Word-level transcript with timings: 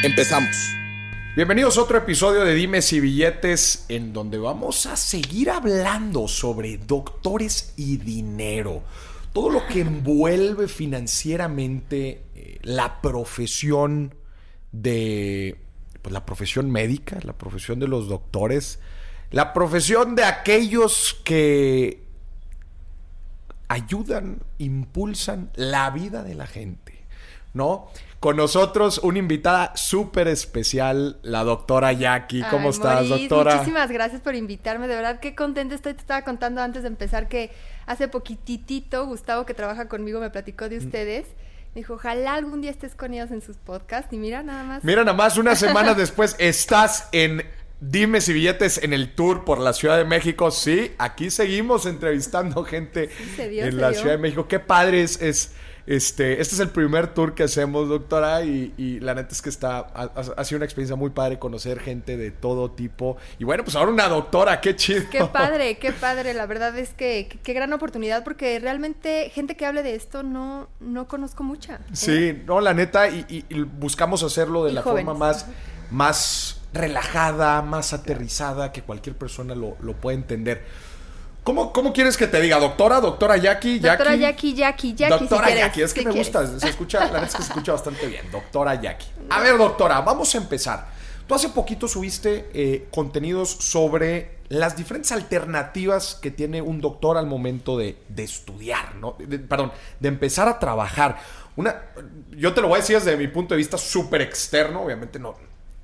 Empezamos. 0.00 0.76
Bienvenidos 1.34 1.76
a 1.76 1.82
otro 1.82 1.98
episodio 1.98 2.44
de 2.44 2.54
Dimes 2.54 2.92
y 2.92 3.00
Billetes 3.00 3.84
en 3.88 4.12
donde 4.12 4.38
vamos 4.38 4.86
a 4.86 4.94
seguir 4.94 5.50
hablando 5.50 6.28
sobre 6.28 6.78
doctores 6.78 7.72
y 7.76 7.96
dinero. 7.96 8.84
Todo 9.32 9.50
lo 9.50 9.66
que 9.66 9.80
envuelve 9.80 10.68
financieramente 10.68 12.22
eh, 12.36 12.60
la 12.62 13.00
profesión 13.00 14.14
de 14.70 15.60
pues, 16.00 16.12
la 16.12 16.24
profesión 16.24 16.70
médica, 16.70 17.18
la 17.24 17.32
profesión 17.32 17.80
de 17.80 17.88
los 17.88 18.08
doctores, 18.08 18.78
la 19.32 19.52
profesión 19.52 20.14
de 20.14 20.22
aquellos 20.22 21.20
que 21.24 22.04
ayudan, 23.66 24.44
impulsan 24.58 25.50
la 25.56 25.90
vida 25.90 26.22
de 26.22 26.36
la 26.36 26.46
gente, 26.46 27.04
¿no? 27.52 27.90
Con 28.20 28.36
nosotros 28.36 28.98
una 29.04 29.18
invitada 29.20 29.72
súper 29.76 30.26
especial, 30.26 31.18
la 31.22 31.44
doctora 31.44 31.92
Jackie. 31.92 32.42
¿Cómo 32.50 32.64
Ay, 32.64 32.70
estás, 32.70 32.94
Maurice, 33.08 33.28
doctora? 33.28 33.54
Muchísimas 33.56 33.90
gracias 33.92 34.20
por 34.20 34.34
invitarme. 34.34 34.88
De 34.88 34.96
verdad, 34.96 35.20
qué 35.20 35.36
contenta 35.36 35.76
estoy. 35.76 35.94
Te 35.94 36.00
estaba 36.00 36.22
contando 36.22 36.60
antes 36.60 36.82
de 36.82 36.88
empezar 36.88 37.28
que 37.28 37.52
hace 37.86 38.08
poquitito 38.08 39.06
Gustavo, 39.06 39.46
que 39.46 39.54
trabaja 39.54 39.88
conmigo, 39.88 40.18
me 40.20 40.30
platicó 40.30 40.64
Mm. 40.66 40.68
de 40.68 40.78
ustedes. 40.78 41.26
Me 41.74 41.82
dijo, 41.82 41.94
ojalá 41.94 42.34
algún 42.34 42.60
día 42.60 42.72
estés 42.72 42.96
con 42.96 43.14
ellos 43.14 43.30
en 43.30 43.40
sus 43.40 43.56
podcasts. 43.56 44.12
Y 44.12 44.16
mira, 44.16 44.42
nada 44.42 44.64
más. 44.64 44.82
Mira, 44.84 45.04
nada 45.04 45.16
más 45.16 45.36
una 45.38 45.54
semana 45.56 45.94
después 45.94 46.34
estás 46.40 47.08
en 47.12 47.44
Dime 47.80 48.20
si 48.20 48.32
billetes 48.32 48.82
en 48.82 48.92
el 48.92 49.14
tour 49.14 49.44
por 49.44 49.60
la 49.60 49.72
Ciudad 49.72 49.96
de 49.96 50.04
México. 50.04 50.50
Sí, 50.50 50.90
aquí 50.98 51.30
seguimos 51.30 51.86
entrevistando 51.86 52.64
gente 52.64 53.08
dio, 53.48 53.64
en 53.64 53.80
la 53.80 53.90
dio. 53.90 54.00
Ciudad 54.00 54.16
de 54.16 54.18
México. 54.18 54.48
Qué 54.48 54.58
padre 54.58 55.02
es, 55.02 55.22
es, 55.22 55.52
este, 55.96 56.40
este 56.40 56.54
es 56.54 56.60
el 56.60 56.68
primer 56.68 57.14
tour 57.14 57.34
que 57.34 57.44
hacemos, 57.44 57.88
doctora, 57.88 58.44
y, 58.44 58.74
y 58.76 59.00
la 59.00 59.14
neta 59.14 59.30
es 59.32 59.40
que 59.40 59.48
está, 59.48 59.78
ha, 59.94 60.10
ha 60.36 60.44
sido 60.44 60.58
una 60.58 60.66
experiencia 60.66 60.96
muy 60.96 61.08
padre 61.10 61.38
conocer 61.38 61.80
gente 61.80 62.18
de 62.18 62.30
todo 62.30 62.70
tipo. 62.70 63.16
Y 63.38 63.44
bueno, 63.44 63.64
pues 63.64 63.74
ahora 63.74 63.90
una 63.90 64.06
doctora, 64.06 64.60
qué 64.60 64.76
chido. 64.76 65.04
Qué 65.10 65.24
padre, 65.24 65.78
qué 65.78 65.92
padre. 65.92 66.34
La 66.34 66.44
verdad 66.44 66.76
es 66.78 66.90
que 66.90 67.28
qué, 67.42 67.52
gran 67.54 67.72
oportunidad 67.72 68.22
porque 68.22 68.58
realmente 68.60 69.30
gente 69.34 69.56
que 69.56 69.64
hable 69.64 69.82
de 69.82 69.94
esto 69.94 70.22
no, 70.22 70.68
no 70.80 71.08
conozco 71.08 71.42
mucha. 71.42 71.76
¿eh? 71.76 71.78
Sí, 71.94 72.42
no, 72.46 72.60
la 72.60 72.74
neta, 72.74 73.08
y, 73.08 73.24
y- 73.28 73.44
y 73.48 73.62
buscamos 73.62 74.22
hacerlo 74.22 74.64
de 74.64 74.72
la 74.74 74.82
jóvenes. 74.82 75.06
forma 75.06 75.18
más, 75.18 75.46
más 75.90 76.60
relajada, 76.74 77.62
más 77.62 77.94
aterrizada, 77.94 78.72
que 78.72 78.82
cualquier 78.82 79.16
persona 79.16 79.54
lo, 79.54 79.76
lo 79.80 79.94
pueda 79.94 80.18
entender. 80.18 80.64
¿Cómo, 81.44 81.72
¿Cómo 81.72 81.92
quieres 81.94 82.16
que 82.16 82.26
te 82.26 82.40
diga? 82.40 82.58
¿Doctora? 82.58 83.00
¿Doctora 83.00 83.36
Jackie? 83.38 83.78
Doctora 83.78 84.16
Jackie, 84.16 84.54
Jackie, 84.54 84.94
Jackie. 84.94 85.18
Doctora 85.18 85.48
si. 85.48 85.54
Jackie, 85.54 85.82
es 85.82 85.94
que 85.94 86.00
¿Qué 86.00 86.06
me 86.06 86.12
quieres? 86.12 86.32
gusta, 86.32 86.58
se 86.60 86.68
escucha, 86.68 86.98
la 87.00 87.06
verdad 87.06 87.24
es 87.28 87.36
que 87.36 87.42
se 87.42 87.48
escucha 87.48 87.72
bastante 87.72 88.06
bien. 88.06 88.30
Doctora 88.30 88.74
Jackie. 88.80 89.06
A 89.30 89.40
ver, 89.40 89.56
doctora, 89.56 90.00
vamos 90.02 90.34
a 90.34 90.38
empezar. 90.38 90.86
Tú 91.26 91.34
hace 91.34 91.48
poquito 91.50 91.88
subiste 91.88 92.50
eh, 92.54 92.88
contenidos 92.90 93.50
sobre 93.50 94.38
las 94.48 94.76
diferentes 94.76 95.12
alternativas 95.12 96.14
que 96.20 96.30
tiene 96.30 96.60
un 96.62 96.80
doctor 96.80 97.16
al 97.18 97.26
momento 97.26 97.76
de, 97.78 97.98
de 98.08 98.24
estudiar, 98.24 98.94
¿no? 98.96 99.14
De- 99.18 99.38
perdón, 99.38 99.72
de 100.00 100.08
empezar 100.08 100.48
a 100.48 100.58
trabajar. 100.58 101.18
Una, 101.56 101.76
yo 102.30 102.54
te 102.54 102.60
lo 102.60 102.68
voy 102.68 102.76
a 102.78 102.80
decir 102.80 102.96
desde 102.96 103.16
mi 103.16 103.28
punto 103.28 103.54
de 103.54 103.58
vista 103.58 103.76
súper 103.76 104.22
externo, 104.22 104.82
obviamente 104.84 105.18
no, 105.18 105.34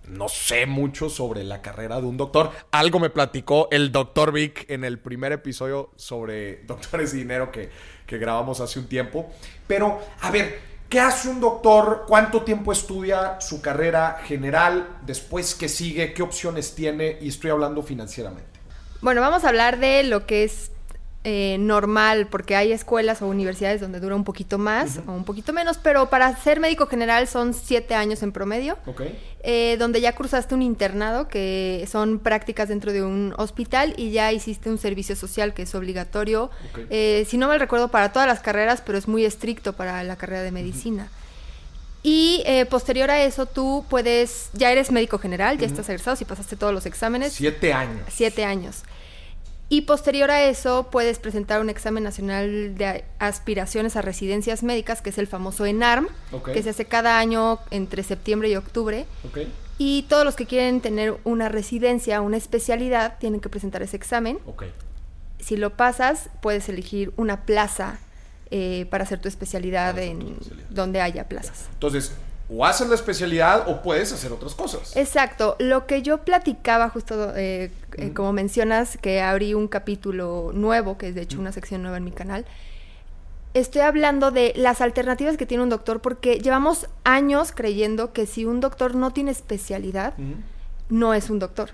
no 0.09 0.29
sé 0.29 0.67
mucho 0.67 1.09
sobre 1.09 1.45
la 1.45 1.63
carrera 1.63 2.01
de 2.01 2.07
un 2.07 2.17
doctor. 2.17 2.51
Algo 2.71 2.99
me 2.99 3.11
platicó 3.11 3.69
el 3.71 3.93
doctor 3.93 4.33
Vic 4.33 4.67
en 4.69 4.85
el 4.85 4.99
primer 4.99 5.33
episodio 5.33 5.91
sobre 5.97 6.63
doctores 6.67 7.15
y 7.15 7.19
dinero 7.19 7.51
que, 7.51 7.71
que 8.07 8.19
grabamos 8.19 8.61
hace 8.61 8.79
un 8.79 8.87
tiempo. 8.87 9.31
Pero, 9.67 10.01
a 10.21 10.31
ver, 10.31 10.59
¿qué 10.89 11.01
hace 11.01 11.29
un 11.29 11.41
doctor? 11.41 12.05
¿Cuánto 12.07 12.43
tiempo 12.43 12.73
estudia 12.73 13.41
su 13.41 13.61
carrera 13.61 14.21
general? 14.25 14.99
Después, 15.07 15.55
¿qué 15.55 15.69
sigue? 15.69 16.13
¿Qué 16.13 16.23
opciones 16.23 16.75
tiene? 16.75 17.19
Y 17.21 17.29
estoy 17.29 17.51
hablando 17.51 17.83
financieramente. 17.83 18.61
Bueno, 19.01 19.21
vamos 19.21 19.45
a 19.45 19.49
hablar 19.49 19.79
de 19.79 20.03
lo 20.03 20.27
que 20.27 20.45
es 20.45 20.71
eh, 21.27 21.57
normal, 21.59 22.27
porque 22.31 22.55
hay 22.55 22.71
escuelas 22.71 23.23
o 23.23 23.27
universidades 23.27 23.81
donde 23.81 23.99
dura 23.99 24.15
un 24.15 24.25
poquito 24.25 24.59
más 24.59 25.01
o 25.07 25.13
un 25.13 25.25
poquito 25.25 25.55
menos, 25.55 25.79
pero 25.79 26.11
para 26.11 26.37
ser 26.37 26.61
médico 26.61 26.87
general 26.87 27.27
son 27.27 27.55
siete 27.55 27.95
años 27.95 28.23
en 28.23 28.31
promedio, 28.31 28.77
eh, 29.43 29.77
donde 29.79 30.03
ya 30.03 30.13
cruzaste 30.13 30.55
un 30.55 30.61
internado, 30.61 31.29
que 31.29 31.89
son 31.91 32.19
prácticas 32.19 32.69
dentro 32.69 32.93
de 32.93 33.03
un 33.03 33.35
hospital, 33.39 33.95
y 33.97 34.11
ya 34.11 34.33
hiciste 34.33 34.69
un 34.69 34.77
servicio 34.77 35.17
social 35.17 35.55
que 35.55 35.63
es 35.63 35.75
obligatorio, 35.75 36.51
eh, 36.91 37.27
si 37.27 37.39
no 37.39 37.49
mal 37.49 37.59
recuerdo, 37.59 37.89
para 37.89 38.13
todas 38.13 38.29
las 38.29 38.41
carreras, 38.41 38.83
pero 38.85 38.99
es 38.99 39.09
muy 39.09 39.25
estricto 39.25 39.73
para 39.73 40.05
la 40.05 40.17
carrera 40.17 40.43
de 40.43 40.53
medicina. 40.53 41.09
Y 42.03 42.43
eh, 42.45 42.67
posterior 42.67 43.11
a 43.11 43.25
eso, 43.25 43.47
tú 43.47 43.87
puedes, 43.89 44.51
ya 44.53 44.71
eres 44.71 44.91
médico 44.91 45.19
general, 45.19 45.57
ya 45.57 45.67
estás 45.67 45.89
egresado, 45.89 46.17
si 46.17 46.27
pasaste 46.27 46.55
todos 46.55 46.75
los 46.75 46.85
exámenes, 46.85 47.33
Siete 47.33 47.73
años. 47.73 48.03
Siete 48.11 48.45
años. 48.45 48.83
Y 49.75 49.81
posterior 49.81 50.31
a 50.31 50.45
eso 50.45 50.87
puedes 50.89 51.19
presentar 51.19 51.61
un 51.61 51.69
examen 51.69 52.05
nacional 52.05 52.77
de 52.77 53.05
aspiraciones 53.19 53.97
a 53.97 54.03
residencias 54.03 54.63
médicas, 54.63 55.03
que 55.03 55.11
es 55.11 55.19
el 55.19 55.27
famoso 55.27 55.67
ENARM, 55.67 56.07
que 56.45 56.63
se 56.63 56.71
hace 56.71 56.85
cada 56.85 57.19
año 57.19 57.59
entre 57.73 58.05
septiembre 58.05 58.49
y 58.51 58.55
octubre. 58.55 59.05
Y 59.77 60.03
todos 60.09 60.25
los 60.25 60.37
que 60.37 60.47
quieren 60.47 60.81
tener 60.81 61.17
una 61.25 61.49
residencia, 61.49 62.21
una 62.21 62.37
especialidad, 62.37 63.19
tienen 63.19 63.41
que 63.41 63.49
presentar 63.49 63.83
ese 63.83 63.97
examen. 63.97 64.39
Si 65.41 65.57
lo 65.57 65.71
pasas, 65.71 66.31
puedes 66.41 66.69
elegir 66.69 67.13
una 67.17 67.45
plaza 67.45 67.99
eh, 68.53 68.87
para 68.91 69.03
hacer 69.03 69.21
tu 69.21 69.27
especialidad 69.27 69.95
Para 69.95 70.03
hacer 70.05 70.19
tu 70.19 70.27
en 70.27 70.33
especialidad. 70.35 70.69
donde 70.71 71.01
haya 71.01 71.29
plazas. 71.29 71.67
Entonces, 71.73 72.13
o 72.49 72.65
haces 72.65 72.89
la 72.89 72.95
especialidad 72.95 73.69
o 73.69 73.83
puedes 73.83 74.13
hacer 74.13 74.33
otras 74.33 74.55
cosas. 74.55 74.97
Exacto. 74.97 75.57
Lo 75.59 75.87
que 75.87 76.03
yo 76.03 76.19
platicaba 76.19 76.89
justo, 76.91 77.35
eh, 77.37 77.71
eh, 77.97 78.13
como 78.13 78.33
mencionas, 78.33 78.99
que 78.99 79.21
abrí 79.23 79.55
un 79.55 79.69
capítulo 79.69 80.51
nuevo, 80.53 80.99
que 80.99 81.09
es 81.09 81.15
de 81.15 81.23
hecho 81.23 81.39
una 81.41 81.53
sección 81.53 81.83
nueva 81.83 81.97
en 81.97 82.05
mi 82.05 82.13
canal, 82.13 82.45
estoy 83.55 83.83
hablando 83.83 84.31
de 84.31 84.53
las 84.57 84.81
alternativas 84.81 85.37
que 85.37 85.47
tiene 85.47 85.63
un 85.63 85.71
doctor, 85.71 86.01
porque 86.01 86.39
llevamos 86.39 86.89
años 87.05 87.53
creyendo 87.53 88.13
que 88.13 88.27
si 88.27 88.45
un 88.45 88.61
doctor 88.61 88.95
no 88.95 89.13
tiene 89.13 89.31
especialidad, 89.31 90.15
no 90.91 91.15
es 91.15 91.31
un 91.31 91.39
doctor. 91.39 91.71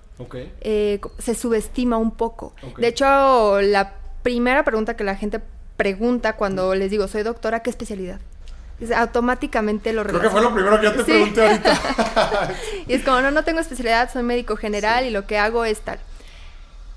Eh, 0.61 1.01
se 1.19 1.35
subestima 1.35 1.97
un 1.97 2.13
poco. 2.13 2.55
De 2.79 2.87
hecho, 2.87 3.61
la 3.61 3.95
primera 4.23 4.65
pregunta 4.65 4.97
que 4.97 5.05
la 5.05 5.17
gente 5.17 5.41
pregunta 5.77 6.37
cuando 6.37 6.75
les 6.75 6.91
digo, 6.91 7.09
soy 7.09 7.23
doctora, 7.23 7.61
¿qué 7.61 7.71
especialidad? 7.71 8.21
Automáticamente 8.97 9.93
lo 9.93 10.05
Creo 10.05 10.21
que 10.21 10.31
fue 10.31 10.41
lo 10.41 10.55
primero 10.55 10.79
que 10.81 10.87
yo 10.87 10.93
te 10.93 10.99
Sí. 10.99 11.05
pregunté 11.05 11.47
ahorita. 11.47 11.81
Y 12.87 12.95
es 12.95 13.05
como, 13.05 13.21
no, 13.21 13.31
no 13.31 13.45
tengo 13.45 13.61
especialidad, 13.61 14.11
soy 14.13 14.23
médico 14.23 14.57
general 14.57 15.05
y 15.07 15.11
lo 15.11 15.27
que 15.27 15.39
hago 15.39 15.65
es 15.65 15.81
tal. 15.81 15.99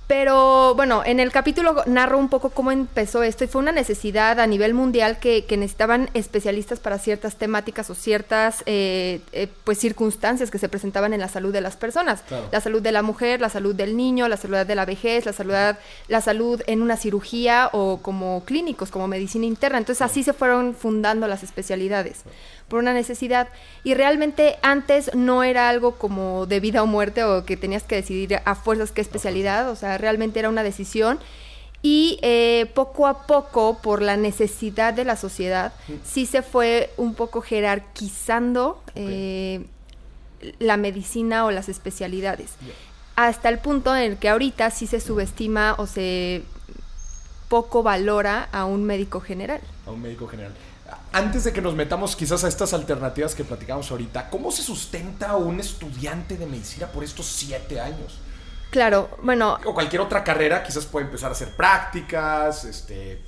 Pero 0.07 0.75
bueno, 0.75 1.01
en 1.05 1.19
el 1.19 1.31
capítulo 1.31 1.83
narro 1.85 2.17
un 2.17 2.27
poco 2.27 2.49
cómo 2.49 2.71
empezó 2.71 3.23
esto 3.23 3.45
y 3.45 3.47
fue 3.47 3.61
una 3.61 3.71
necesidad 3.71 4.39
a 4.39 4.47
nivel 4.47 4.73
mundial 4.73 5.17
que, 5.17 5.45
que 5.45 5.55
necesitaban 5.55 6.09
especialistas 6.13 6.79
para 6.79 6.99
ciertas 6.99 7.37
temáticas 7.37 7.89
o 7.89 7.95
ciertas 7.95 8.63
eh, 8.65 9.21
eh, 9.31 9.47
pues 9.63 9.79
circunstancias 9.79 10.51
que 10.51 10.59
se 10.59 10.67
presentaban 10.67 11.13
en 11.13 11.21
la 11.21 11.29
salud 11.29 11.53
de 11.53 11.61
las 11.61 11.77
personas. 11.77 12.21
Claro. 12.23 12.49
La 12.51 12.59
salud 12.59 12.81
de 12.81 12.91
la 12.91 13.01
mujer, 13.01 13.39
la 13.39 13.49
salud 13.49 13.73
del 13.73 13.95
niño, 13.95 14.27
la 14.27 14.37
salud 14.37 14.57
de 14.57 14.75
la 14.75 14.85
vejez, 14.85 15.25
la 15.25 15.33
salud, 15.33 15.53
la 16.07 16.21
salud 16.21 16.61
en 16.67 16.81
una 16.81 16.97
cirugía 16.97 17.69
o 17.71 17.99
como 18.01 18.43
clínicos, 18.43 18.91
como 18.91 19.07
medicina 19.07 19.45
interna. 19.45 19.77
Entonces 19.77 20.01
así 20.01 20.23
se 20.23 20.33
fueron 20.33 20.75
fundando 20.75 21.27
las 21.27 21.43
especialidades 21.43 22.23
por 22.73 22.79
una 22.79 22.95
necesidad. 22.95 23.49
Y 23.83 23.93
realmente 23.93 24.57
antes 24.63 25.13
no 25.13 25.43
era 25.43 25.69
algo 25.69 25.91
como 25.99 26.47
de 26.47 26.59
vida 26.59 26.81
o 26.81 26.87
muerte 26.87 27.23
o 27.23 27.45
que 27.45 27.55
tenías 27.55 27.83
que 27.83 27.93
decidir 27.93 28.39
a 28.45 28.55
fuerzas 28.55 28.91
qué 28.91 28.99
especialidad, 28.99 29.69
o 29.69 29.75
sea, 29.75 29.99
realmente 29.99 30.39
era 30.39 30.49
una 30.49 30.63
decisión. 30.63 31.19
Y 31.83 32.17
eh, 32.23 32.65
poco 32.73 33.05
a 33.05 33.27
poco, 33.27 33.77
por 33.83 34.01
la 34.01 34.17
necesidad 34.17 34.91
de 34.95 35.05
la 35.05 35.17
sociedad, 35.17 35.71
sí 36.03 36.25
se 36.25 36.41
fue 36.41 36.89
un 36.97 37.13
poco 37.13 37.41
jerarquizando 37.41 38.81
eh, 38.95 39.63
la 40.57 40.75
medicina 40.75 41.45
o 41.45 41.51
las 41.51 41.69
especialidades. 41.69 42.53
Hasta 43.15 43.49
el 43.49 43.59
punto 43.59 43.95
en 43.95 44.01
el 44.13 44.17
que 44.17 44.29
ahorita 44.29 44.71
sí 44.71 44.87
se 44.87 44.99
subestima 44.99 45.75
o 45.77 45.85
se 45.85 46.41
poco 47.49 47.83
valora 47.83 48.49
a 48.51 48.65
un 48.65 48.83
médico 48.83 49.19
general. 49.19 49.61
A 49.85 49.91
un 49.91 50.01
médico 50.01 50.27
general. 50.27 50.53
Antes 51.13 51.43
de 51.43 51.53
que 51.53 51.61
nos 51.61 51.75
metamos 51.75 52.15
quizás 52.15 52.43
a 52.43 52.47
estas 52.47 52.73
alternativas 52.73 53.35
que 53.35 53.43
platicamos 53.43 53.89
ahorita, 53.91 54.29
¿cómo 54.29 54.51
se 54.51 54.63
sustenta 54.63 55.35
un 55.35 55.59
estudiante 55.59 56.37
de 56.37 56.47
medicina 56.47 56.87
por 56.87 57.03
estos 57.03 57.27
siete 57.27 57.79
años? 57.79 58.19
Claro, 58.71 59.09
bueno. 59.21 59.59
O 59.65 59.73
cualquier 59.75 60.01
otra 60.01 60.23
carrera, 60.23 60.63
quizás 60.63 60.87
puede 60.87 61.05
empezar 61.05 61.29
a 61.29 61.33
hacer 61.33 61.55
prácticas, 61.55 62.65
este, 62.65 63.21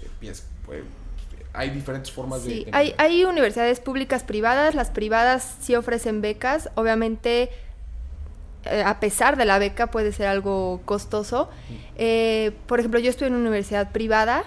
hay 1.54 1.70
diferentes 1.70 2.12
formas 2.12 2.44
de, 2.44 2.68
Hay, 2.72 2.96
hay 2.98 3.24
universidades 3.24 3.80
públicas 3.80 4.24
privadas, 4.24 4.74
las 4.74 4.90
privadas 4.90 5.58
sí 5.62 5.76
ofrecen 5.76 6.22
becas, 6.22 6.70
obviamente 6.74 7.52
eh, 8.66 8.84
a 8.84 9.00
pesar 9.00 9.38
de 9.38 9.46
la 9.46 9.60
beca 9.60 9.92
puede 9.92 10.12
ser 10.12 10.28
algo 10.28 10.82
costoso. 10.86 11.50
Eh, 11.98 12.52
por 12.66 12.80
ejemplo, 12.80 13.00
yo 13.00 13.12
estuve 13.12 13.28
en 13.28 13.36
una 13.36 13.44
universidad 13.44 13.92
privada, 13.92 14.44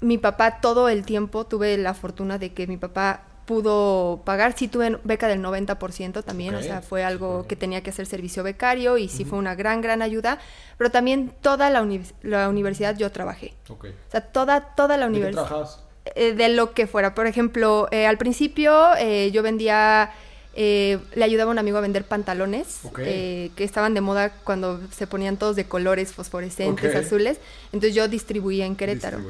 mi 0.00 0.18
papá 0.18 0.60
todo 0.60 0.88
el 0.88 1.04
tiempo 1.04 1.46
tuve 1.46 1.76
la 1.76 1.94
fortuna 1.94 2.38
de 2.38 2.52
que 2.52 2.66
mi 2.66 2.76
papá 2.76 3.22
pudo 3.46 4.20
pagar, 4.26 4.54
sí 4.56 4.68
tuve 4.68 4.98
beca 5.04 5.26
del 5.26 5.42
90% 5.42 6.22
también, 6.22 6.54
o 6.54 6.62
sea, 6.62 6.82
fue 6.82 7.02
algo 7.02 7.46
que 7.46 7.56
tenía 7.56 7.82
que 7.82 7.88
hacer 7.88 8.04
servicio 8.04 8.42
becario 8.42 8.98
y 8.98 9.08
sí 9.08 9.24
fue 9.24 9.38
una 9.38 9.54
gran, 9.54 9.80
gran 9.80 10.02
ayuda, 10.02 10.38
pero 10.76 10.90
también 10.90 11.32
toda 11.40 11.70
la, 11.70 11.86
la 12.22 12.48
universidad 12.50 12.96
yo 12.98 13.10
trabajé. 13.10 13.54
O 13.70 13.78
sea, 14.10 14.20
toda, 14.20 14.74
toda 14.74 14.98
la 14.98 15.06
universidad. 15.06 15.66
Eh, 16.14 16.34
de 16.34 16.48
lo 16.50 16.72
que 16.72 16.86
fuera. 16.86 17.14
Por 17.14 17.26
ejemplo, 17.26 17.88
eh, 17.90 18.06
al 18.06 18.18
principio 18.18 18.94
eh, 18.98 19.30
yo 19.32 19.42
vendía... 19.42 20.12
le 20.54 21.24
ayudaba 21.24 21.50
a 21.50 21.52
un 21.52 21.58
amigo 21.58 21.78
a 21.78 21.80
vender 21.80 22.04
pantalones 22.04 22.80
que 22.94 23.52
estaban 23.58 23.94
de 23.94 24.00
moda 24.00 24.30
cuando 24.44 24.80
se 24.90 25.06
ponían 25.06 25.36
todos 25.36 25.56
de 25.56 25.64
colores 25.64 26.12
fosforescentes, 26.12 26.94
azules. 26.94 27.38
Entonces 27.72 27.94
yo 27.94 28.08
distribuía 28.08 28.66
en 28.66 28.76
Querétaro. 28.76 29.20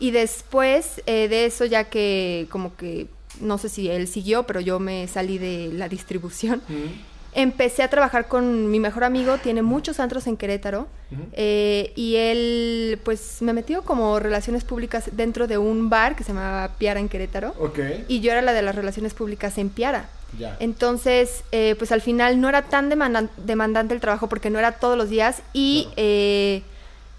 Y 0.00 0.10
después 0.10 1.02
de 1.06 1.44
eso, 1.44 1.66
ya 1.66 1.84
que 1.84 2.48
como 2.50 2.74
que 2.76 3.06
no 3.40 3.58
sé 3.58 3.68
si 3.68 3.88
él 3.88 4.08
siguió, 4.08 4.44
pero 4.44 4.60
yo 4.60 4.78
me 4.78 5.06
salí 5.08 5.38
de 5.38 5.70
la 5.72 5.88
distribución. 5.88 6.62
Empecé 7.32 7.84
a 7.84 7.88
trabajar 7.88 8.26
con 8.26 8.70
mi 8.70 8.80
mejor 8.80 9.04
amigo, 9.04 9.38
tiene 9.38 9.62
muchos 9.62 10.00
antros 10.00 10.26
en 10.26 10.36
Querétaro, 10.36 10.88
eh, 11.32 11.92
y 11.94 12.16
él 12.16 12.98
pues 13.04 13.40
me 13.40 13.52
metió 13.52 13.82
como 13.82 14.18
relaciones 14.18 14.64
públicas 14.64 15.10
dentro 15.12 15.46
de 15.46 15.56
un 15.56 15.90
bar 15.90 16.16
que 16.16 16.24
se 16.24 16.32
llamaba 16.32 16.74
Piara 16.76 16.98
en 16.98 17.08
Querétaro, 17.08 17.54
y 18.08 18.20
yo 18.20 18.32
era 18.32 18.42
la 18.42 18.52
de 18.52 18.62
las 18.62 18.74
relaciones 18.74 19.14
públicas 19.14 19.58
en 19.58 19.68
Piara. 19.68 20.08
Entonces, 20.58 21.44
eh, 21.52 21.74
pues 21.78 21.92
al 21.92 22.00
final 22.00 22.40
no 22.40 22.48
era 22.48 22.62
tan 22.62 22.88
demandante 22.88 23.94
el 23.94 24.00
trabajo 24.00 24.28
porque 24.28 24.50
no 24.50 24.58
era 24.58 24.72
todos 24.72 24.96
los 24.98 25.08
días 25.08 25.42
y... 25.52 25.88
Eh, 25.96 26.62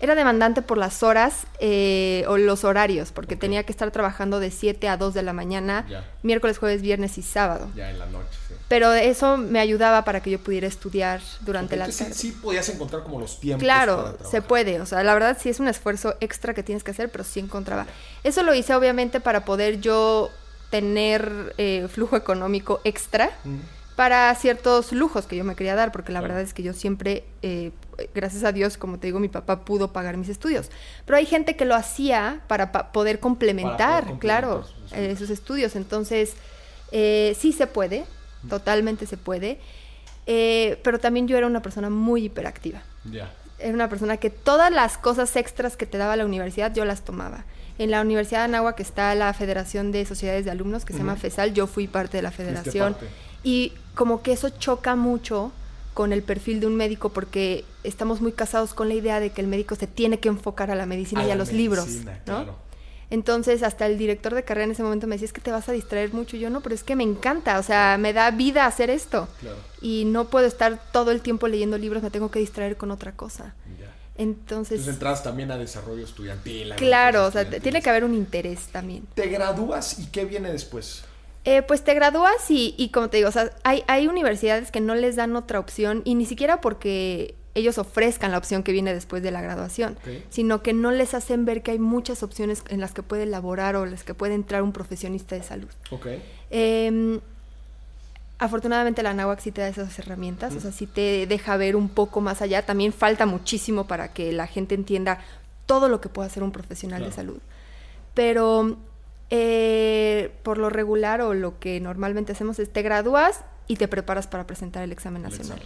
era 0.02 0.16
demandante 0.16 0.62
por 0.64 0.78
las 0.78 1.04
horas 1.04 1.46
eh, 1.60 2.26
o 2.28 2.38
los 2.38 2.64
horarios, 2.64 3.12
porque 3.12 3.36
tenía 3.36 3.64
que 3.64 3.72
estar 3.72 3.92
trabajando 3.92 4.40
de 4.40 4.50
7 4.50 4.90
a 4.90 4.98
2 4.98 5.14
de 5.14 5.22
la 5.22 5.32
mañana, 5.32 5.86
miércoles, 6.24 6.58
jueves, 6.58 6.82
viernes 6.82 7.20
y 7.20 7.22
sábado. 7.22 7.70
Ya 7.76 7.92
en 7.92 8.00
la 8.00 8.08
noche, 8.08 8.28
sí. 8.48 8.56
Pero 8.68 8.94
eso 8.94 9.38
me 9.38 9.60
ayudaba 9.60 10.04
para 10.04 10.22
que 10.22 10.32
yo 10.32 10.40
pudiera 10.40 10.66
estudiar 10.66 11.22
durante 11.42 11.76
la 11.78 11.86
tarde. 11.86 12.14
Sí, 12.14 12.14
sí, 12.14 12.32
podías 12.32 12.68
encontrar 12.70 13.04
como 13.04 13.20
los 13.20 13.40
tiempos. 13.40 13.64
Claro, 13.64 14.18
se 14.30 14.42
puede. 14.42 14.82
O 14.82 14.86
sea, 14.86 15.04
la 15.04 15.14
verdad 15.14 15.38
sí 15.40 15.50
es 15.50 15.60
un 15.60 15.68
esfuerzo 15.68 16.16
extra 16.20 16.54
que 16.54 16.64
tienes 16.64 16.84
que 16.84 16.92
hacer, 16.92 17.12
pero 17.12 17.24
sí 17.24 17.40
encontraba. 17.40 17.86
Eso 18.24 18.42
lo 18.42 18.56
hice 18.56 18.74
obviamente 18.74 19.20
para 19.20 19.46
poder 19.46 19.82
yo 19.82 20.32
tener 20.72 21.54
eh, 21.58 21.88
flujo 21.92 22.16
económico 22.16 22.82
extra 22.86 23.30
para 23.96 24.34
ciertos 24.34 24.94
lujos 24.94 25.28
que 25.28 25.36
yo 25.36 25.44
me 25.44 25.56
quería 25.56 25.76
dar, 25.76 25.92
porque 25.92 26.12
la 26.12 26.22
verdad 26.22 26.42
es 26.42 26.54
que 26.56 26.64
yo 26.64 26.74
siempre, 26.74 27.26
eh, 27.44 27.72
gracias 28.14 28.44
a 28.44 28.52
Dios, 28.52 28.78
como 28.78 29.00
te 29.00 29.08
digo, 29.08 29.20
mi 29.20 29.30
papá 29.30 29.66
pudo 29.66 29.92
pagar 29.92 30.18
mis 30.18 30.30
estudios. 30.30 30.70
Pero 31.06 31.18
hay 31.18 31.26
gente 31.26 31.56
que 31.56 31.66
lo 31.66 31.76
hacía 31.76 32.42
para 32.48 32.72
poder 32.92 33.20
complementar, 33.20 34.20
claro, 34.20 34.66
eh, 34.94 35.16
sus 35.18 35.30
estudios. 35.30 35.76
Entonces, 35.76 36.34
eh, 36.92 37.36
sí 37.38 37.54
se 37.54 37.68
puede, 37.68 38.06
totalmente 38.50 39.06
se 39.06 39.18
puede. 39.18 39.60
pero 40.26 41.00
también 41.00 41.28
yo 41.28 41.38
era 41.38 41.48
una 41.48 41.62
persona 41.62 41.90
muy 41.90 42.26
hiperactiva. 42.26 42.82
Era 43.60 43.74
una 43.74 43.90
persona 43.90 44.18
que 44.18 44.30
todas 44.30 44.72
las 44.72 44.98
cosas 44.98 45.36
extras 45.36 45.78
que 45.78 45.86
te 45.86 45.98
daba 45.98 46.16
la 46.16 46.26
universidad 46.26 46.74
yo 46.74 46.86
las 46.86 47.02
tomaba. 47.02 47.46
En 47.78 47.90
la 47.90 48.02
Universidad 48.02 48.42
de 48.42 48.46
Anáhuac 48.46 48.80
está 48.80 49.16
la 49.16 49.34
Federación 49.34 49.92
de 49.92 50.06
Sociedades 50.06 50.46
de 50.46 50.52
Alumnos 50.52 50.86
que 50.86 50.94
se 50.94 51.00
llama 51.00 51.16
FESAL, 51.16 51.54
yo 51.54 51.68
fui 51.68 51.88
parte 51.88 52.18
de 52.18 52.24
la 52.24 52.32
federación. 52.32 52.96
Y 53.44 53.74
como 53.96 54.22
que 54.22 54.34
eso 54.34 54.50
choca 54.50 54.96
mucho 54.96 55.52
con 55.94 56.14
el 56.14 56.24
perfil 56.24 56.60
de 56.60 56.68
un 56.68 56.76
médico 56.76 57.10
porque 57.10 57.66
estamos 57.84 58.22
muy 58.22 58.32
casados 58.32 58.74
con 58.74 58.88
la 58.88 58.96
idea 58.96 59.20
de 59.20 59.32
que 59.32 59.42
el 59.42 59.48
médico 59.48 59.76
se 59.76 59.88
tiene 59.88 60.20
que 60.20 60.30
enfocar 60.30 60.72
a 60.72 60.76
la 60.76 60.86
medicina 60.86 61.26
y 61.26 61.32
a 61.32 61.36
los 61.36 61.52
libros, 61.52 61.88
¿no? 62.26 62.72
Entonces, 63.12 63.62
hasta 63.62 63.88
el 63.88 63.98
director 63.98 64.34
de 64.34 64.44
carrera 64.44 64.64
en 64.64 64.72
ese 64.72 64.84
momento 64.84 65.06
me 65.06 65.16
decía, 65.16 65.26
es 65.26 65.34
que 65.34 65.42
te 65.42 65.52
vas 65.52 65.68
a 65.68 65.74
distraer 65.74 66.14
mucho. 66.14 66.38
Y 66.38 66.40
yo, 66.40 66.50
no, 66.50 66.62
pero 66.62 66.74
es 66.74 66.84
que 66.86 66.96
me 66.96 67.04
encanta, 67.04 67.60
o 67.60 67.64
sea, 67.64 67.98
me 68.00 68.14
da 68.14 68.32
vida 68.32 68.66
hacer 68.66 68.90
esto. 68.90 69.28
Y 69.82 70.06
no 70.06 70.30
puedo 70.30 70.48
estar 70.48 70.82
todo 70.94 71.12
el 71.12 71.20
tiempo 71.20 71.50
leyendo 71.50 71.78
libros, 71.78 72.02
me 72.02 72.10
tengo 72.10 72.32
que 72.32 72.40
distraer 72.40 72.78
con 72.78 72.90
otra 72.90 73.12
cosa. 73.12 73.54
Entonces... 74.18 74.78
Entonces 74.78 74.88
entras 74.88 75.24
también 75.24 75.52
a 75.52 75.58
desarrollo 75.58 76.06
estudiantil. 76.06 76.74
claro, 76.78 77.26
o 77.26 77.32
sea, 77.32 77.50
tiene 77.50 77.82
que 77.82 77.90
haber 77.90 78.06
un 78.06 78.14
interés 78.14 78.68
también. 78.68 79.06
¿Te 79.14 79.28
gradúas 79.28 80.00
y 80.00 80.06
qué 80.06 80.24
viene 80.24 80.50
después? 80.50 81.04
Eh, 81.44 81.64
pues 81.64 81.84
te 81.84 81.94
gradúas 81.96 82.50
y, 82.50 82.76
y, 82.78 82.90
como 82.90 83.10
te 83.10 83.18
digo, 83.18 83.30
o 83.30 83.32
sea, 83.32 83.52
hay, 83.64 83.84
hay 83.88 84.08
universidades 84.08 84.70
que 84.70 84.80
no 84.80 84.94
les 84.94 85.16
dan 85.16 85.36
otra 85.36 85.60
opción 85.60 86.04
y 86.06 86.14
ni 86.16 86.26
siquiera 86.26 86.62
porque 86.62 87.36
ellos 87.56 87.78
ofrezcan 87.78 88.32
la 88.32 88.38
opción 88.38 88.64
que 88.64 88.72
viene 88.72 88.94
después 88.94 89.22
de 89.24 89.32
la 89.32 89.42
graduación, 89.42 89.98
sino 90.30 90.64
que 90.64 90.74
no 90.74 90.92
les 90.92 91.14
hacen 91.14 91.46
ver 91.46 91.64
que 91.64 91.72
hay 91.72 91.80
muchas 91.80 92.24
opciones 92.24 92.64
en 92.70 92.80
las 92.80 92.94
que 92.94 93.04
puede 93.04 93.26
laborar 93.26 93.76
o 93.76 93.84
en 93.84 93.92
las 93.92 94.04
que 94.04 94.14
puede 94.14 94.36
entrar 94.36 94.62
un 94.62 94.72
profesionista 94.72 95.36
de 95.36 95.44
salud. 95.44 95.68
Em, 96.50 97.20
afortunadamente 98.38 99.04
la 99.04 99.14
NAWAC 99.14 99.40
sí 99.40 99.52
te 99.52 99.62
da 99.62 99.68
esas 99.68 99.98
herramientas, 100.00 100.56
o 100.56 100.60
sea, 100.62 100.72
sí 100.72 100.88
te 100.88 101.28
deja 101.28 101.58
ver 101.58 101.76
un 101.76 101.90
poco 101.90 102.22
más 102.22 102.42
allá. 102.42 102.66
También 102.66 102.94
falta 102.94 103.26
muchísimo 103.26 103.86
para 103.86 104.14
que 104.14 104.32
la 104.32 104.48
gente 104.48 104.76
entienda 104.76 105.20
todo 105.66 105.90
lo 105.90 106.00
que 106.00 106.10
puede 106.10 106.28
hacer 106.28 106.44
un 106.44 106.52
profesional 106.52 107.04
de 107.04 107.12
salud. 107.12 107.40
Pero 108.14 108.78
eh, 109.34 110.30
por 110.44 110.58
lo 110.58 110.70
regular 110.70 111.22
o 111.22 111.34
lo 111.34 111.58
que 111.58 111.80
normalmente 111.80 112.34
hacemos 112.34 112.60
es 112.60 112.72
te 112.72 112.82
gradúas 112.82 113.46
y 113.66 113.78
te 113.78 113.88
preparas 113.88 114.28
para 114.28 114.46
presentar 114.46 114.84
el 114.84 114.92
examen 114.92 115.22
nacional. 115.22 115.62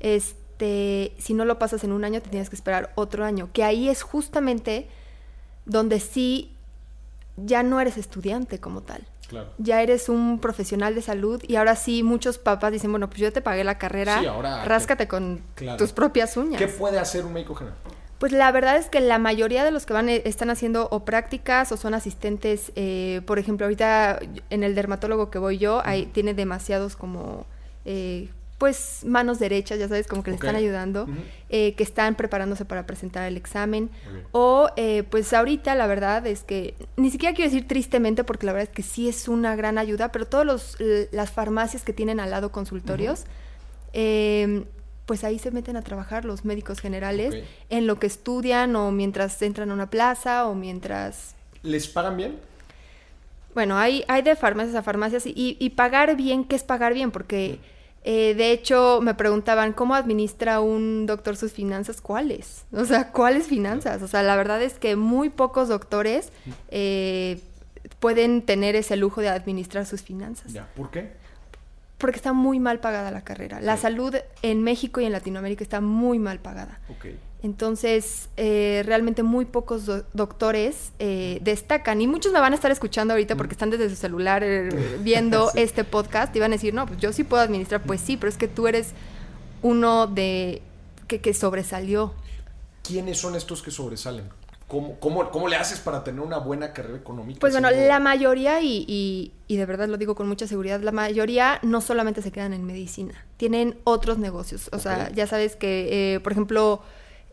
Este, 0.00 1.14
si 1.18 1.34
no 1.34 1.44
lo 1.44 1.58
pasas 1.58 1.84
en 1.84 1.92
un 1.92 2.04
año, 2.04 2.22
te 2.22 2.30
tienes 2.30 2.48
que 2.48 2.56
esperar 2.56 2.92
otro 2.94 3.26
año, 3.26 3.50
que 3.52 3.64
ahí 3.64 3.90
es 3.90 4.02
justamente 4.02 4.88
donde 5.66 6.00
sí 6.00 6.56
ya 7.36 7.62
no 7.62 7.80
eres 7.80 7.98
estudiante 7.98 8.58
como 8.58 8.80
tal. 8.80 9.06
Ya 9.58 9.80
eres 9.82 10.08
un 10.08 10.40
profesional 10.40 10.94
de 10.94 11.02
salud 11.02 11.40
y 11.46 11.56
ahora 11.56 11.76
sí 11.76 12.02
muchos 12.02 12.38
papás 12.38 12.72
dicen, 12.72 12.90
bueno, 12.90 13.08
pues 13.08 13.20
yo 13.20 13.32
te 13.32 13.42
pagué 13.42 13.62
la 13.62 13.76
carrera, 13.76 14.22
ráscate 14.64 15.06
con 15.06 15.42
tus 15.76 15.92
propias 15.92 16.36
uñas. 16.38 16.58
¿Qué 16.58 16.66
puede 16.66 16.98
hacer 16.98 17.26
un 17.26 17.34
médico 17.34 17.54
general? 17.54 17.78
Pues 18.20 18.32
la 18.32 18.52
verdad 18.52 18.76
es 18.76 18.90
que 18.90 19.00
la 19.00 19.18
mayoría 19.18 19.64
de 19.64 19.70
los 19.70 19.86
que 19.86 19.94
van 19.94 20.10
eh, 20.10 20.20
están 20.26 20.50
haciendo 20.50 20.88
o 20.90 21.06
prácticas 21.06 21.72
o 21.72 21.78
son 21.78 21.94
asistentes, 21.94 22.70
eh, 22.76 23.22
por 23.24 23.38
ejemplo, 23.38 23.64
ahorita 23.64 24.20
en 24.50 24.62
el 24.62 24.74
dermatólogo 24.74 25.30
que 25.30 25.38
voy 25.38 25.56
yo, 25.56 25.80
hay, 25.86 26.04
tiene 26.04 26.34
demasiados 26.34 26.96
como, 26.96 27.46
eh, 27.86 28.28
pues, 28.58 29.06
manos 29.06 29.38
derechas, 29.38 29.78
ya 29.78 29.88
sabes, 29.88 30.06
como 30.06 30.22
que 30.22 30.32
le 30.32 30.34
están 30.34 30.54
ayudando, 30.54 31.08
que 31.48 31.74
están 31.78 32.14
preparándose 32.14 32.66
para 32.66 32.84
presentar 32.84 33.26
el 33.26 33.38
examen. 33.38 33.88
O, 34.32 34.68
pues, 35.08 35.32
ahorita 35.32 35.74
la 35.74 35.86
verdad 35.86 36.26
es 36.26 36.44
que, 36.44 36.74
ni 36.98 37.10
siquiera 37.10 37.34
quiero 37.34 37.50
decir 37.50 37.66
tristemente, 37.66 38.22
porque 38.22 38.44
la 38.44 38.52
verdad 38.52 38.68
es 38.68 38.76
que 38.76 38.82
sí 38.82 39.08
es 39.08 39.28
una 39.28 39.56
gran 39.56 39.78
ayuda, 39.78 40.12
pero 40.12 40.26
todas 40.26 40.76
las 41.10 41.30
farmacias 41.30 41.84
que 41.84 41.94
tienen 41.94 42.20
al 42.20 42.32
lado 42.32 42.52
consultorios, 42.52 43.24
pues 45.10 45.24
ahí 45.24 45.40
se 45.40 45.50
meten 45.50 45.76
a 45.76 45.82
trabajar 45.82 46.24
los 46.24 46.44
médicos 46.44 46.78
generales 46.78 47.34
en 47.68 47.88
lo 47.88 47.98
que 47.98 48.06
estudian 48.06 48.76
o 48.76 48.92
mientras 48.92 49.42
entran 49.42 49.72
a 49.72 49.74
una 49.74 49.90
plaza 49.90 50.46
o 50.46 50.54
mientras... 50.54 51.34
¿Les 51.64 51.88
pagan 51.88 52.16
bien? 52.16 52.38
Bueno, 53.52 53.76
hay, 53.76 54.04
hay 54.06 54.22
de 54.22 54.36
farmacias 54.36 54.76
a 54.76 54.84
farmacias 54.84 55.24
y, 55.26 55.70
pagar 55.70 56.14
bien, 56.14 56.44
¿qué 56.44 56.54
es 56.54 56.62
pagar 56.62 56.94
bien? 56.94 57.10
Porque 57.10 57.58
eh, 58.04 58.34
de 58.34 58.52
hecho 58.52 59.00
me 59.02 59.14
preguntaban, 59.14 59.72
¿cómo 59.72 59.96
administra 59.96 60.60
un 60.60 61.06
doctor 61.06 61.36
sus 61.36 61.50
finanzas? 61.50 62.00
¿Cuáles? 62.00 62.64
O 62.72 62.84
sea, 62.84 63.10
¿cuáles 63.10 63.48
finanzas? 63.48 64.02
O 64.02 64.06
sea, 64.06 64.22
la 64.22 64.36
verdad 64.36 64.62
es 64.62 64.74
que 64.74 64.94
muy 64.94 65.28
pocos 65.28 65.68
doctores 65.68 66.30
eh, 66.68 67.40
pueden 67.98 68.42
tener 68.42 68.76
ese 68.76 68.94
lujo 68.94 69.22
de 69.22 69.28
administrar 69.28 69.86
sus 69.86 70.02
finanzas. 70.02 70.52
Ya, 70.52 70.68
¿por 70.76 70.92
qué? 70.92 71.18
Porque 72.00 72.16
está 72.16 72.32
muy 72.32 72.58
mal 72.58 72.80
pagada 72.80 73.10
la 73.10 73.22
carrera. 73.22 73.60
La 73.60 73.76
salud 73.76 74.16
en 74.42 74.62
México 74.62 75.00
y 75.00 75.04
en 75.04 75.12
Latinoamérica 75.12 75.62
está 75.62 75.80
muy 75.80 76.18
mal 76.18 76.40
pagada. 76.40 76.80
Entonces, 77.42 78.28
eh, 78.36 78.82
realmente 78.84 79.22
muy 79.22 79.44
pocos 79.44 79.86
doctores 80.12 80.92
eh, 80.98 81.38
destacan. 81.42 82.00
Y 82.00 82.06
muchos 82.06 82.32
me 82.32 82.40
van 82.40 82.52
a 82.52 82.56
estar 82.56 82.70
escuchando 82.70 83.14
ahorita 83.14 83.36
porque 83.36 83.52
están 83.52 83.70
desde 83.70 83.88
su 83.88 83.96
celular 83.96 84.42
eh, 84.42 84.98
viendo 85.02 85.50
este 85.54 85.84
podcast 85.84 86.34
y 86.34 86.40
van 86.40 86.52
a 86.52 86.56
decir, 86.56 86.74
no, 86.74 86.86
pues 86.86 86.98
yo 86.98 87.12
sí 87.12 87.22
puedo 87.22 87.42
administrar. 87.42 87.82
Pues 87.82 88.00
sí, 88.00 88.16
pero 88.16 88.30
es 88.30 88.36
que 88.36 88.48
tú 88.48 88.66
eres 88.66 88.92
uno 89.62 90.06
de 90.06 90.62
que, 91.06 91.20
que 91.20 91.34
sobresalió. 91.34 92.14
¿Quiénes 92.82 93.18
son 93.18 93.36
estos 93.36 93.62
que 93.62 93.70
sobresalen? 93.70 94.24
¿Cómo, 94.70 95.00
cómo, 95.00 95.48
le 95.48 95.56
haces 95.56 95.80
para 95.80 96.04
tener 96.04 96.20
una 96.20 96.38
buena 96.38 96.72
carrera 96.72 96.96
económica? 96.96 97.40
Pues 97.40 97.52
bueno, 97.52 97.72
la 97.72 97.98
mayoría, 97.98 98.60
y, 98.62 99.32
de 99.48 99.66
verdad 99.66 99.88
lo 99.88 99.96
digo 99.96 100.14
con 100.14 100.28
mucha 100.28 100.46
seguridad, 100.46 100.80
la 100.80 100.92
mayoría 100.92 101.58
no 101.62 101.80
solamente 101.80 102.22
se 102.22 102.30
quedan 102.30 102.54
en 102.54 102.64
medicina, 102.64 103.26
tienen 103.36 103.80
otros 103.82 104.18
negocios. 104.18 104.70
O 104.72 104.78
sea, 104.78 105.10
ya 105.10 105.26
sabes 105.26 105.56
que, 105.56 106.14
eh, 106.14 106.20
por 106.20 106.30
ejemplo, 106.30 106.82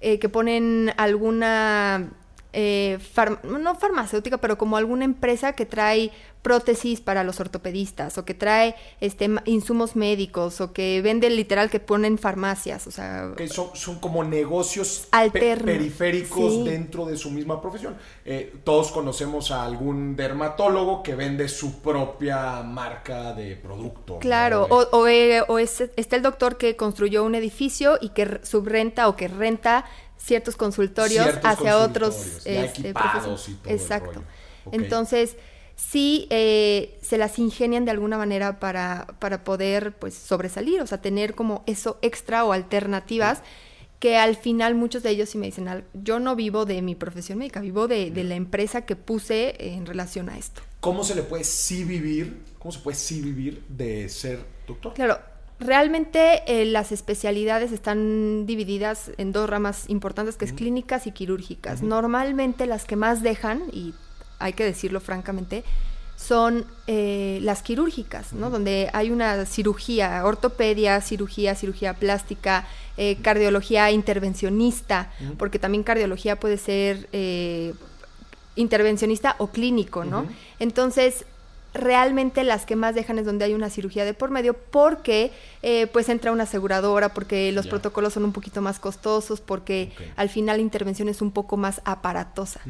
eh, 0.01 0.17
que 0.17 0.29
ponen 0.29 0.91
alguna 0.97 2.09
eh, 2.53 2.97
no 3.43 3.75
farmacéutica, 3.75 4.39
pero 4.39 4.57
como 4.57 4.77
alguna 4.77 5.05
empresa 5.05 5.53
que 5.53 5.67
trae 5.67 6.11
prótesis 6.47 7.01
para 7.01 7.25
los 7.25 7.41
ortopedistas 7.41 8.17
o 8.17 8.23
que 8.23 8.33
trae 8.33 8.73
este 9.01 9.29
insumos 9.43 9.97
médicos 9.97 10.61
o 10.61 10.71
que 10.71 11.01
vende 11.01 11.29
literal 11.29 11.69
que 11.69 11.81
ponen 11.81 12.17
farmacias, 12.17 12.87
o 12.87 12.91
sea, 12.91 13.33
que 13.35 13.49
son, 13.49 13.75
son 13.75 13.99
como 13.99 14.23
negocios 14.23 15.09
periféricos 15.33 16.63
dentro 16.63 17.05
de 17.05 17.17
su 17.17 17.31
misma 17.31 17.61
profesión. 17.61 17.97
Eh, 18.23 18.53
todos 18.63 18.93
conocemos 18.93 19.51
a 19.51 19.65
algún 19.65 20.15
dermatólogo 20.15 21.03
que 21.03 21.15
vende 21.15 21.49
su 21.49 21.81
propia 21.81 22.63
marca 22.63 23.33
de 23.33 23.57
producto. 23.57 24.19
Claro, 24.19 24.67
o, 24.69 24.87
o, 24.97 25.59
está 25.59 26.15
el 26.15 26.21
doctor 26.21 26.55
que 26.55 26.77
construyó 26.77 27.25
un 27.25 27.35
edificio 27.35 27.97
y 27.99 28.09
que 28.09 28.39
subrenta 28.43 29.09
o 29.09 29.17
que 29.17 29.27
renta 29.27 29.83
ciertos 30.15 30.55
consultorios 30.55 31.27
hacia 31.43 31.77
otros 31.77 32.37
este, 32.45 32.63
equipados 32.63 33.49
y 33.49 33.53
todo 33.55 33.73
Exacto. 33.73 34.23
Entonces, 34.71 35.35
sí 35.77 36.27
eh, 36.31 36.97
se 37.01 37.17
las 37.17 37.39
ingenian 37.39 37.85
de 37.85 37.91
alguna 37.91 38.17
manera 38.17 38.59
para, 38.59 39.07
para 39.19 39.45
poder 39.45 39.93
pues 39.93 40.15
sobresalir, 40.15 40.81
o 40.81 40.87
sea, 40.87 40.99
tener 40.99 41.35
como 41.35 41.63
eso 41.67 41.97
extra 42.01 42.43
o 42.43 42.51
alternativas. 42.51 43.41
que 43.99 44.17
al 44.17 44.35
final 44.35 44.75
muchos 44.75 45.01
de 45.01 45.09
ellos 45.09 45.29
sí 45.29 45.39
me 45.39 45.47
dicen, 45.47 45.83
yo 45.93 46.19
no 46.19 46.35
vivo 46.35 46.65
de 46.65 46.83
mi 46.83 46.93
profesión 46.93 47.39
médica, 47.39 47.61
vivo 47.61 47.87
de, 47.87 48.11
de, 48.11 48.23
la 48.23 48.35
empresa 48.35 48.85
que 48.85 48.95
puse 48.95 49.55
en 49.75 49.87
relación 49.87 50.29
a 50.29 50.37
esto. 50.37 50.61
¿Cómo 50.81 51.03
se 51.03 51.15
le 51.15 51.23
puede 51.23 51.43
sí 51.43 51.83
vivir, 51.83 52.43
cómo 52.59 52.71
se 52.71 52.79
puede 52.79 52.95
sí 52.95 53.21
vivir 53.21 53.63
de 53.69 54.07
ser 54.09 54.45
doctor? 54.67 54.93
Claro, 54.93 55.17
Realmente 55.59 56.43
eh, 56.45 56.65
las 56.65 56.91
especialidades 56.91 57.71
están 57.71 58.45
divididas 58.45 59.11
en 59.17 59.31
dos 59.31 59.49
ramas 59.49 59.89
importantes, 59.89 60.37
que 60.37 60.45
es 60.45 60.53
clínicas 60.53 61.07
y 61.07 61.11
quirúrgicas. 61.11 61.81
Normalmente 61.81 62.67
las 62.67 62.85
que 62.85 62.95
más 62.95 63.23
dejan, 63.23 63.63
y 63.71 63.95
hay 64.39 64.53
que 64.53 64.63
decirlo 64.63 64.99
francamente, 64.99 65.63
son 66.15 66.65
eh, 66.87 67.39
las 67.43 67.61
quirúrgicas, 67.61 68.33
¿no? 68.33 68.49
Donde 68.49 68.89
hay 68.93 69.11
una 69.11 69.45
cirugía, 69.45 70.25
ortopedia, 70.25 70.99
cirugía, 71.01 71.53
cirugía 71.53 71.93
plástica, 71.93 72.67
eh, 72.97 73.17
cardiología 73.21 73.91
intervencionista, 73.91 75.11
porque 75.37 75.59
también 75.59 75.83
cardiología 75.83 76.39
puede 76.39 76.57
ser 76.57 77.07
intervencionista 78.55 79.35
o 79.37 79.47
clínico, 79.47 80.05
¿no? 80.05 80.25
Entonces, 80.59 81.25
realmente 81.77 82.43
las 82.43 82.65
que 82.65 82.75
más 82.75 82.95
dejan 82.95 83.19
es 83.19 83.25
donde 83.25 83.45
hay 83.45 83.53
una 83.53 83.69
cirugía 83.69 84.05
de 84.05 84.13
por 84.13 84.31
medio 84.31 84.53
porque 84.53 85.31
eh, 85.61 85.87
pues 85.87 86.09
entra 86.09 86.31
una 86.31 86.43
aseguradora, 86.43 87.13
porque 87.13 87.51
los 87.51 87.67
protocolos 87.67 88.13
son 88.13 88.25
un 88.25 88.33
poquito 88.33 88.61
más 88.61 88.79
costosos, 88.79 89.39
porque 89.39 89.91
al 90.15 90.29
final 90.29 90.57
la 90.57 90.63
intervención 90.63 91.07
es 91.07 91.21
un 91.21 91.31
poco 91.31 91.57
más 91.57 91.81
aparatosa. 91.85 92.61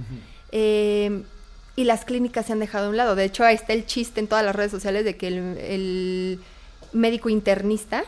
Eh, 0.51 1.23
y 1.77 1.83
las 1.83 2.05
clínicas 2.05 2.47
se 2.47 2.53
han 2.53 2.59
dejado 2.59 2.87
a 2.87 2.89
un 2.89 2.97
lado. 2.97 3.15
De 3.15 3.23
hecho, 3.23 3.45
ahí 3.45 3.55
está 3.55 3.71
el 3.71 3.85
chiste 3.85 4.19
en 4.19 4.27
todas 4.27 4.43
las 4.43 4.55
redes 4.55 4.71
sociales 4.71 5.05
de 5.05 5.15
que 5.15 5.27
el, 5.27 6.41
médico 6.91 7.29
internista, 7.29 8.03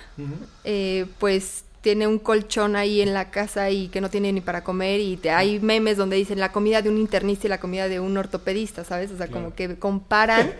eh, 0.63 1.05
pues 1.19 1.65
tiene 1.81 2.07
un 2.07 2.17
colchón 2.17 2.75
ahí 2.75 3.01
en 3.01 3.13
la 3.13 3.29
casa 3.29 3.69
y 3.69 3.89
que 3.89 4.01
no 4.01 4.09
tiene 4.09 4.33
ni 4.33 4.41
para 4.41 4.63
comer 4.63 4.99
y 4.99 5.17
te, 5.17 5.29
hay 5.29 5.59
memes 5.59 5.97
donde 5.97 6.15
dicen 6.15 6.39
la 6.39 6.51
comida 6.51 6.81
de 6.81 6.89
un 6.89 6.97
internista 6.97 7.45
y 7.45 7.49
la 7.49 7.59
comida 7.59 7.87
de 7.87 7.99
un 7.99 8.17
ortopedista, 8.17 8.83
¿sabes? 8.83 9.11
O 9.11 9.17
sea, 9.17 9.27
como 9.27 9.53
que 9.53 9.75
comparan, 9.79 10.55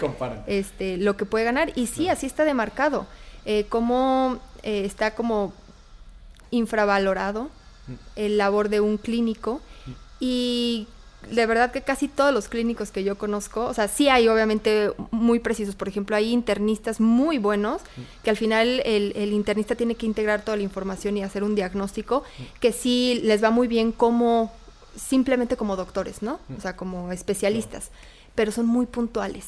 este 0.46 0.98
lo 0.98 1.18
que 1.18 1.26
puede 1.26 1.46
ganar 1.46 1.72
y 1.76 1.88
sí, 1.88 2.10
así 2.10 2.28
está 2.28 2.46
demarcado. 2.46 3.08
Eh, 3.46 3.66
como 3.70 4.38
eh, 4.62 4.84
está 4.86 5.16
como 5.16 5.54
infravalorado 6.52 7.46
mm. 7.88 7.94
el 8.18 8.38
labor 8.38 8.70
de 8.70 8.82
un 8.82 8.98
clínico 8.98 9.62
mm. 9.86 9.92
y 10.20 10.88
de 11.32 11.46
verdad 11.46 11.72
que 11.72 11.82
casi 11.82 12.08
todos 12.08 12.34
los 12.34 12.48
clínicos 12.48 12.92
que 12.92 13.04
yo 13.04 13.18
conozco, 13.18 13.66
o 13.66 13.74
sea, 13.74 13.88
sí 13.88 14.10
hay 14.10 14.28
obviamente 14.28 14.92
muy 15.12 15.40
precisos, 15.40 15.76
por 15.76 15.88
ejemplo, 15.88 16.16
hay 16.16 16.32
internistas 16.32 17.00
muy 17.00 17.38
buenos, 17.38 17.82
que 18.24 18.30
al 18.30 18.38
final 18.38 18.82
el, 18.86 19.34
internista 19.34 19.76
tiene 19.76 19.96
que 19.96 20.06
integrar 20.06 20.44
toda 20.44 20.58
la 20.58 20.64
información 20.64 21.18
y 21.18 21.24
hacer 21.24 21.44
un 21.44 21.56
diagnóstico, 21.56 22.24
que 22.60 22.72
sí 22.72 23.22
les 23.24 23.44
va 23.44 23.52
muy 23.52 23.68
bien 23.68 23.92
como, 23.92 24.52
simplemente 24.96 25.56
como 25.58 25.76
doctores, 25.76 26.22
¿no? 26.22 26.40
O 26.58 26.62
sea, 26.62 26.76
como 26.76 27.12
especialistas. 27.12 27.92
pero 28.36 28.54
son 28.54 28.68
muy 28.68 28.86
puntuales. 28.86 29.46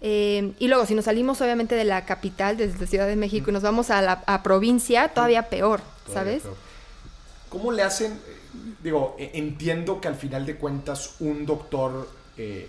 Eh, 0.00 0.54
y 0.58 0.66
luego, 0.66 0.86
si 0.86 0.96
nos 0.96 1.04
salimos 1.04 1.40
obviamente 1.40 1.76
de 1.76 1.84
la 1.84 2.04
capital, 2.04 2.56
desde 2.56 2.86
Ciudad 2.86 3.06
de 3.06 3.14
México, 3.14 3.50
y 3.50 3.52
nos 3.52 3.62
vamos 3.62 3.90
a 3.90 4.02
la 4.02 4.42
provincia, 4.42 5.08
todavía 5.08 5.48
peor, 5.48 5.80
¿sabes? 6.12 6.42
¿Cómo 7.48 7.70
le 7.70 7.82
hacen? 7.84 8.18
Digo, 8.82 9.16
e, 9.18 9.32
entiendo 9.34 10.00
que 10.00 10.08
al 10.08 10.16
final 10.16 10.46
de 10.46 10.56
cuentas 10.56 11.16
un 11.20 11.46
doctor, 11.46 12.08
eh, 12.36 12.68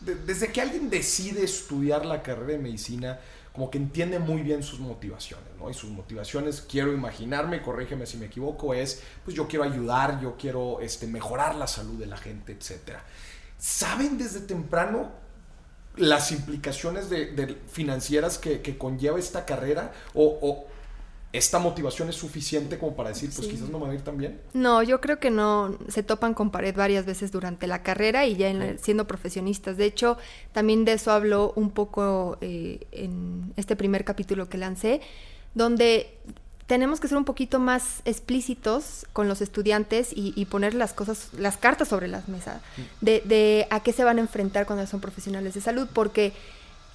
desde 0.00 0.52
que 0.52 0.60
alguien 0.60 0.90
decide 0.90 1.44
estudiar 1.44 2.04
la 2.04 2.22
carrera 2.22 2.52
de 2.52 2.58
medicina, 2.58 3.18
como 3.52 3.70
que 3.70 3.78
entiende 3.78 4.18
muy 4.18 4.42
bien 4.42 4.62
sus 4.62 4.80
motivaciones, 4.80 5.48
¿no? 5.58 5.70
Y 5.70 5.74
sus 5.74 5.90
motivaciones, 5.90 6.60
quiero 6.60 6.92
imaginarme, 6.92 7.62
corrígeme 7.62 8.04
si 8.04 8.16
me 8.16 8.26
equivoco, 8.26 8.74
es, 8.74 9.02
pues 9.24 9.36
yo 9.36 9.46
quiero 9.46 9.64
ayudar, 9.64 10.20
yo 10.20 10.36
quiero 10.36 10.80
este, 10.80 11.06
mejorar 11.06 11.54
la 11.54 11.68
salud 11.68 11.98
de 11.98 12.06
la 12.06 12.16
gente, 12.16 12.52
etc. 12.52 12.98
¿Saben 13.56 14.18
desde 14.18 14.40
temprano 14.40 15.12
las 15.96 16.32
implicaciones 16.32 17.08
de, 17.08 17.56
financieras 17.70 18.38
que, 18.38 18.76
conlleva 18.76 19.20
esta 19.20 19.46
carrera? 19.46 19.92
o, 20.14 20.66
esta 21.34 21.58
motivación 21.58 22.08
es 22.08 22.14
suficiente 22.14 22.78
como 22.78 22.94
para 22.94 23.08
decir, 23.08 23.28
pues 23.34 23.48
quizás 23.48 23.68
no 23.68 23.80
me 23.80 23.86
va 23.86 23.90
a 23.90 23.94
ir 23.96 24.02
tan 24.02 24.16
bien? 24.16 24.40
No, 24.52 24.84
yo 24.84 25.00
creo 25.00 25.18
que 25.18 25.30
no. 25.32 25.76
Se 25.88 26.04
topan 26.04 26.32
con 26.32 26.50
pared 26.50 26.72
varias 26.76 27.06
veces 27.06 27.32
durante 27.32 27.66
la 27.66 27.82
carrera 27.82 28.24
y 28.24 28.36
ya 28.36 28.52
siendo 28.78 29.08
profesionistas. 29.08 29.76
De 29.76 29.84
hecho, 29.84 30.16
también 30.52 30.84
de 30.84 30.92
eso 30.92 31.10
hablo 31.10 31.52
un 31.56 31.72
poco 31.72 32.38
eh, 32.40 32.86
en 32.92 33.52
este 33.56 33.74
primer 33.74 34.04
capítulo 34.04 34.48
que 34.48 34.58
lancé, 34.58 35.00
donde 35.54 36.16
tenemos 36.68 37.00
que 37.00 37.08
ser 37.08 37.18
un 37.18 37.24
poquito 37.24 37.58
más 37.58 38.00
explícitos 38.04 39.04
con 39.12 39.26
los 39.26 39.40
estudiantes 39.40 40.10
y, 40.14 40.44
poner 40.44 40.74
las 40.74 40.92
cosas, 40.92 41.30
las 41.36 41.56
cartas 41.56 41.88
sobre 41.88 42.06
las 42.06 42.28
mesas, 42.28 42.62
de, 43.00 43.22
de 43.24 43.66
a 43.70 43.80
qué 43.80 43.92
se 43.92 44.04
van 44.04 44.18
a 44.18 44.20
enfrentar 44.20 44.66
cuando 44.66 44.86
son 44.86 45.00
profesionales 45.00 45.54
de 45.54 45.60
salud, 45.60 45.88
porque 45.92 46.32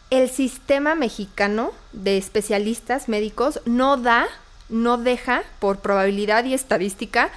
el 0.09 0.29
sistema 0.29 0.95
mexicano 0.95 1.71
de 1.93 2.17
especialistas 2.17 3.09
médicos 3.09 3.61
no 3.65 3.97
da, 3.97 4.27
no 4.69 4.97
deja, 4.97 5.43
por 5.59 5.79
probabilidad 5.79 6.45
y 6.45 6.53
estadística, 6.53 7.29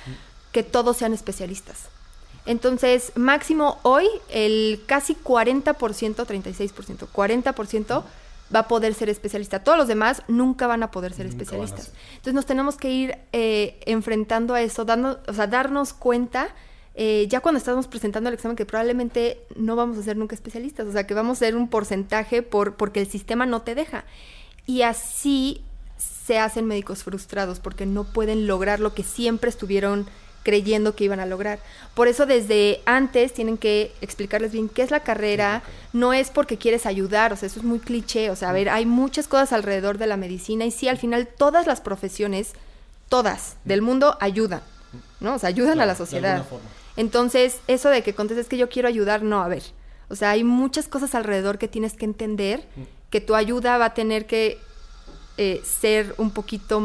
que 0.52 0.62
todos 0.62 0.96
sean 0.96 1.12
especialistas. 1.12 1.88
Entonces, 2.44 3.12
máximo 3.14 3.78
hoy, 3.82 4.06
el 4.28 4.82
casi 4.86 5.14
40%, 5.14 5.74
36%, 5.74 7.06
40% 7.12 8.04
va 8.54 8.60
a 8.60 8.68
poder 8.68 8.94
ser 8.94 9.08
especialista. 9.08 9.62
Todos 9.62 9.78
los 9.78 9.88
demás 9.88 10.22
nunca 10.28 10.66
van 10.66 10.82
a 10.82 10.90
poder 10.90 11.12
ser 11.12 11.26
especialistas. 11.26 11.92
Entonces, 12.10 12.34
nos 12.34 12.46
tenemos 12.46 12.76
que 12.76 12.90
ir 12.90 13.18
eh, 13.32 13.80
enfrentando 13.86 14.54
a 14.54 14.60
eso, 14.60 14.84
dando, 14.84 15.20
o 15.26 15.32
sea, 15.32 15.46
darnos 15.46 15.92
cuenta 15.92 16.48
eh, 16.94 17.26
ya 17.28 17.40
cuando 17.40 17.58
estamos 17.58 17.88
presentando 17.88 18.28
el 18.28 18.34
examen 18.34 18.56
que 18.56 18.66
probablemente 18.66 19.40
no 19.56 19.76
vamos 19.76 19.96
a 19.98 20.02
ser 20.02 20.16
nunca 20.16 20.34
especialistas, 20.34 20.86
o 20.86 20.92
sea, 20.92 21.06
que 21.06 21.14
vamos 21.14 21.38
a 21.38 21.46
ser 21.46 21.56
un 21.56 21.68
porcentaje 21.68 22.42
por, 22.42 22.76
porque 22.76 23.00
el 23.00 23.08
sistema 23.08 23.46
no 23.46 23.62
te 23.62 23.74
deja. 23.74 24.04
Y 24.66 24.82
así 24.82 25.62
se 25.96 26.38
hacen 26.38 26.66
médicos 26.66 27.02
frustrados 27.02 27.60
porque 27.60 27.86
no 27.86 28.04
pueden 28.04 28.46
lograr 28.46 28.80
lo 28.80 28.94
que 28.94 29.02
siempre 29.02 29.50
estuvieron 29.50 30.06
creyendo 30.42 30.94
que 30.94 31.04
iban 31.04 31.20
a 31.20 31.26
lograr. 31.26 31.60
Por 31.94 32.08
eso 32.08 32.26
desde 32.26 32.80
antes 32.84 33.32
tienen 33.32 33.56
que 33.56 33.92
explicarles 34.00 34.52
bien 34.52 34.68
qué 34.68 34.82
es 34.82 34.90
la 34.90 35.00
carrera, 35.00 35.62
no 35.92 36.12
es 36.12 36.30
porque 36.30 36.58
quieres 36.58 36.84
ayudar, 36.84 37.32
o 37.32 37.36
sea, 37.36 37.46
eso 37.46 37.60
es 37.60 37.64
muy 37.64 37.78
cliché, 37.78 38.30
o 38.30 38.36
sea, 38.36 38.50
a 38.50 38.52
ver, 38.52 38.68
hay 38.68 38.84
muchas 38.84 39.28
cosas 39.28 39.52
alrededor 39.52 39.98
de 39.98 40.08
la 40.08 40.16
medicina 40.16 40.64
y 40.64 40.70
sí, 40.70 40.88
al 40.88 40.98
final 40.98 41.28
todas 41.28 41.66
las 41.66 41.80
profesiones, 41.80 42.52
todas 43.08 43.56
del 43.64 43.82
mundo 43.82 44.16
ayudan, 44.20 44.62
¿no? 45.20 45.34
O 45.34 45.38
sea, 45.38 45.48
ayudan 45.48 45.80
a 45.80 45.86
la 45.86 45.94
sociedad. 45.94 46.44
Entonces, 46.96 47.60
eso 47.68 47.88
de 47.88 48.02
que 48.02 48.14
contestes 48.14 48.48
que 48.48 48.56
yo 48.56 48.68
quiero 48.68 48.88
ayudar, 48.88 49.22
no, 49.22 49.42
a 49.42 49.48
ver. 49.48 49.62
O 50.08 50.16
sea, 50.16 50.30
hay 50.30 50.44
muchas 50.44 50.88
cosas 50.88 51.14
alrededor 51.14 51.58
que 51.58 51.68
tienes 51.68 51.94
que 51.94 52.04
entender, 52.04 52.68
que 53.10 53.20
tu 53.20 53.34
ayuda 53.34 53.78
va 53.78 53.86
a 53.86 53.94
tener 53.94 54.26
que 54.26 54.58
eh, 55.38 55.62
ser 55.64 56.14
un 56.18 56.30
poquito 56.30 56.80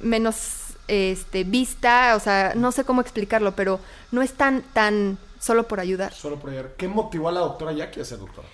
menos 0.00 0.76
este, 0.86 1.44
vista, 1.44 2.14
o 2.16 2.20
sea, 2.20 2.52
no 2.54 2.72
sé 2.72 2.84
cómo 2.84 3.00
explicarlo, 3.00 3.56
pero 3.56 3.80
no 4.12 4.22
es 4.22 4.32
tan, 4.34 4.62
tan 4.62 5.18
solo 5.38 5.66
por 5.66 5.80
ayudar. 5.80 6.12
Solo 6.12 6.38
por 6.38 6.50
ayudar. 6.50 6.74
¿Qué 6.76 6.88
motivó 6.88 7.28
a 7.28 7.32
la 7.32 7.40
doctora 7.40 7.72
Jackie 7.72 8.00
a 8.00 8.04
ser 8.04 8.18
doctora? 8.18 8.46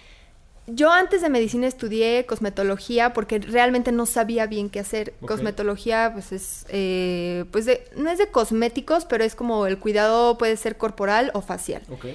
Yo 0.67 0.91
antes 0.91 1.21
de 1.23 1.29
medicina 1.29 1.67
estudié 1.67 2.27
cosmetología 2.27 3.13
porque 3.13 3.39
realmente 3.39 3.93
no 3.93 4.07
sabía 4.07 4.47
bien 4.47 4.69
qué 4.71 4.81
hacer. 4.81 5.15
Ok. 5.21 5.29
Cosmetología, 5.29 6.11
pues 6.13 6.33
es, 6.33 6.67
eh, 6.69 7.45
pues 7.53 7.67
de- 7.67 7.85
no 7.97 8.11
es 8.11 8.19
de 8.19 8.29
cosméticos, 8.29 9.05
pero 9.05 9.23
es 9.25 9.35
como 9.35 9.67
el 9.67 9.79
cuidado 9.79 10.39
puede 10.39 10.57
ser 10.57 10.77
corporal 10.77 11.31
o 11.35 11.41
facial. 11.41 11.83
Ok. 11.91 12.07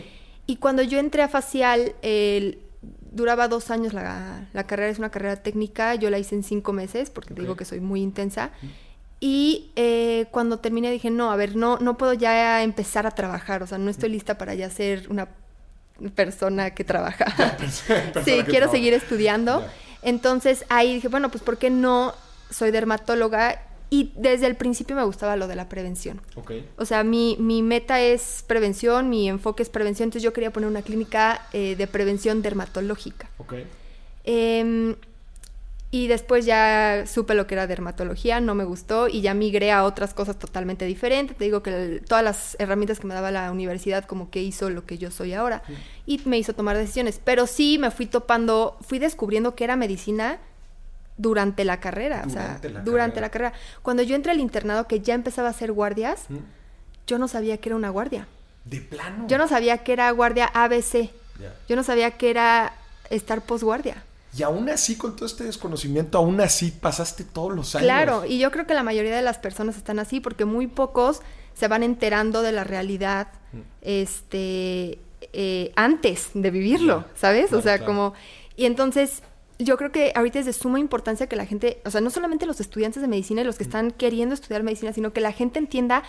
Y 0.48 0.58
cuando 0.58 0.81
yo 0.81 1.00
entré 1.00 1.22
a 1.22 1.29
facial, 1.29 1.93
duraba 3.12 3.48
dos 3.48 3.72
años 3.72 3.93
la, 3.93 4.48
la 4.53 4.67
carrera, 4.67 4.89
es 4.89 5.00
una 5.00 5.12
carrera 5.12 5.36
técnica, 5.38 5.96
yo 5.96 6.10
la 6.10 6.17
hice 6.20 6.36
en 6.36 6.43
cinco 6.43 6.74
meses, 6.74 7.10
porque 7.10 7.29
te 7.34 7.41
Ok. 7.41 7.46
digo 7.46 7.55
que 7.55 7.65
soy 7.65 7.79
muy 7.79 8.01
intensa. 8.01 8.51
Y 9.20 9.72
eh, 9.75 10.25
cuando 10.31 10.58
terminé 10.60 10.89
dije, 10.91 11.12
no, 11.12 11.31
a 11.31 11.36
ver, 11.36 11.55
no, 11.55 11.77
no 11.77 11.96
puedo 11.98 12.13
ya 12.13 12.63
empezar 12.63 13.05
a 13.05 13.12
trabajar, 13.12 13.62
o 13.62 13.67
sea, 13.67 13.77
no 13.77 13.91
estoy 13.91 14.10
lista 14.10 14.38
para 14.38 14.55
ya 14.55 14.70
ser 14.72 15.08
una 15.10 15.29
persona 16.10 16.72
que 16.72 16.84
trabaja. 16.84 17.25
Persona 17.58 18.12
sí, 18.25 18.31
que 18.31 18.43
quiero 18.43 18.46
trabaja. 18.46 18.72
seguir 18.72 18.93
estudiando. 18.93 19.62
Ya. 19.62 19.72
Entonces 20.03 20.65
ahí 20.70 20.96
dije, 20.96 21.08
bueno, 21.08 21.29
pues 21.29 21.43
¿por 21.43 21.58
qué 21.58 21.70
no 21.70 22.13
soy 22.50 22.72
dermatóloga? 22.72 23.62
Y 23.89 24.13
desde 24.15 24.48
el 24.48 24.55
principio 24.55 24.96
me 24.96 25.03
gustaba 25.03 25.36
lo 25.36 25.48
de 25.48 25.55
la 25.55 25.67
prevención. 25.67 26.22
Ok. 26.36 26.51
O 26.77 26.86
sea, 26.86 27.03
mi, 27.03 27.36
mi 27.39 27.62
meta 27.62 28.00
es 28.00 28.43
prevención, 28.48 29.10
mi 29.10 29.27
enfoque 29.27 29.63
es 29.63 29.70
prevención, 29.70 30.08
entonces 30.08 30.24
yo 30.24 30.31
quería 30.31 30.51
poner 30.51 30.70
una 30.70 30.81
clínica 30.81 31.46
eh, 31.51 31.75
de 31.75 31.88
prevención 31.88 32.41
dermatológica. 32.41 33.29
Ok. 33.38 33.55
Em, 34.24 34.96
y 35.94 36.08
después 36.08 36.46
ya 36.46 37.04
supe 37.06 37.36
lo 37.36 37.48
que 37.48 37.56
era 37.56 37.68
dermatología, 37.68 38.40
no 38.40 38.56
me 38.56 38.64
gustó 38.64 39.10
y 39.10 39.20
ya 39.22 39.34
migré 39.34 39.72
a 39.74 39.84
otras 39.84 40.14
cosas 40.14 40.40
totalmente 40.40 40.86
diferentes. 40.86 41.36
Te 41.38 41.44
digo 41.44 41.62
que 41.62 41.70
el- 41.70 42.02
todas 42.06 42.24
las 42.24 42.56
herramientas 42.60 43.00
que 43.02 43.08
me 43.08 43.14
daba 43.14 43.30
la 43.30 43.52
universidad 43.52 44.06
como 44.06 44.30
que 44.32 44.42
hizo 44.42 44.70
lo 44.70 44.86
que 44.86 44.98
yo 44.98 45.12
soy 45.12 45.34
ahora 45.34 45.64
y 46.06 46.22
me 46.26 46.38
hizo 46.38 46.54
tomar 46.54 46.78
decisiones. 46.78 47.20
Pero 47.24 47.46
sí 47.46 47.78
me 47.78 47.92
fui 47.92 48.06
topando, 48.06 48.78
fui 48.82 49.00
descubriendo 49.00 49.54
que 49.54 49.66
era 49.66 49.76
medicina 49.76 50.40
durante 51.18 51.66
la 51.66 51.80
carrera, 51.82 52.24
o 52.26 52.30
sea, 52.30 52.44
Durante 52.44 52.70
la 52.70 52.80
durante 52.82 53.16
carrera. 53.16 53.28
la 53.28 53.30
carrera. 53.32 53.54
Cuando 53.82 54.02
yo 54.04 54.16
entré 54.16 54.32
al 54.32 54.40
internado 54.40 54.88
que 54.88 55.02
ya 55.02 55.14
empezaba 55.14 55.50
a 55.50 55.52
hacer 55.52 55.72
guardias, 55.72 56.22
Mm. 56.30 56.38
yo 57.06 57.18
no 57.20 57.28
sabía 57.28 57.58
que 57.58 57.70
era 57.70 57.76
una 57.76 57.90
guardia. 57.90 58.28
De 58.64 58.80
plano. 58.80 59.26
Yo 59.28 59.38
no 59.38 59.48
sabía 59.48 59.80
que 59.80 59.92
era 59.94 60.10
guardia 60.12 60.46
ABC. 60.54 61.10
Yo 61.68 61.76
no 61.76 61.84
sabía 61.84 62.12
que 62.12 62.30
era 62.30 62.74
estar 63.10 63.42
posguardia. 63.42 64.04
Y 64.38 64.44
aún 64.44 64.70
así, 64.70 64.96
con 64.96 65.16
todo 65.16 65.26
este 65.26 65.44
desconocimiento, 65.44 66.18
aún 66.18 66.40
así 66.40 66.72
pasaste 66.72 67.24
todos 67.26 67.54
los 67.54 67.76
años. 67.76 67.86
Claro, 67.86 68.26
y 68.26 68.40
yo 68.40 68.50
creo 68.52 68.66
que 68.66 68.74
la 68.74 68.84
mayoría 68.84 69.16
de 69.16 69.22
las 69.22 69.38
personas 69.38 69.76
están 69.76 70.00
así 70.00 70.20
porque 70.22 70.46
muy 70.46 70.68
pocos 70.68 71.22
se 71.54 71.68
van 71.68 71.84
enterando 71.84 72.42
de 72.42 72.54
la 72.54 72.64
realidad 72.64 73.28
Mm. 73.54 73.60
este 73.82 75.00
eh, 75.34 75.72
antes 75.76 76.32
de 76.34 76.52
vivirlo, 76.52 77.06
¿sabes? 77.16 77.48
claro, 77.48 77.60
o 77.60 77.62
sea, 77.62 77.78
claro. 77.78 77.86
como 77.92 78.14
y 78.56 78.66
entonces 78.66 79.24
yo 79.60 79.78
creo 79.78 79.92
que 79.92 80.12
ahorita 80.16 80.40
es 80.40 80.46
de 80.46 80.54
suma 80.54 80.80
importancia 80.80 81.28
que 81.28 81.36
la 81.36 81.46
gente, 81.46 81.82
o 81.86 81.92
sea, 81.92 82.02
no 82.02 82.10
solamente 82.10 82.46
los 82.46 82.60
estudiantes 82.60 83.02
de 83.02 83.08
medicina 83.08 83.42
y 83.42 83.44
los 83.44 83.58
que 83.58 83.64
están 83.64 83.92
queriendo 83.92 84.34
estudiar 84.34 84.64
medicina, 84.64 84.92
sino 84.94 85.14
que 85.14 85.22
la 85.22 85.32
gente 85.32 85.60
entienda 85.60 86.04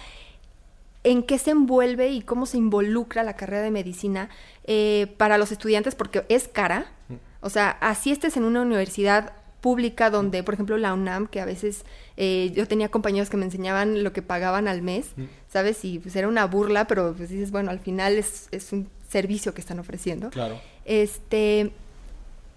en 1.05 1.23
qué 1.23 1.38
se 1.38 1.50
envuelve 1.50 2.09
y 2.09 2.23
cómo 2.23 2.47
se 2.47 2.57
involucra 2.57 3.25
la 3.25 3.37
carrera 3.37 3.62
de 3.62 3.71
medicina 3.71 4.31
eh, 4.64 5.12
para 5.19 5.37
los 5.37 5.52
estudiantes, 5.52 5.95
porque 5.95 6.25
es 6.29 6.49
cara. 6.49 6.93
O 7.42 7.50
sea, 7.50 7.70
así 7.80 8.11
estés 8.11 8.37
en 8.38 8.44
una 8.44 8.62
universidad 8.62 9.32
pública 9.61 10.11
donde, 10.11 10.42
por 10.42 10.54
ejemplo, 10.54 10.76
la 10.78 10.94
UNAM, 10.94 11.26
que 11.28 11.40
a 11.40 11.44
veces 11.44 11.84
eh, 12.16 12.50
yo 12.54 12.66
tenía 12.66 12.88
compañeros 12.88 13.28
que 13.30 13.37
me 13.37 13.44
enseñaban 13.44 14.02
lo 14.02 14.12
que 14.12 14.22
pagaban 14.22 14.66
al 14.66 14.80
mes, 14.82 15.11
¿sabes? 15.52 15.84
Y 15.84 15.99
pues 16.00 16.16
era 16.16 16.26
una 16.28 16.46
burla, 16.46 16.87
pero 16.87 17.14
pues 17.16 17.28
dices, 17.28 17.50
bueno, 17.52 17.70
al 17.70 17.78
final 17.78 18.14
es, 18.14 18.49
es 18.50 18.72
un 18.72 18.88
servicio 19.08 19.54
que 19.54 19.61
están 19.61 19.78
ofreciendo. 19.78 20.30
Claro. 20.30 20.58
Este, 20.84 21.70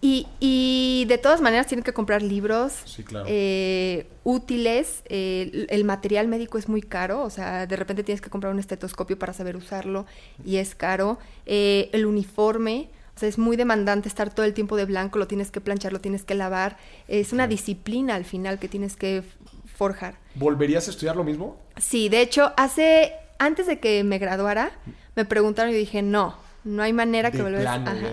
y, 0.02 0.28
y 0.40 1.06
de 1.08 1.18
todas 1.18 1.42
maneras 1.42 1.68
tienen 1.68 1.84
que 1.84 1.94
comprar 1.94 2.22
libros 2.24 2.74
Sí, 2.86 3.04
claro. 3.04 3.26
eh, 3.28 4.08
útiles. 4.24 5.02
eh, 5.06 5.50
el- 5.54 5.68
el 5.70 5.84
material 5.84 6.28
médico 6.28 6.58
es 6.58 6.68
muy 6.70 6.82
caro, 6.82 7.22
o 7.24 7.30
sea, 7.30 7.66
de 7.68 7.76
repente 7.76 8.04
tienes 8.04 8.22
que 8.22 8.30
comprar 8.30 8.52
un 8.54 8.60
estetoscopio 8.60 9.18
para 9.20 9.34
saber 9.34 9.56
usarlo 9.58 10.06
y 10.44 10.58
es 10.58 10.74
caro. 10.76 11.18
Eh, 11.46 11.90
el 11.94 12.06
uniforme, 12.06 12.90
o 13.16 13.20
sea, 13.20 13.30
es 13.30 13.38
muy 13.38 13.56
demandante 13.56 14.10
estar 14.10 14.34
todo 14.34 14.46
el 14.46 14.54
tiempo 14.54 14.76
de 14.76 14.86
blanco, 14.86 15.20
lo 15.20 15.28
tienes 15.28 15.50
que 15.50 15.62
planchar, 15.62 15.94
lo 15.94 16.02
tienes 16.02 16.24
que 16.24 16.36
lavar. 16.36 16.78
Es 17.08 17.32
una 17.32 17.48
disciplina 17.48 18.16
al 18.16 18.26
final 18.26 18.60
que 18.60 18.68
tienes 18.68 18.98
que 18.98 19.24
forjar. 19.66 20.18
¿Volverías 20.36 20.88
a 20.88 20.92
estudiar 20.92 21.16
lo 21.16 21.24
mismo? 21.24 21.58
Sí, 21.78 22.10
de 22.10 22.22
hecho, 22.22 22.52
hace 22.58 23.14
antes 23.40 23.68
de 23.68 23.80
que 23.80 24.04
me 24.04 24.18
graduara, 24.18 24.72
me 25.16 25.24
preguntaron 25.24 25.72
y 25.72 25.78
dije, 25.78 26.02
no, 26.02 26.36
no 26.66 26.84
hay 26.84 26.92
manera 26.92 27.32
que 27.32 27.42
De 27.42 27.60
dicho, 27.60 27.80
¿no? 27.80 28.10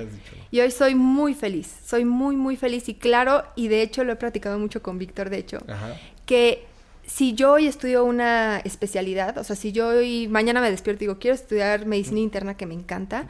Y 0.50 0.60
hoy 0.60 0.70
soy 0.70 0.94
muy 0.94 1.34
feliz, 1.34 1.74
soy 1.84 2.04
muy, 2.04 2.36
muy 2.36 2.56
feliz 2.56 2.88
y 2.88 2.94
claro, 2.94 3.44
y 3.56 3.68
de 3.68 3.82
hecho 3.82 4.04
lo 4.04 4.12
he 4.12 4.16
platicado 4.16 4.58
mucho 4.58 4.82
con 4.82 4.98
Víctor, 4.98 5.30
de 5.30 5.38
hecho, 5.38 5.58
Ajá. 5.66 5.96
que 6.26 6.66
si 7.06 7.34
yo 7.34 7.52
hoy 7.52 7.66
estudio 7.66 8.04
una 8.04 8.58
especialidad, 8.58 9.38
o 9.38 9.44
sea, 9.44 9.56
si 9.56 9.72
yo 9.72 9.88
hoy 9.88 10.28
mañana 10.28 10.60
me 10.60 10.70
despierto 10.70 11.02
y 11.02 11.06
digo, 11.06 11.18
quiero 11.18 11.34
estudiar 11.34 11.86
medicina 11.86 12.20
interna 12.20 12.56
que 12.56 12.66
me 12.66 12.74
encanta, 12.74 13.26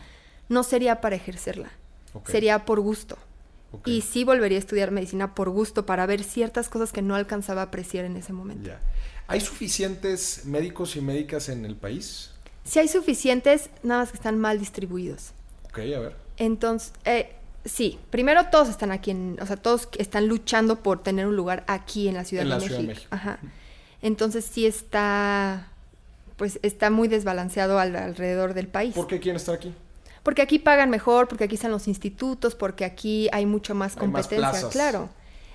no 0.52 0.62
sería 0.62 1.00
para 1.00 1.16
ejercerla, 1.16 1.70
sería 2.26 2.64
por 2.64 2.80
gusto. 2.80 3.16
Y 3.86 4.02
sí 4.02 4.22
volvería 4.24 4.58
a 4.58 4.60
estudiar 4.60 4.90
medicina 4.90 5.34
por 5.34 5.48
gusto, 5.48 5.86
para 5.86 6.04
ver 6.04 6.22
ciertas 6.22 6.68
cosas 6.68 6.92
que 6.92 7.00
no 7.00 7.14
alcanzaba 7.14 7.62
a 7.62 7.64
apreciar 7.64 8.04
en 8.04 8.16
ese 8.18 8.34
momento. 8.34 8.68
Ya. 8.68 8.78
¿Hay 9.28 9.40
suficientes 9.40 10.44
médicos 10.44 10.94
y 10.96 11.00
médicas 11.00 11.48
en 11.48 11.64
el 11.64 11.74
país? 11.74 12.32
Si 12.64 12.78
hay 12.78 12.88
suficientes, 12.88 13.70
nada 13.82 14.02
más 14.02 14.10
que 14.10 14.16
están 14.18 14.38
mal 14.38 14.58
distribuidos. 14.58 15.30
Ok, 15.70 15.78
a 15.78 16.00
ver. 16.00 16.16
Entonces, 16.36 16.92
eh, 17.06 17.34
sí, 17.64 17.98
primero 18.10 18.44
todos 18.50 18.68
están 18.68 18.92
aquí, 18.92 19.10
en, 19.10 19.38
o 19.40 19.46
sea, 19.46 19.56
todos 19.56 19.88
están 19.96 20.26
luchando 20.28 20.82
por 20.82 21.02
tener 21.02 21.26
un 21.26 21.34
lugar 21.36 21.64
aquí 21.66 22.08
en 22.08 22.14
la 22.14 22.24
Ciudad, 22.24 22.42
En 22.42 22.48
de, 22.48 22.54
la 22.54 22.56
México. 22.56 22.68
Ciudad 22.76 22.80
de 22.82 22.94
México. 22.94 23.08
Ajá. 23.10 23.38
Entonces 24.02 24.44
sí 24.44 24.66
está, 24.66 25.68
pues 26.36 26.58
está 26.62 26.90
muy 26.90 27.08
desbalanceado 27.08 27.78
al- 27.78 27.96
alrededor 27.96 28.52
del 28.52 28.68
país. 28.68 28.94
¿Por 28.94 29.06
qué 29.06 29.18
quieren 29.18 29.36
estar 29.36 29.54
aquí? 29.54 29.72
Porque 30.22 30.42
aquí 30.42 30.58
pagan 30.58 30.90
mejor, 30.90 31.28
porque 31.28 31.44
aquí 31.44 31.56
están 31.56 31.70
los 31.70 31.88
institutos, 31.88 32.54
porque 32.54 32.84
aquí 32.84 33.28
hay 33.32 33.46
mucho 33.46 33.74
más 33.74 33.96
competencia, 33.96 34.68
claro. 34.70 35.10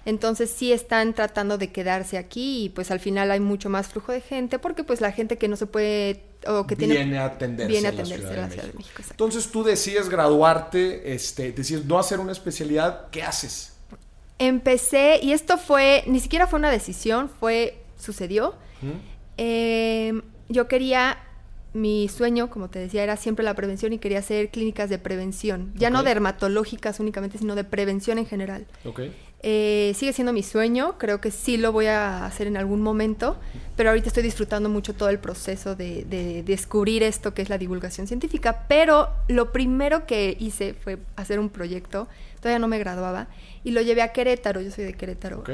Entonces 0.07 0.49
sí 0.49 0.71
están 0.71 1.13
tratando 1.13 1.57
de 1.57 1.73
quedarse 1.73 2.17
aquí 2.17 2.63
y 2.63 2.69
pues 2.69 2.91
al 2.91 3.01
final 3.01 3.29
hay 3.29 3.41
mucho 3.41 3.69
más 3.69 3.89
flujo 3.89 4.13
de 4.13 4.21
gente 4.21 4.57
porque 4.57 4.85
pues 4.85 5.01
la 5.01 5.11
gente 5.11 5.37
que 5.37 5.49
no 5.49 5.57
se 5.57 5.65
puede 5.65 6.23
o 6.47 6.65
que 6.65 6.77
tiene 6.77 6.95
viene 6.95 7.17
a 7.17 7.25
atenderse, 7.25 7.69
viene 7.69 7.89
a 7.89 7.91
la 7.91 7.99
atenderse 7.99 8.25
Ciudad 8.25 8.43
a 8.43 8.47
la 8.47 8.53
Ciudad 8.53 8.67
de 8.67 8.73
México. 8.73 9.03
Entonces 9.09 9.51
tú 9.51 9.63
decides 9.65 10.07
graduarte, 10.07 11.13
este, 11.13 11.51
decides 11.51 11.83
no 11.83 11.99
hacer 11.99 12.21
una 12.21 12.31
especialidad, 12.31 13.09
¿qué 13.11 13.23
haces? 13.23 13.73
Empecé, 14.39 15.19
y 15.21 15.33
esto 15.33 15.57
fue, 15.57 16.05
ni 16.07 16.21
siquiera 16.21 16.47
fue 16.47 16.59
una 16.59 16.71
decisión, 16.71 17.29
fue, 17.29 17.83
sucedió. 17.97 18.55
¿Mm? 18.81 18.91
Eh, 19.37 20.21
yo 20.47 20.69
quería, 20.69 21.17
mi 21.77 22.07
sueño, 22.09 22.49
como 22.49 22.69
te 22.69 22.79
decía, 22.79 23.03
era 23.03 23.15
siempre 23.17 23.45
la 23.45 23.53
prevención 23.53 23.93
y 23.93 23.99
quería 23.99 24.19
hacer 24.19 24.49
clínicas 24.49 24.89
de 24.89 24.97
prevención. 24.97 25.71
Ya 25.75 25.89
no 25.89 26.03
dermatológicas 26.03 26.99
únicamente, 26.99 27.37
sino 27.37 27.55
de 27.55 27.63
prevención 27.63 28.17
en 28.17 28.25
general. 28.25 28.65
Ok. 28.85 29.01
Eh, 29.43 29.93
sigue 29.95 30.13
siendo 30.13 30.33
mi 30.33 30.41
sueño, 30.41 30.97
creo 30.97 31.21
que 31.21 31.29
sí 31.29 31.57
lo 31.57 31.71
voy 31.71 31.85
a 31.85 32.25
hacer 32.25 32.47
en 32.47 32.57
algún 32.57 32.81
momento, 32.81 33.37
pero 33.75 33.89
ahorita 33.89 34.07
estoy 34.07 34.23
disfrutando 34.23 34.67
mucho 34.67 34.95
todo 34.95 35.09
el 35.09 35.19
proceso 35.19 35.75
de, 35.75 36.05
de 36.05 36.41
descubrir 36.41 37.03
esto 37.03 37.35
que 37.35 37.43
es 37.43 37.49
la 37.49 37.59
divulgación 37.59 38.07
científica, 38.07 38.65
pero 38.67 39.09
lo 39.27 39.51
primero 39.51 40.07
que 40.07 40.35
hice 40.39 40.73
fue 40.73 40.97
hacer 41.15 41.39
un 41.39 41.49
proyecto, 41.49 42.07
todavía 42.41 42.57
no 42.57 42.67
me 42.67 42.79
graduaba, 42.79 43.27
y 43.63 43.71
lo 43.71 43.81
llevé 43.81 44.01
a 44.01 44.11
Querétaro, 44.11 44.59
yo 44.61 44.71
soy 44.71 44.85
de 44.85 44.93
Querétaro, 44.93 45.37
Ok. 45.41 45.51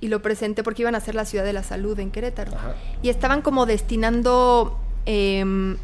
y 0.00 0.08
lo 0.08 0.22
presenté 0.22 0.62
porque 0.62 0.80
iban 0.82 0.94
a 0.94 1.00
ser 1.00 1.14
la 1.14 1.26
ciudad 1.26 1.44
de 1.44 1.52
la 1.52 1.62
salud 1.62 1.98
en 2.00 2.10
Querétaro, 2.10 2.52
Ajá. 2.56 2.74
y 3.02 3.10
estaban 3.10 3.42
como 3.42 3.66
destinando... 3.66 4.80
em, 5.06 5.76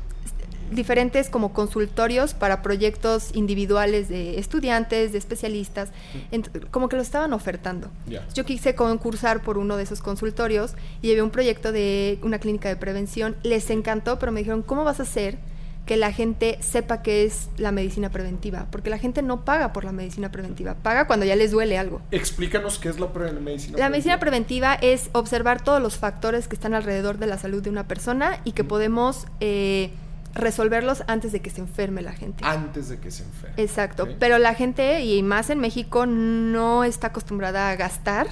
diferentes 0.71 1.29
como 1.29 1.53
consultorios 1.53 2.33
para 2.33 2.63
proyectos 2.63 3.31
individuales 3.35 4.09
de 4.09 4.39
estudiantes, 4.39 5.13
de 5.13 5.19
especialistas, 5.19 5.91
ent- 6.31 6.49
como 6.71 6.89
que 6.89 6.97
lo 6.97 7.03
estaban 7.03 7.35
ofertando. 7.35 7.89
Yo 8.35 8.45
quise 8.47 8.75
concursar 8.75 9.43
por 9.43 9.59
uno 9.59 9.77
de 9.77 9.83
esos 9.83 10.01
consultorios 10.01 10.73
y 11.03 11.09
llevé 11.09 11.21
un 11.23 11.31
proyecto 11.31 11.73
de 11.73 12.19
una 12.23 12.39
clínica 12.39 12.71
de 12.71 12.77
prevención. 12.77 13.37
Les 13.43 13.69
encantó, 13.69 14.19
pero 14.19 14.33
me 14.33 14.41
dijeron, 14.41 14.63
¿cómo 14.63 14.83
vas 14.85 14.99
a 14.99 15.03
hacer 15.03 15.37
que 15.87 15.97
la 15.97 16.13
gente 16.13 16.59
sepa 16.61 17.03
qué 17.03 17.25
es 17.25 17.49
la 17.57 17.73
medicina 17.73 18.09
preventiva? 18.11 18.67
Porque 18.71 18.89
la 18.89 18.99
gente 18.99 19.21
no 19.21 19.45
paga 19.45 19.73
por 19.73 19.85
la 19.85 19.91
medicina 19.93 20.31
preventiva, 20.31 20.75
paga 20.75 21.07
cuando 21.09 21.27
ya 21.27 21.35
les 21.35 21.51
duele 21.51 21.77
algo. 21.77 22.01
Explícanos 22.13 22.79
qué 22.79 22.89
es 22.89 23.01
la 23.01 23.13
pre- 23.13 23.33
medicina 23.33 23.79
La 23.79 23.89
medicina 23.91 24.21
preventiva 24.21 24.75
es 24.75 25.11
observar 25.13 25.63
todos 25.65 25.83
los 25.83 25.97
factores 25.97 26.47
que 26.47 26.55
están 26.55 26.75
alrededor 26.75 27.19
de 27.19 27.27
la 27.27 27.37
salud 27.39 27.63
de 27.63 27.71
una 27.71 27.89
persona 27.89 28.39
y 28.45 28.53
que 28.53 28.63
podemos 28.63 29.27
eh, 29.41 29.91
resolverlos 30.35 31.03
antes 31.09 31.33
de 31.33 31.41
que 31.41 31.51
se 31.51 31.61
enferme 31.61 32.01
la 32.01 32.13
gente. 32.13 32.45
Antes 32.47 32.89
de 32.89 32.99
que 32.99 33.11
se 33.11 33.25
enferme. 33.25 33.61
Exacto, 33.63 34.09
pero 34.19 34.39
la 34.39 34.55
gente, 34.55 35.03
y 35.05 35.23
más 35.23 35.51
en 35.51 35.59
México, 35.59 36.07
no 36.07 36.85
está 36.85 37.09
acostumbrada 37.09 37.71
a 37.71 37.77
gastar. 37.77 38.29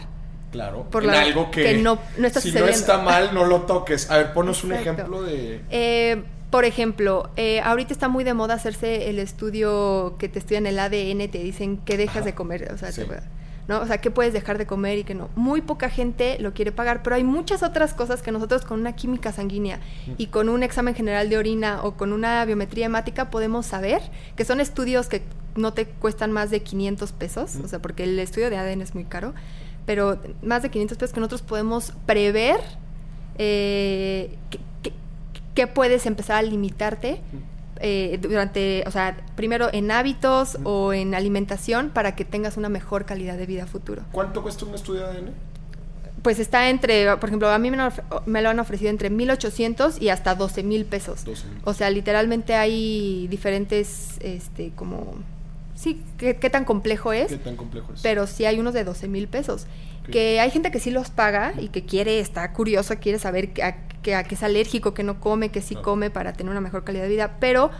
Claro. 0.52 0.88
por 0.90 1.04
en 1.04 1.10
la- 1.12 1.20
algo 1.20 1.50
que, 1.52 1.62
que 1.62 1.74
no- 1.78 1.98
no 2.18 2.26
está 2.26 2.40
si 2.40 2.50
no 2.50 2.66
está 2.66 2.98
mal, 2.98 3.32
no 3.34 3.44
lo 3.44 3.62
toques. 3.62 4.10
A 4.10 4.16
ver, 4.16 4.32
ponos 4.32 4.64
un 4.64 4.72
ejemplo 4.72 5.22
de... 5.22 5.60
Eh, 5.70 6.24
Por 6.50 6.64
ejemplo, 6.64 7.30
eh, 7.36 7.60
ahorita 7.60 7.92
está 7.92 8.08
muy 8.08 8.24
de 8.24 8.34
moda 8.34 8.54
hacerse 8.54 9.08
el 9.08 9.18
estudio 9.20 10.16
que 10.18 10.28
te 10.28 10.38
estudian 10.40 10.66
el 10.66 10.78
ADN, 10.78 11.28
te 11.28 11.38
dicen 11.38 11.76
que 11.78 11.96
dejas 11.96 12.18
Ajá. 12.18 12.24
de 12.26 12.34
comer, 12.34 12.72
o 12.74 12.78
sea, 12.78 12.90
Sí. 12.90 13.02
te- 13.04 13.20
¿no? 13.68 13.80
O 13.80 13.86
sea, 13.86 13.98
qué 13.98 14.10
puedes 14.10 14.32
dejar 14.32 14.58
de 14.58 14.66
comer 14.66 14.98
y 14.98 15.04
que 15.04 15.14
no. 15.14 15.28
Muy 15.36 15.60
poca 15.60 15.88
gente 15.90 16.38
lo 16.40 16.52
quiere 16.52 16.72
pagar, 16.72 17.04
pero 17.04 17.14
hay 17.14 17.22
muchas 17.22 17.62
otras 17.62 17.94
cosas 17.94 18.20
que 18.20 18.32
nosotros 18.32 18.64
con 18.64 18.80
una 18.80 18.96
química 18.96 19.30
sanguínea 19.30 19.78
y 20.18 20.26
con 20.26 20.48
un 20.48 20.64
examen 20.64 20.96
general 20.96 21.28
de 21.30 21.38
orina 21.38 21.84
o 21.84 21.92
con 21.92 22.12
una 22.12 22.44
biometría 22.44 22.86
hemática 22.86 23.30
podemos 23.30 23.66
saber, 23.66 24.00
que 24.34 24.44
son 24.44 24.60
estudios 24.60 25.06
que 25.06 25.22
no 25.54 25.72
te 25.72 25.86
cuestan 25.86 26.32
más 26.32 26.50
de 26.50 26.64
500 26.64 27.12
pesos, 27.12 27.56
o 27.62 27.68
sea, 27.68 27.78
porque 27.80 28.02
el 28.02 28.18
estudio 28.18 28.50
de 28.50 28.56
ADN 28.56 28.82
es 28.82 28.92
muy 28.96 29.04
caro, 29.04 29.34
pero 29.86 30.18
más 30.42 30.62
de 30.62 30.70
500 30.70 30.98
pesos 30.98 31.14
que 31.14 31.20
nosotros 31.20 31.42
podemos 31.42 31.92
prever 32.06 32.56
eh, 33.38 34.36
que, 35.66 35.73
puedes 35.73 36.07
empezar 36.07 36.37
a 36.37 36.42
limitarte 36.42 37.20
eh, 37.81 38.18
durante, 38.20 38.85
o 38.87 38.90
sea, 38.90 39.16
primero 39.37 39.68
en 39.73 39.90
hábitos 39.90 40.59
o 40.64 40.92
en 40.92 41.14
alimentación 41.14 41.90
para 41.90 42.14
que 42.14 42.25
tengas 42.25 42.57
una 42.57 42.68
mejor 42.68 43.05
calidad 43.07 43.37
de 43.38 43.46
vida 43.46 43.66
futuro. 43.66 44.03
¿Cuánto 44.12 44.42
cuesta 44.42 44.66
un 44.66 44.75
estudio 44.75 45.01
de 45.07 45.07
ADN? 45.18 45.31
Pues 46.23 46.38
está 46.38 46.68
entre, 46.68 47.16
por 47.16 47.31
ejemplo, 47.31 47.49
a 47.49 47.59
mí 47.59 47.70
me 47.70 47.79
lo, 47.79 47.87
of- 47.87 48.01
me 48.27 48.42
lo 48.42 48.51
han 48.51 48.59
ofrecido 48.61 48.90
entre 48.90 49.11
1.800 49.11 50.03
y 50.03 50.11
hasta 50.11 50.35
12 50.35 50.62
mil 50.62 50.85
pesos. 50.85 51.25
12,000. 51.25 51.62
O 51.64 51.73
sea, 51.73 51.88
literalmente 51.88 52.55
hay 52.55 53.27
diferentes, 53.29 54.18
este, 54.20 54.73
como, 54.77 55.14
sí, 55.81 56.03
qué, 56.19 56.37
qué 56.37 56.51
tan 56.51 56.64
complejo 56.64 57.12
es, 57.12 57.29
¿Qué 57.29 57.37
tan 57.38 57.57
complejo 57.57 57.93
es? 57.95 58.01
pero 58.03 58.27
sí 58.27 58.45
hay 58.45 58.59
unos 58.59 58.75
de 58.75 58.85
12 58.85 59.09
mil 59.09 59.29
pesos. 59.29 59.66
Que 60.11 60.40
hay 60.40 60.51
gente 60.51 60.71
que 60.73 60.81
sí 60.81 60.90
los 60.90 61.09
paga 61.11 61.53
y 61.59 61.69
que 61.69 61.85
quiere, 61.85 62.19
está 62.19 62.53
curiosa, 62.53 62.97
quiere 62.97 63.19
saber 63.21 63.53
que 63.53 63.62
a, 63.62 63.77
que 64.03 64.16
a 64.16 64.25
qué 64.25 64.35
es 64.35 64.43
alérgico, 64.43 64.93
que 64.93 65.05
no 65.05 65.21
come, 65.21 65.51
que 65.51 65.61
sí 65.62 65.75
Claro. 65.75 65.85
come 65.85 66.11
para 66.11 66.33
tener 66.33 66.51
una 66.51 66.61
mejor 66.61 66.83
calidad 66.83 67.05
de 67.05 67.09
vida. 67.11 67.37
Pero 67.38 67.71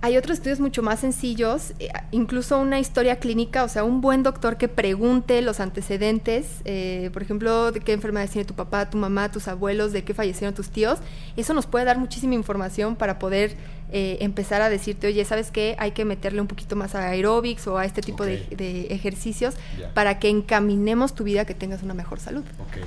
hay 0.00 0.16
otros 0.16 0.38
estudios 0.38 0.60
mucho 0.60 0.82
más 0.82 1.00
sencillos, 1.00 1.72
eh, 1.80 1.88
incluso 2.12 2.58
una 2.60 2.78
historia 2.78 3.16
clínica, 3.18 3.64
o 3.64 3.68
sea, 3.68 3.82
un 3.82 4.00
buen 4.00 4.22
doctor 4.22 4.56
que 4.56 4.68
pregunte 4.68 5.42
los 5.42 5.58
antecedentes, 5.58 6.46
eh, 6.64 7.10
por 7.12 7.22
ejemplo, 7.22 7.72
de 7.72 7.80
qué 7.80 7.92
enfermedades 7.94 8.30
tiene 8.30 8.44
tu 8.46 8.54
papá, 8.54 8.88
tu 8.90 8.96
mamá, 8.96 9.32
tus 9.32 9.48
abuelos, 9.48 9.92
de 9.92 10.04
qué 10.04 10.14
fallecieron 10.14 10.54
tus 10.54 10.70
tíos. 10.70 11.00
Eso 11.36 11.52
nos 11.52 11.66
puede 11.66 11.84
dar 11.84 11.98
muchísima 11.98 12.34
información 12.34 12.94
para 12.94 13.18
poder 13.18 13.56
eh, 13.90 14.18
empezar 14.20 14.60
a 14.62 14.68
decirte, 14.68 15.06
oye, 15.06 15.24
¿sabes 15.24 15.50
qué? 15.50 15.74
Hay 15.78 15.92
que 15.92 16.04
meterle 16.04 16.40
un 16.42 16.46
poquito 16.46 16.76
más 16.76 16.94
a 16.94 17.08
aeróbics 17.08 17.66
o 17.66 17.78
a 17.78 17.84
este 17.86 18.02
tipo 18.02 18.24
de- 18.24 18.46
de, 18.56 18.82
ejercicios 18.90 19.54
para 19.94 20.18
que 20.18 20.28
encaminemos 20.28 21.14
tu 21.14 21.24
vida 21.24 21.40
a 21.40 21.44
que 21.44 21.54
tengas 21.54 21.82
una 21.82 21.94
mejor 21.94 22.20
salud. 22.20 22.44
Ok. 22.60 22.84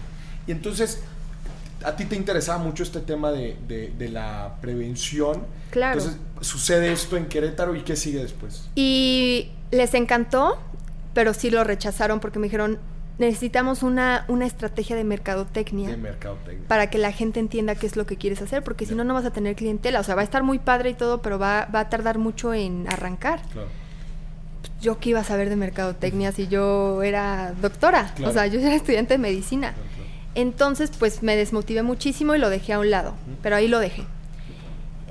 Y 0.47 0.51
entonces, 0.51 1.01
a 1.83 1.95
ti 1.95 2.05
te 2.05 2.15
interesaba 2.15 2.57
mucho 2.59 2.83
este 2.83 2.99
tema 2.99 3.31
de, 3.31 3.57
de- 3.67 3.93
de 3.97 4.09
la 4.09 4.55
prevención. 4.61 5.43
Claro. 5.69 5.99
Entonces, 5.99 6.19
sucede 6.41 6.91
esto 6.91 7.17
en 7.17 7.25
Querétaro 7.27 7.75
y 7.75 7.81
¿qué 7.81 7.95
sigue 7.95 8.19
después? 8.21 8.69
Y 8.75 9.49
les 9.71 9.93
encantó, 9.93 10.59
pero 11.13 11.33
sí 11.33 11.49
lo 11.49 11.63
rechazaron 11.63 12.19
porque 12.19 12.39
me 12.39 12.45
dijeron, 12.47 12.79
necesitamos 13.17 13.83
una, 13.83 14.25
una 14.29 14.45
estrategia 14.45 14.95
de 14.95 15.03
mercadotecnia. 15.03 15.89
De 15.89 15.97
mercadotecnia. 15.97 16.67
para 16.67 16.89
que 16.89 16.97
la 16.97 17.11
gente 17.11 17.39
entienda 17.39 17.75
qué 17.75 17.85
es 17.85 17.95
lo 17.95 18.05
que 18.05 18.17
quieres 18.17 18.41
hacer, 18.41 18.63
porque 18.63 18.85
si 18.85 18.95
no, 18.95 19.03
no 19.03 19.13
vas 19.13 19.25
a 19.25 19.31
tener 19.31 19.55
clientela. 19.55 19.99
O 19.99 20.03
sea, 20.03 20.15
va 20.15 20.21
a 20.21 20.23
estar 20.23 20.43
muy 20.43 20.59
padre 20.59 20.89
y 20.91 20.93
todo, 20.95 21.21
pero 21.21 21.37
va, 21.37 21.65
va 21.73 21.81
a 21.81 21.89
tardar 21.89 22.17
mucho 22.17 22.53
en 22.53 22.87
arrancar. 22.89 23.41
Claro. 23.53 23.67
Yo 24.81 24.99
qué 24.99 25.09
iba 25.11 25.19
a 25.19 25.23
saber 25.23 25.49
de 25.49 25.55
mercadotecnia 25.55 26.31
si 26.31 26.47
yo 26.47 27.03
era 27.03 27.53
doctora. 27.61 28.13
Claro. 28.15 28.31
O 28.31 28.33
sea, 28.33 28.47
yo 28.47 28.59
era 28.59 28.73
estudiante 28.75 29.13
de 29.13 29.17
medicina. 29.19 29.73
claro, 29.73 29.87
claro. 29.95 30.00
Entonces, 30.35 30.91
pues 30.97 31.23
me 31.23 31.35
desmotivé 31.35 31.83
muchísimo 31.83 32.35
y 32.35 32.39
lo 32.39 32.49
dejé 32.49 32.73
a 32.73 32.79
un 32.79 32.89
lado, 32.89 33.13
pero 33.41 33.55
ahí 33.55 33.67
lo 33.67 33.79
dejé. 33.79 34.03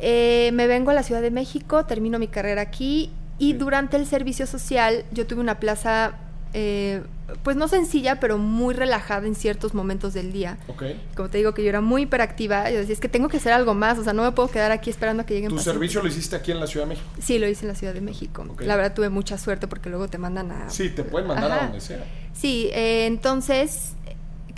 Eh, 0.01 0.51
me 0.55 0.67
vengo 0.67 0.91
a 0.91 0.95
la 0.95 1.03
Ciudad 1.03 1.21
de 1.21 1.31
México, 1.31 1.85
termino 1.85 2.19
mi 2.19 2.29
carrera 2.29 2.63
aquí 2.63 3.11
y 3.39 3.53
durante 3.53 3.97
el 3.99 4.07
servicio 4.07 4.47
social 4.47 5.05
yo 5.13 5.27
tuve 5.27 5.41
una 5.41 5.61
plaza, 5.61 6.13
eh, 6.55 7.03
pues 7.43 7.57
no 7.57 7.69
sencilla, 7.69 8.19
pero 8.19 8.39
muy 8.39 8.73
relajada 8.75 9.27
en 9.27 9.35
ciertos 9.35 9.75
momentos 9.75 10.15
del 10.15 10.33
día. 10.33 10.57
Ok. 10.69 10.85
Como 11.15 11.29
te 11.29 11.37
digo 11.37 11.53
que 11.53 11.63
yo 11.63 11.69
era 11.69 11.83
muy 11.83 12.03
hiperactiva, 12.03 12.71
yo 12.71 12.79
decía, 12.79 12.95
es 12.95 13.01
que 13.01 13.11
tengo 13.11 13.29
que 13.29 13.37
hacer 13.37 13.53
algo 13.53 13.75
más, 13.75 13.99
o 13.99 14.05
sea, 14.05 14.15
no 14.15 14.23
me 14.23 14.33
puedo 14.33 14.51
quedar 14.51 14.73
aquí 14.73 14.89
esperando 14.89 15.23
a 15.23 15.27
que 15.27 15.35
lleguen 15.35 15.51
¿Tu 15.51 15.57
pacientes". 15.57 15.75
servicio 15.75 16.03
lo 16.03 16.09
hiciste 16.09 16.35
aquí 16.37 16.51
en 16.51 16.61
la 16.61 16.67
Ciudad 16.67 16.87
de 16.87 16.95
México? 16.95 17.09
Sí, 17.21 17.39
lo 17.39 17.47
hice 17.47 17.63
en 17.67 17.69
la 17.69 17.75
Ciudad 17.75 17.93
de 17.93 18.01
México. 18.01 18.47
La 18.61 18.77
verdad 18.77 18.95
tuve 18.95 19.11
mucha 19.11 19.37
suerte 19.37 19.69
porque 19.69 19.91
luego 19.91 20.09
te 20.09 20.17
mandan 20.17 20.51
a... 20.51 20.71
Sí, 20.71 20.89
te 20.89 21.05
pueden 21.05 21.29
mandar 21.29 21.53
a 21.53 21.63
donde 21.65 21.81
sea. 21.83 22.05
Sí, 22.33 22.71
eh, 22.73 23.05
entonces, 23.07 23.93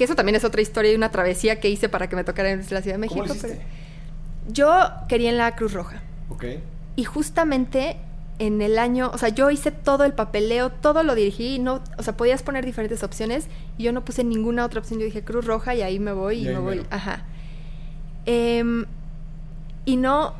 que 0.02 0.06
eso 0.06 0.16
también 0.16 0.34
es 0.34 0.42
otra 0.42 0.60
historia 0.60 0.90
y 0.90 0.96
una 0.96 1.12
travesía 1.12 1.60
que 1.60 1.70
hice 1.70 1.88
para 1.88 2.08
que 2.08 2.16
me 2.16 2.24
tocara 2.24 2.50
en 2.50 2.58
la 2.58 2.64
Ciudad 2.64 2.82
de 2.82 2.98
México. 2.98 3.24
Yo 4.48 4.72
quería 5.08 5.30
en 5.30 5.38
la 5.38 5.54
Cruz 5.54 5.72
Roja 5.74 6.02
Ok. 6.28 6.44
y 6.96 7.04
justamente 7.04 7.98
en 8.40 8.60
el 8.62 8.80
año, 8.80 9.12
o 9.14 9.18
sea, 9.18 9.28
yo 9.28 9.48
hice 9.50 9.70
todo 9.70 10.02
el 10.04 10.12
papeleo, 10.12 10.70
todo 10.70 11.04
lo 11.04 11.14
dirigí, 11.14 11.54
y 11.54 11.58
no, 11.60 11.80
o 11.98 12.02
sea, 12.02 12.16
podías 12.16 12.42
poner 12.42 12.64
diferentes 12.66 13.04
opciones 13.04 13.46
y 13.78 13.84
yo 13.84 13.92
no 13.92 14.04
puse 14.04 14.24
ninguna 14.24 14.64
otra 14.64 14.80
opción, 14.80 14.98
yo 14.98 15.04
dije 15.06 15.22
Cruz 15.22 15.44
Roja 15.44 15.76
y 15.76 15.82
ahí 15.82 16.00
me 16.00 16.12
voy 16.12 16.40
y, 16.40 16.46
me 16.46 16.58
voy, 16.58 16.76
mero. 16.78 16.88
ajá. 16.90 17.22
Em, 18.26 18.86
y 19.84 19.96
no, 19.98 20.34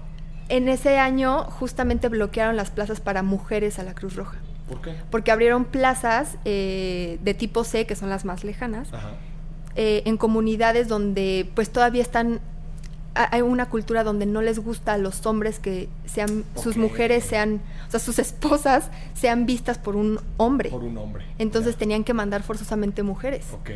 en 0.49 0.69
ese 0.69 0.99
año 0.99 1.45
justamente 1.45 2.09
bloquearon 2.09 2.57
las 2.57 2.73
plazas 2.73 3.01
para 3.01 3.23
mujeres 3.23 3.79
a 3.79 3.85
la 3.85 3.95
Cruz 3.95 4.17
Roja 4.17 4.39
¿Por 4.69 4.81
qué? 4.83 4.95
porque 5.13 5.31
abrieron 5.31 5.67
plazas 5.67 6.37
eh, 6.45 7.21
de 7.23 7.35
tipo 7.35 7.63
C, 7.63 7.87
que 7.87 7.95
son 7.95 8.09
las 8.09 8.25
más 8.25 8.43
lejanas, 8.43 8.93
Ajá. 8.93 9.11
Eh, 9.77 10.03
en 10.07 10.17
comunidades 10.17 10.89
donde 10.89 11.49
pues 11.55 11.71
todavía 11.71 12.03
están 12.03 12.41
ha- 13.15 13.35
hay 13.35 13.43
una 13.43 13.69
cultura 13.69 14.05
donde 14.05 14.27
no 14.27 14.41
les 14.43 14.59
gusta 14.59 14.95
a 14.95 14.99
los 14.99 15.25
hombres 15.27 15.59
que 15.59 15.89
sean 16.07 16.45
sus 16.57 16.77
mujeres 16.77 17.25
sean 17.25 17.61
o 17.89 17.91
sea 17.91 18.01
sus 18.01 18.19
esposas 18.27 18.91
sean 19.15 19.45
vistas 19.47 19.79
por 19.79 19.97
un 19.97 20.19
hombre 20.39 20.71
Por 20.71 20.83
un 20.85 20.97
hombre. 20.99 21.25
entonces 21.39 21.77
tenían 21.77 22.05
que 22.05 22.15
mandar 22.15 22.43
forzosamente 22.43 23.03
mujeres 23.03 23.47
Ok. 23.53 23.71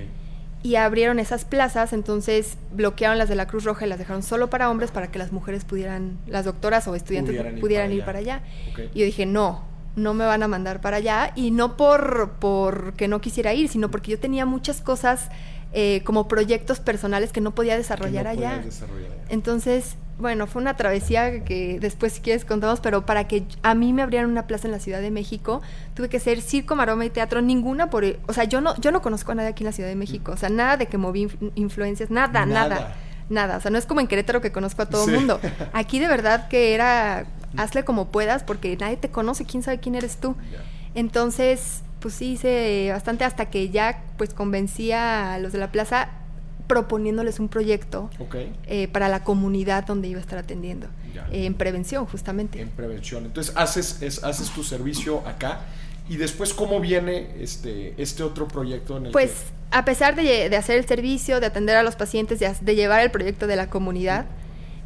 y 0.62 0.76
abrieron 0.76 1.18
esas 1.18 1.44
plazas 1.44 1.92
entonces 1.92 2.56
bloquearon 2.72 3.18
las 3.18 3.28
de 3.28 3.34
la 3.36 3.46
Cruz 3.46 3.64
Roja 3.64 3.84
y 3.86 3.88
las 3.90 3.98
dejaron 3.98 4.22
solo 4.22 4.48
para 4.48 4.70
hombres 4.70 4.90
para 4.90 5.10
que 5.10 5.18
las 5.18 5.32
mujeres 5.32 5.64
pudieran 5.64 6.16
las 6.26 6.44
doctoras 6.46 6.88
o 6.88 6.94
estudiantes 6.94 7.36
Pudieran 7.36 7.60
pudieran, 7.60 7.90
ir 7.92 7.98
ir, 7.98 8.04
para 8.04 8.18
para 8.20 8.36
allá. 8.36 8.42
Ok. 8.72 8.78
y 8.94 8.98
yo 9.00 9.04
dije 9.04 9.26
no 9.26 9.64
no 9.96 10.12
me 10.12 10.26
van 10.26 10.42
a 10.42 10.48
mandar 10.48 10.80
para 10.82 10.98
allá 10.98 11.32
y 11.36 11.50
no 11.50 11.76
por 11.78 12.32
porque 12.38 13.06
no 13.08 13.20
quisiera 13.22 13.54
ir 13.54 13.68
sino 13.68 13.90
porque 13.90 14.10
yo 14.12 14.18
tenía 14.18 14.44
muchas 14.46 14.80
cosas 14.82 15.30
eh, 15.78 16.00
como 16.04 16.26
proyectos 16.26 16.80
personales 16.80 17.32
que 17.32 17.42
no 17.42 17.54
podía 17.54 17.76
desarrollar 17.76 18.24
no 18.24 18.30
allá 18.30 18.58
desarrollar 18.64 19.10
entonces, 19.28 19.96
bueno, 20.18 20.46
fue 20.46 20.62
una 20.62 20.74
travesía 20.76 21.44
que 21.44 21.78
después 21.80 22.14
si 22.14 22.20
quieres 22.22 22.46
contamos, 22.46 22.80
pero 22.80 23.04
para 23.04 23.28
que 23.28 23.44
a 23.62 23.74
mí 23.74 23.92
me 23.92 24.00
abrieran 24.02 24.30
una 24.30 24.46
plaza 24.46 24.66
en 24.68 24.72
la 24.72 24.78
Ciudad 24.78 25.00
de 25.02 25.10
México, 25.10 25.60
tuve 25.94 26.08
que 26.08 26.18
ser 26.18 26.40
circo, 26.40 26.76
maroma 26.76 27.04
y 27.04 27.10
teatro, 27.10 27.42
ninguna 27.42 27.90
por, 27.90 28.04
o 28.26 28.32
sea, 28.32 28.44
yo 28.44 28.60
no 28.62 28.74
yo 28.80 28.90
no 28.90 29.02
conozco 29.02 29.32
a 29.32 29.34
nadie 29.34 29.50
aquí 29.50 29.64
en 29.64 29.66
la 29.66 29.72
Ciudad 29.72 29.90
de 29.90 29.96
México, 29.96 30.32
o 30.32 30.36
sea, 30.38 30.48
nada 30.48 30.76
de 30.78 30.86
que 30.86 30.96
moví 30.96 31.26
inf- 31.26 31.52
influencias, 31.56 32.08
nada, 32.10 32.46
Nada. 32.46 32.68
nada. 32.68 32.94
Nada, 33.28 33.56
o 33.56 33.60
sea, 33.60 33.70
no 33.72 33.76
es 33.78 33.86
como 33.86 34.00
en 34.00 34.06
Querétaro 34.06 34.40
que 34.40 34.52
conozco 34.52 34.82
a 34.82 34.86
todo 34.86 35.04
Sí. 35.04 35.10
el 35.10 35.16
mundo. 35.16 35.40
Aquí 35.74 35.98
de 35.98 36.06
verdad 36.06 36.46
que 36.48 36.72
era 36.74 37.26
hazle 37.56 37.84
como 37.84 38.06
puedas 38.12 38.44
porque 38.44 38.76
nadie 38.76 38.96
te 38.96 39.10
conoce, 39.10 39.44
quién 39.44 39.62
sabe 39.64 39.80
quién 39.80 39.96
eres 39.96 40.16
tú. 40.18 40.36
Entonces, 40.94 41.82
pues 42.00 42.14
sí 42.14 42.32
hice 42.32 42.88
bastante 42.92 43.24
hasta 43.24 43.46
que 43.50 43.70
ya 43.70 44.02
pues 44.18 44.34
convencí 44.34 44.92
a 44.92 45.38
los 45.40 45.52
de 45.52 45.58
la 45.58 45.72
plaza 45.72 46.08
proponiéndoles 46.66 47.38
un 47.38 47.48
proyecto 47.48 48.10
eh, 48.66 48.88
para 48.88 49.08
la 49.08 49.22
comunidad 49.22 49.86
donde 49.86 50.08
iba 50.08 50.18
a 50.18 50.20
estar 50.20 50.38
atendiendo, 50.38 50.88
eh, 51.30 51.46
en 51.46 51.54
prevención 51.54 52.06
justamente. 52.06 52.60
En 52.60 52.70
prevención. 52.70 53.24
Entonces, 53.24 53.54
haces, 53.56 54.02
es- 54.02 54.24
haces 54.24 54.50
tu 54.50 54.64
servicio 54.64 55.22
acá. 55.26 55.60
Y 56.08 56.16
después, 56.18 56.54
¿cómo 56.54 56.78
viene 56.80 57.30
este, 57.40 57.94
este 58.00 58.22
otro 58.22 58.46
proyecto 58.46 58.96
en 58.96 59.06
el 59.06 59.12
Pues 59.12 59.32
a 59.72 59.84
pesar 59.84 60.14
de, 60.14 60.48
de 60.48 60.56
hacer 60.56 60.78
el 60.78 60.86
servicio, 60.86 61.40
de 61.40 61.46
atender 61.46 61.76
a 61.76 61.82
los 61.82 61.96
pacientes, 61.96 62.38
de, 62.38 62.52
de 62.60 62.74
llevar 62.76 63.00
el 63.00 63.10
proyecto 63.10 63.46
de 63.48 63.56
la 63.56 63.68
comunidad, 63.68 64.26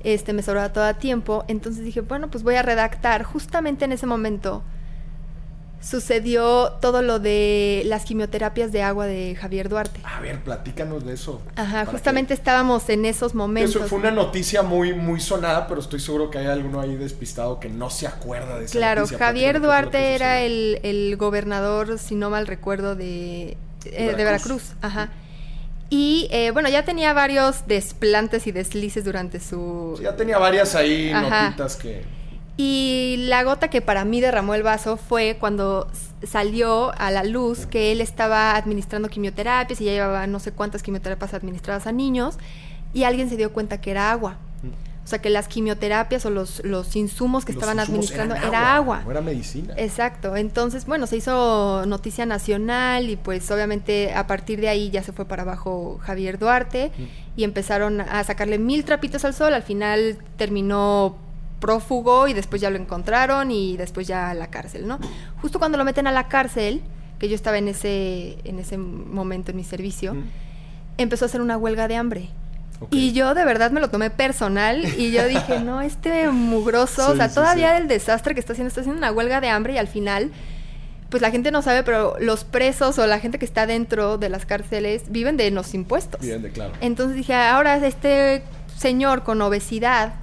este 0.03 0.33
me 0.33 0.43
sobraba 0.43 0.73
todo 0.73 0.85
a 0.85 0.95
tiempo, 0.95 1.45
entonces 1.49 1.85
dije, 1.85 2.01
bueno, 2.01 2.31
pues 2.31 2.43
voy 2.43 2.55
a 2.55 2.63
redactar. 2.63 3.23
Justamente 3.23 3.85
en 3.85 3.93
ese 3.93 4.07
momento 4.07 4.63
sucedió 5.81 6.73
todo 6.81 7.03
lo 7.03 7.19
de 7.19 7.83
las 7.87 8.05
quimioterapias 8.05 8.71
de 8.71 8.83
agua 8.83 9.07
de 9.07 9.35
Javier 9.35 9.69
Duarte. 9.69 10.01
A 10.05 10.21
ver, 10.21 10.43
platícanos 10.43 11.05
de 11.05 11.15
eso. 11.15 11.41
Ajá, 11.57 11.87
justamente 11.87 12.35
estábamos 12.35 12.89
en 12.91 13.05
esos 13.07 13.35
momentos. 13.35 13.77
Eso 13.77 13.87
fue 13.87 13.99
una 13.99 14.11
noticia 14.11 14.63
muy, 14.63 14.93
muy 14.93 15.21
sonada, 15.21 15.67
pero 15.67 15.81
estoy 15.81 16.01
seguro 16.01 16.31
que 16.31 16.39
hay 16.39 16.47
alguno 16.47 16.81
ahí 16.81 16.97
despistado 16.97 17.59
que 17.61 17.69
no 17.69 17.89
se 17.91 18.07
acuerda 18.07 18.59
de 18.59 18.67
esa 18.67 18.73
Claro, 18.79 19.01
noticia. 19.03 19.19
Javier 19.19 19.61
Duarte 19.61 20.15
era 20.15 20.41
el, 20.43 20.81
el 20.83 21.17
gobernador, 21.17 21.99
si 21.99 22.15
no 22.15 22.29
mal 22.31 22.47
recuerdo, 22.47 22.95
de, 22.95 23.53
eh, 23.53 23.57
de 23.87 24.07
Veracruz. 24.15 24.25
Veracruz. 24.25 24.63
Ajá. 24.83 25.11
Y 25.89 26.29
eh, 26.31 26.51
bueno, 26.53 26.69
ya 26.69 26.85
tenía 26.85 27.13
varios 27.15 27.67
desplantes 27.67 28.47
y 28.47 28.53
deslices 28.53 29.05
durante 29.05 29.41
su... 29.41 29.95
Sí, 29.97 30.05
ya 30.05 30.15
tenía 30.15 30.39
varias 30.39 30.75
ahí 30.75 31.11
Ajá. 31.11 31.47
notitas 31.47 31.75
que... 31.77 32.20
Y 32.63 33.17
la 33.17 33.43
gota 33.43 33.69
que 33.69 33.81
para 33.81 34.05
mí 34.05 34.21
derramó 34.21 34.55
el 34.55 34.63
vaso 34.63 34.99
fue 34.99 35.39
cuando 35.41 35.89
salió 36.23 36.93
a 36.99 37.11
la 37.11 37.25
luz 37.25 37.65
que 37.65 37.91
él 37.91 38.03
estaba 38.03 38.55
administrando 38.55 39.09
quimioterapias 39.09 39.81
y 39.81 39.87
ya 39.87 39.93
llevaba 39.93 40.27
no 40.27 40.41
sé 40.41 40.53
cuántas 40.53 40.83
quimioterapias 40.83 41.33
administradas 41.33 41.87
a 41.87 41.93
niños 41.93 42.37
y 42.93 43.05
alguien 43.05 43.31
se 43.31 43.39
dio 43.39 43.55
cuenta 43.55 43.81
que 43.81 43.93
era 43.93 44.11
agua. 44.11 44.37
O 45.03 45.09
sea, 45.11 45.23
que 45.23 45.31
las 45.31 45.49
quimioterapias 45.49 46.27
o 46.27 46.31
los, 46.31 46.63
los 46.63 46.95
insumos 46.97 47.47
que 47.47 47.53
estaban 47.53 47.81
administrando 47.81 48.35
era 48.35 48.77
agua. 48.77 49.01
No 49.07 49.11
era 49.11 49.23
medicina. 49.23 49.73
Exacto. 49.79 50.37
Entonces, 50.37 50.85
bueno, 50.85 51.07
se 51.07 51.17
hizo 51.17 51.87
noticia 51.87 52.27
nacional 52.27 53.09
y 53.09 53.17
pues 53.17 53.51
obviamente 53.51 54.13
a 54.13 54.27
partir 54.27 54.61
de 54.61 54.69
ahí 54.69 54.91
ya 54.91 55.03
se 55.03 55.13
fue 55.13 55.25
para 55.25 55.43
abajo 55.43 55.99
Javier 56.03 56.39
Duarte 56.39 56.93
y 57.37 57.45
empezaron 57.45 58.03
a 58.03 58.23
sacarle 58.23 58.59
mil 58.59 58.85
trapitos 58.85 59.25
al 59.25 59.33
sol. 59.33 59.55
Al 59.55 59.63
final 59.63 60.19
terminó 60.37 61.17
prófugo 61.61 62.27
y 62.27 62.33
después 62.33 62.61
ya 62.61 62.71
lo 62.71 62.77
encontraron 62.77 63.51
y 63.51 63.77
después 63.77 64.09
ya 64.09 64.31
a 64.31 64.35
la 64.35 64.49
cárcel, 64.49 64.89
¿no? 64.89 64.99
Justo 65.41 65.59
cuando 65.59 65.79
lo 65.79 65.85
meten 65.85 66.07
a 66.07 66.13
la 66.13 66.29
cárcel, 66.29 66.83
que 67.19 67.29
yo 67.29 67.35
estaba 67.35 67.59
en 67.59 67.69
ese, 67.69 68.39
en 68.45 68.59
ese 68.59 68.79
momento 68.79 69.53
en 69.53 69.59
mi 69.59 69.65
servicio, 69.65 70.17
empezó 70.97 71.27
a 71.27 71.29
hacer 71.29 71.41
una 71.41 71.57
huelga 71.57 71.87
de 71.87 71.97
hambre. 71.97 72.31
Y 72.91 73.13
yo 73.13 73.35
de 73.35 73.45
verdad 73.45 73.71
me 73.73 73.81
lo 73.81 73.91
tomé 73.91 74.09
personal 74.09 74.87
y 74.99 75.13
yo 75.13 75.27
dije, 75.29 75.61
no, 75.61 75.83
este 75.83 76.31
mugroso, 76.31 77.13
o 77.13 77.17
sea, 77.17 77.29
todavía 77.33 77.73
del 77.73 77.89
desastre 77.89 78.33
que 78.33 78.41
está 78.41 78.55
haciendo, 78.55 78.69
está 78.69 78.81
haciendo 78.81 78.99
una 78.99 79.13
huelga 79.13 79.43
de 79.43 79.51
hambre 79.51 79.75
y 79.75 79.79
al 79.79 79.87
final, 79.87 80.31
pues 81.11 81.21
la 81.21 81.31
gente 81.31 81.51
no 81.51 81.61
sabe, 81.61 81.83
pero 81.83 82.17
los 82.21 82.45
presos 82.45 82.99
o 82.99 83.07
la 83.07 83.19
gente 83.19 83.39
que 83.39 83.45
está 83.45 83.67
dentro 83.67 84.17
de 84.17 84.31
las 84.31 84.47
cárceles 84.47 85.03
viven 85.11 85.37
de 85.37 85.51
los 85.51 85.75
impuestos. 85.75 86.23
Viven 86.23 86.41
de, 86.41 86.53
claro. 86.53 86.73
Entonces 86.81 87.17
dije, 87.17 87.35
ahora 87.35 87.77
este 87.87 88.43
señor 88.79 89.25
con 89.25 89.43
obesidad 89.43 90.15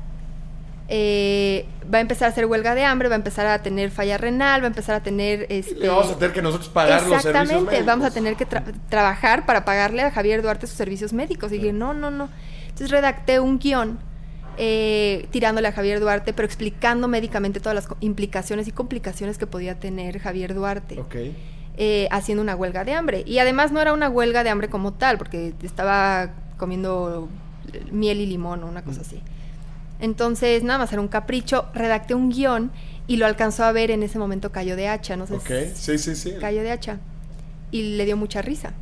eh, 0.89 1.65
va 1.93 1.97
a 1.97 2.01
empezar 2.01 2.27
a 2.27 2.31
hacer 2.31 2.45
huelga 2.45 2.73
de 2.75 2.85
hambre, 2.85 3.09
va 3.09 3.15
a 3.15 3.17
empezar 3.17 3.45
a 3.45 3.61
tener 3.61 3.91
falla 3.91 4.17
renal, 4.17 4.61
va 4.61 4.65
a 4.65 4.67
empezar 4.67 4.95
a 4.95 5.03
tener... 5.03 5.45
Este, 5.49 5.75
Le 5.75 5.89
vamos 5.89 6.11
a 6.11 6.15
tener 6.15 6.33
que 6.33 6.41
nosotros 6.41 6.69
pagar 6.69 7.01
los 7.01 7.21
servicios 7.21 7.25
Exactamente, 7.25 7.83
vamos 7.83 8.05
a 8.05 8.11
tener 8.11 8.35
que 8.35 8.45
trabajar 8.89 9.45
para 9.45 9.65
pagarle 9.65 10.03
a 10.03 10.11
Javier 10.11 10.41
Duarte 10.41 10.65
sus 10.67 10.77
servicios 10.77 11.11
médicos. 11.11 11.51
Y 11.51 11.57
dije, 11.57 11.73
no, 11.73 11.93
no, 11.93 12.09
no. 12.09 12.29
Entonces 12.63 12.91
redacté 12.91 13.39
un 13.39 13.59
guion 13.59 13.99
eh, 14.57 15.27
tirándole 15.31 15.67
a 15.67 15.71
Javier 15.71 15.99
Duarte, 15.99 16.33
pero 16.33 16.45
explicando 16.45 17.07
médicamente 17.07 17.59
todas 17.59 17.75
las 17.75 17.87
implicaciones 17.99 18.67
y 18.67 18.71
complicaciones 18.71 19.37
que 19.37 19.45
podía 19.45 19.79
tener 19.79 20.19
Javier 20.19 20.53
Duarte. 20.53 21.03
Eh, 21.79 22.07
haciendo 22.09 22.41
una 22.41 22.55
huelga 22.55 22.83
de 22.85 22.93
hambre. 22.93 23.23
Y 23.27 23.39
además 23.39 23.71
no 23.71 23.81
era 23.81 23.93
una 23.93 24.09
huelga 24.09 24.43
de 24.43 24.49
hambre 24.49 24.69
como 24.69 24.93
tal, 24.93 25.17
porque 25.17 25.53
estaba 25.61 26.31
comiendo 26.57 27.29
miel 27.91 28.21
y 28.21 28.25
limón 28.25 28.63
o 28.63 28.67
una 28.67 28.83
cosa 28.83 29.01
así. 29.01 29.21
Entonces, 29.99 30.63
nada 30.63 30.79
más 30.79 30.91
era 30.93 31.01
un 31.01 31.07
capricho, 31.07 31.65
redacté 31.73 32.13
un 32.13 32.29
guion 32.29 32.71
y 33.07 33.17
lo 33.17 33.25
alcanzó 33.25 33.63
a 33.63 33.71
ver 33.71 33.91
en 33.91 34.03
ese 34.03 34.19
momento 34.19 34.51
Cayo 34.51 34.75
de 34.75 34.87
Hacha, 34.87 35.15
no 35.15 35.25
sé. 35.27 35.33
Ok, 35.35 35.75
sí, 35.75 35.97
sí, 35.97 36.15
sí. 36.15 36.33
Cayo 36.39 36.61
de 36.61 36.71
Hacha. 36.71 36.99
Y 37.71 37.95
le 37.97 38.05
dio 38.05 38.17
mucha 38.17 38.41
risa. 38.41 38.73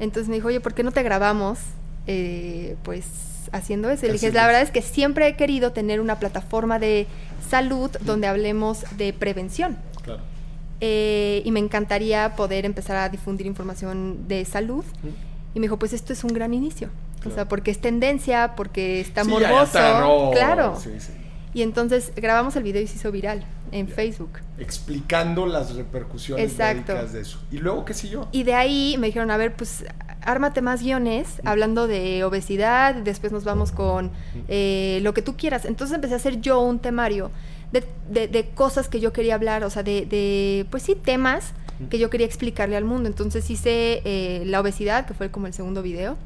Entonces 0.00 0.28
me 0.28 0.36
dijo, 0.36 0.48
oye, 0.48 0.60
¿por 0.60 0.74
qué 0.74 0.82
no 0.82 0.92
te 0.92 1.02
grabamos? 1.02 1.58
Eh, 2.06 2.76
pues 2.82 3.04
haciendo 3.52 3.90
eso. 3.90 4.06
Y 4.06 4.08
le 4.08 4.14
dije, 4.14 4.32
la 4.32 4.46
verdad 4.46 4.62
es 4.62 4.70
que 4.70 4.82
siempre 4.82 5.26
he 5.28 5.36
querido 5.36 5.72
tener 5.72 6.00
una 6.00 6.18
plataforma 6.18 6.78
de 6.78 7.06
salud 7.48 7.90
donde 8.00 8.26
hablemos 8.26 8.84
de 8.96 9.12
prevención. 9.12 9.76
Claro. 10.02 10.22
Eh, 10.80 11.42
y 11.44 11.50
me 11.50 11.60
encantaría 11.60 12.36
poder 12.36 12.64
empezar 12.64 12.96
a 12.96 13.08
difundir 13.08 13.46
información 13.46 14.28
de 14.28 14.44
salud. 14.44 14.84
Y 15.54 15.60
me 15.60 15.64
dijo, 15.64 15.78
pues 15.78 15.92
esto 15.92 16.12
es 16.12 16.24
un 16.24 16.32
gran 16.32 16.54
inicio. 16.54 16.90
O 17.26 17.30
sea, 17.30 17.48
porque 17.48 17.70
es 17.70 17.80
tendencia, 17.80 18.54
porque 18.56 19.00
está 19.00 19.24
morboso. 19.24 20.30
claro. 20.32 20.78
Y 21.54 21.62
entonces 21.62 22.12
grabamos 22.14 22.54
el 22.56 22.62
video 22.62 22.82
y 22.82 22.86
se 22.86 22.96
hizo 22.96 23.10
viral 23.10 23.44
en 23.72 23.88
Facebook. 23.88 24.40
Explicando 24.58 25.46
las 25.46 25.74
repercusiones 25.74 26.56
médicas 26.56 27.12
de 27.12 27.20
eso. 27.22 27.40
¿Y 27.50 27.58
luego 27.58 27.84
qué 27.84 27.94
yo 27.94 28.28
Y 28.32 28.42
de 28.44 28.54
ahí 28.54 28.96
me 28.98 29.08
dijeron, 29.08 29.30
a 29.30 29.36
ver, 29.36 29.54
pues 29.56 29.84
ármate 30.22 30.60
más 30.60 30.82
guiones 30.82 31.40
hablando 31.44 31.86
de 31.86 32.22
obesidad, 32.24 32.94
después 32.94 33.32
nos 33.32 33.44
vamos 33.44 33.72
con 33.72 34.10
eh, 34.48 35.00
lo 35.02 35.14
que 35.14 35.22
tú 35.22 35.36
quieras. 35.36 35.64
Entonces 35.64 35.94
empecé 35.94 36.14
a 36.14 36.16
hacer 36.18 36.40
yo 36.40 36.60
un 36.60 36.78
temario 36.78 37.30
de, 37.72 38.28
de, 38.28 38.48
cosas 38.54 38.88
que 38.88 39.00
yo 39.00 39.12
quería 39.12 39.34
hablar, 39.34 39.62
o 39.64 39.70
sea, 39.70 39.82
de, 39.82 40.06
de 40.06 40.66
pues 40.70 40.82
sí, 40.82 40.94
temas 40.94 41.52
que 41.90 41.98
yo 41.98 42.10
quería 42.10 42.26
explicarle 42.26 42.76
al 42.76 42.84
mundo. 42.84 43.08
Entonces 43.08 43.48
hice 43.50 44.02
eh, 44.04 44.42
la 44.46 44.60
obesidad, 44.60 45.06
que 45.06 45.14
fue 45.14 45.30
como 45.30 45.46
el 45.46 45.54
segundo 45.54 45.82
video. 45.82 46.16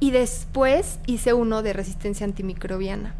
Y 0.00 0.10
después 0.10 0.98
hice 1.06 1.32
uno 1.32 1.62
de 1.62 1.72
resistencia 1.72 2.24
antimicrobiana. 2.24 3.14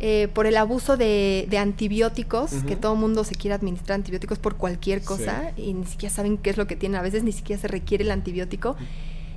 Eh, 0.00 0.28
por 0.32 0.46
el 0.46 0.56
abuso 0.56 0.96
de, 0.96 1.48
antibióticos, 1.58 2.52
que 2.66 2.76
todo 2.76 2.94
mundo 2.94 3.24
se 3.24 3.34
quiere 3.34 3.54
administrar 3.54 3.96
antibióticos 3.96 4.38
por 4.38 4.56
cualquier 4.56 5.02
cosa 5.02 5.52
y 5.56 5.74
ni 5.74 5.86
siquiera 5.86 6.14
saben 6.14 6.38
qué 6.38 6.50
es 6.50 6.56
lo 6.56 6.68
que 6.68 6.76
tiene, 6.76 6.98
a 6.98 7.02
veces 7.02 7.24
ni 7.24 7.32
siquiera 7.32 7.60
se 7.60 7.66
requiere 7.66 8.04
el 8.04 8.12
antibiótico, 8.12 8.76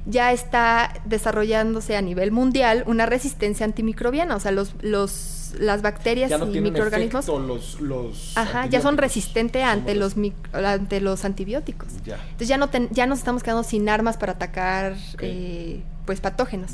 ya 0.05 0.31
está 0.31 0.93
desarrollándose 1.05 1.95
a 1.95 2.01
nivel 2.01 2.31
mundial 2.31 2.83
una 2.87 3.05
resistencia 3.05 3.65
antimicrobiana, 3.65 4.35
o 4.35 4.39
sea, 4.39 4.51
los, 4.51 4.73
los, 4.81 5.53
las 5.59 5.81
bacterias 5.81 6.31
y 6.31 6.61
microorganismos 6.61 7.27
los, 7.27 7.79
los 7.79 8.37
ajá, 8.37 8.65
ya 8.65 8.81
son 8.81 8.97
resistentes 8.97 9.63
ante 9.63 9.95
los, 9.95 10.15
ante 10.53 11.01
los 11.01 11.23
antibióticos. 11.25 11.89
Entonces 12.05 12.47
ya, 12.47 12.57
no 12.57 12.69
ya 12.91 13.05
nos 13.05 13.19
estamos 13.19 13.43
quedando 13.43 13.63
sin 13.63 13.87
armas 13.89 14.17
para 14.17 14.33
atacar 14.33 14.95
eh, 15.19 15.83
pues 16.05 16.19
patógenos. 16.19 16.71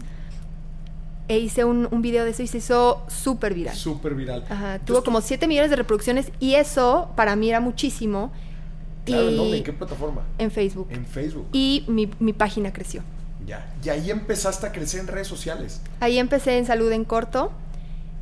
E 1.29 1.39
hice 1.39 1.65
un, 1.65 1.89
un, 1.91 2.01
video 2.01 2.23
de 2.23 2.31
eso 2.31 2.41
y 2.41 2.47
se 2.47 2.59
hizo 2.59 3.03
súper 3.09 3.53
viral. 3.53 3.75
Súper 3.75 4.15
viral. 4.15 4.45
Ajá, 4.49 4.79
tuvo 4.79 5.03
como 5.03 5.19
7 5.19 5.45
millones 5.45 5.69
de 5.69 5.75
reproducciones 5.75 6.31
y 6.39 6.53
eso 6.55 7.11
para 7.17 7.35
mí 7.35 7.49
era 7.49 7.59
muchísimo. 7.59 8.31
Claro, 9.03 9.53
¿En 9.53 9.63
qué 9.63 9.73
plataforma? 9.73 10.21
En 10.37 10.51
Facebook. 10.51 10.87
En 10.89 11.05
Facebook. 11.05 11.47
Y 11.51 11.83
mi, 11.89 12.09
mi 12.19 12.31
página 12.31 12.71
creció. 12.71 13.03
Ya. 13.47 13.65
Y 13.83 13.89
ahí 13.89 14.11
empezaste 14.11 14.67
a 14.67 14.71
crecer 14.71 14.99
en 14.99 15.07
redes 15.07 15.27
sociales. 15.27 15.81
Ahí 15.99 16.19
empecé 16.19 16.57
en 16.57 16.65
Salud 16.65 16.91
en 16.91 17.05
Corto. 17.05 17.51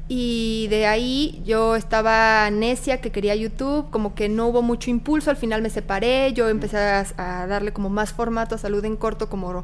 Y 0.08 0.68
de 0.70 0.86
ahí 0.86 1.42
yo 1.46 1.76
estaba 1.76 2.48
necia 2.52 3.02
que 3.02 3.12
quería 3.12 3.34
YouTube, 3.34 3.90
como 3.90 4.14
que 4.14 4.30
no 4.30 4.48
hubo 4.48 4.62
mucho 4.62 4.92
impulso, 4.92 5.32
al 5.32 5.36
final 5.36 5.64
me 5.64 5.72
separé, 5.72 6.32
yo 6.34 6.48
empecé 6.48 6.78
a, 6.78 7.06
a 7.18 7.48
darle 7.48 7.74
como 7.74 7.90
más 7.90 8.14
formato 8.14 8.54
a 8.54 8.60
Salud 8.60 8.86
en 8.86 8.98
Corto, 8.98 9.30
como 9.30 9.64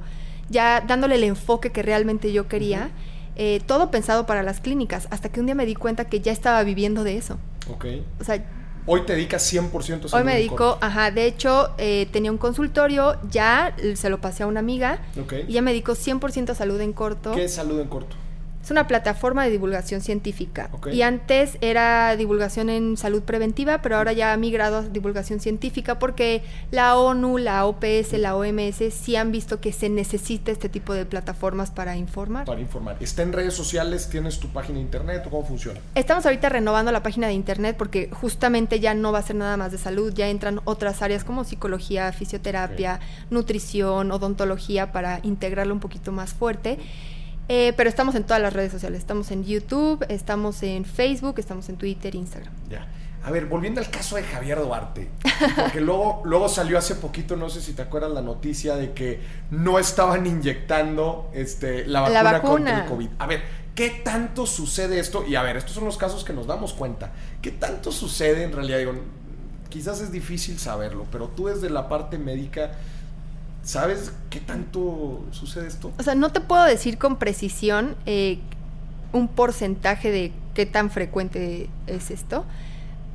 ya 0.49 0.81
dándole 0.81 1.15
el 1.15 1.23
enfoque 1.25 1.71
que 1.71 1.83
realmente 1.83 2.33
yo 2.33 2.47
quería. 2.47 2.89
Eh, 3.35 3.61
todo 3.65 3.91
pensado 3.91 4.25
para 4.25 4.43
las 4.43 4.59
clínicas, 4.59 5.07
hasta 5.09 5.29
que 5.29 5.39
un 5.39 5.45
día 5.45 5.55
me 5.55 5.65
di 5.65 5.75
cuenta 5.75 6.05
que 6.05 6.19
ya 6.21 6.31
estaba 6.31 6.63
viviendo 6.63 7.03
de 7.03 7.17
eso. 7.17 7.37
Ok. 7.69 7.85
O 8.19 8.23
sea, 8.23 8.43
Hoy 8.85 9.01
te 9.05 9.13
dedicas 9.13 9.53
100% 9.53 9.69
a 9.69 9.81
salud 9.81 10.13
Hoy 10.13 10.23
me 10.23 10.35
dedico, 10.35 10.77
ajá, 10.81 11.11
de 11.11 11.25
hecho 11.25 11.73
eh, 11.77 12.07
tenía 12.11 12.31
un 12.31 12.37
consultorio, 12.37 13.17
ya 13.29 13.75
se 13.95 14.09
lo 14.09 14.19
pasé 14.19 14.43
a 14.43 14.47
una 14.47 14.59
amiga 14.59 14.99
okay. 15.21 15.45
y 15.47 15.53
ya 15.53 15.61
me 15.61 15.71
dedico 15.71 15.93
100% 15.93 16.49
a 16.49 16.55
salud 16.55 16.79
en 16.81 16.93
corto. 16.93 17.31
¿Qué 17.33 17.45
es 17.45 17.53
salud 17.53 17.79
en 17.79 17.87
corto? 17.87 18.15
Es 18.63 18.69
una 18.69 18.87
plataforma 18.87 19.43
de 19.43 19.49
divulgación 19.49 20.01
científica. 20.01 20.69
Y 20.91 21.01
antes 21.01 21.57
era 21.61 22.15
divulgación 22.15 22.69
en 22.69 22.95
salud 22.97 23.23
preventiva, 23.23 23.81
pero 23.81 23.97
ahora 23.97 24.13
ya 24.13 24.33
ha 24.33 24.37
migrado 24.37 24.77
a 24.77 24.81
divulgación 24.83 25.39
científica 25.39 25.97
porque 25.97 26.43
la 26.69 26.97
ONU, 26.97 27.37
la 27.37 27.65
OPS, 27.65 28.13
la 28.13 28.35
OMS 28.35 28.93
sí 28.93 29.15
han 29.15 29.31
visto 29.31 29.59
que 29.59 29.73
se 29.73 29.89
necesita 29.89 30.51
este 30.51 30.69
tipo 30.69 30.93
de 30.93 31.05
plataformas 31.05 31.71
para 31.71 31.97
informar. 31.97 32.45
Para 32.45 32.61
informar. 32.61 32.97
¿Está 32.99 33.23
en 33.23 33.33
redes 33.33 33.53
sociales? 33.53 34.09
¿Tienes 34.09 34.39
tu 34.39 34.49
página 34.49 34.75
de 34.75 34.83
internet 34.83 35.23
cómo 35.29 35.45
funciona? 35.45 35.79
Estamos 35.95 36.25
ahorita 36.25 36.49
renovando 36.49 36.91
la 36.91 37.01
página 37.03 37.27
de 37.27 37.33
internet 37.33 37.75
porque 37.77 38.09
justamente 38.11 38.79
ya 38.79 38.93
no 38.93 39.11
va 39.11 39.19
a 39.19 39.23
ser 39.23 39.37
nada 39.37 39.57
más 39.57 39.71
de 39.71 39.77
salud, 39.77 40.13
ya 40.13 40.29
entran 40.29 40.61
otras 40.65 41.01
áreas 41.01 41.23
como 41.23 41.43
psicología, 41.43 42.11
fisioterapia, 42.11 42.99
nutrición, 43.29 44.11
odontología 44.11 44.91
para 44.91 45.19
integrarlo 45.23 45.73
un 45.73 45.79
poquito 45.79 46.11
más 46.11 46.33
fuerte. 46.33 46.77
Eh, 47.53 47.73
pero 47.75 47.89
estamos 47.89 48.15
en 48.15 48.23
todas 48.23 48.41
las 48.41 48.53
redes 48.53 48.71
sociales. 48.71 48.99
Estamos 48.99 49.29
en 49.29 49.43
YouTube, 49.43 50.05
estamos 50.07 50.63
en 50.63 50.85
Facebook, 50.85 51.35
estamos 51.37 51.67
en 51.67 51.75
Twitter, 51.75 52.15
Instagram. 52.15 52.53
Ya. 52.69 52.87
A 53.25 53.29
ver, 53.29 53.47
volviendo 53.47 53.81
al 53.81 53.89
caso 53.89 54.15
de 54.15 54.23
Javier 54.23 54.57
Duarte, 54.59 55.09
porque 55.57 55.81
luego, 55.81 56.21
luego 56.25 56.47
salió 56.47 56.77
hace 56.77 56.95
poquito, 56.95 57.35
no 57.35 57.49
sé 57.49 57.59
si 57.59 57.73
te 57.73 57.81
acuerdas 57.81 58.11
la 58.11 58.21
noticia 58.21 58.77
de 58.77 58.93
que 58.93 59.19
no 59.49 59.79
estaban 59.79 60.25
inyectando 60.25 61.29
este, 61.33 61.85
la, 61.87 61.99
vacuna 61.99 62.41
contra 62.41 62.83
el 62.83 62.85
COVID. 62.85 63.09
A 63.19 63.27
ver, 63.27 63.43
¿qué 63.75 64.01
tanto 64.01 64.45
sucede 64.45 65.01
esto? 65.01 65.25
Y 65.27 65.35
a 65.35 65.41
ver, 65.41 65.57
estos 65.57 65.73
son 65.73 65.83
los 65.83 65.97
casos 65.97 66.23
que 66.23 66.31
nos 66.31 66.47
damos 66.47 66.71
cuenta. 66.71 67.11
¿Qué 67.41 67.51
tanto 67.51 67.91
sucede 67.91 68.43
en 68.43 68.53
realidad? 68.53 68.77
Digo, 68.77 68.93
quizás 69.67 69.99
es 69.99 70.13
difícil 70.13 70.57
saberlo, 70.57 71.05
pero 71.11 71.27
tú 71.27 71.47
desde 71.47 71.69
la 71.69 71.89
parte 71.89 72.17
médica 72.17 72.71
¿Sabes 73.63 74.11
qué 74.29 74.39
tanto 74.39 75.23
sucede 75.31 75.67
esto? 75.67 75.91
O 75.99 76.03
sea, 76.03 76.15
no 76.15 76.31
te 76.31 76.41
puedo 76.41 76.63
decir 76.63 76.97
con 76.97 77.17
precisión 77.17 77.95
eh, 78.05 78.39
un 79.13 79.27
porcentaje 79.27 80.09
de 80.11 80.31
qué 80.53 80.65
tan 80.65 80.89
frecuente 80.89 81.69
es 81.85 82.09
esto, 82.09 82.45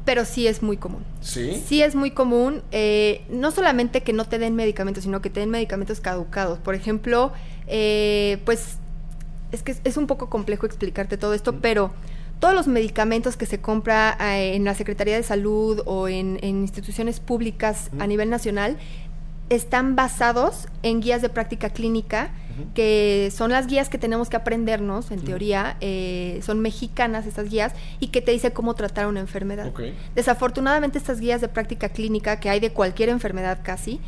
pero 0.04 0.24
sí 0.24 0.46
es 0.46 0.62
muy 0.62 0.76
común. 0.76 1.02
Sí. 1.20 1.62
Sí 1.66 1.82
es 1.82 1.96
muy 1.96 2.12
común, 2.12 2.62
eh, 2.70 3.24
no 3.28 3.50
solamente 3.50 4.02
que 4.02 4.12
no 4.12 4.24
te 4.24 4.38
den 4.38 4.54
medicamentos, 4.54 5.02
sino 5.02 5.20
que 5.20 5.30
te 5.30 5.40
den 5.40 5.50
medicamentos 5.50 6.00
caducados. 6.00 6.58
Por 6.60 6.76
ejemplo, 6.76 7.32
eh, 7.66 8.40
pues 8.44 8.76
es 9.50 9.62
que 9.62 9.74
es 9.82 9.96
un 9.96 10.06
poco 10.06 10.30
complejo 10.30 10.66
explicarte 10.66 11.16
todo 11.16 11.34
esto, 11.34 11.60
pero 11.60 11.90
todos 12.38 12.54
los 12.54 12.68
medicamentos 12.68 13.36
que 13.36 13.46
se 13.46 13.60
compra 13.60 14.16
en 14.20 14.64
la 14.64 14.74
Secretaría 14.74 15.16
de 15.16 15.22
Salud 15.22 15.82
o 15.86 16.06
en, 16.06 16.38
instituciones 16.42 17.18
públicas 17.18 17.90
a 17.98 18.06
nivel 18.06 18.28
nacional 18.28 18.76
están 19.48 19.96
basados 19.96 20.66
en 20.82 21.00
guías 21.00 21.22
de 21.22 21.28
práctica 21.28 21.70
clínica, 21.70 22.30
que 22.74 23.30
son 23.36 23.50
las 23.52 23.66
guías 23.66 23.90
que 23.90 23.98
tenemos 23.98 24.30
que 24.30 24.36
aprendernos, 24.36 25.10
en 25.10 25.20
teoría, 25.20 25.76
eh, 25.80 26.40
son 26.42 26.60
mexicanas 26.60 27.26
estas 27.26 27.50
guías, 27.50 27.74
y 28.00 28.08
que 28.08 28.22
te 28.22 28.32
dice 28.32 28.52
cómo 28.52 28.74
tratar 28.74 29.06
una 29.06 29.20
enfermedad. 29.20 29.72
Desafortunadamente 30.14 30.98
estas 30.98 31.20
guías 31.20 31.40
de 31.40 31.48
práctica 31.48 31.90
clínica, 31.90 32.40
que 32.40 32.48
hay 32.48 32.60
de 32.60 32.72
cualquier 32.72 33.10
enfermedad 33.10 33.58
casi, 33.62 34.00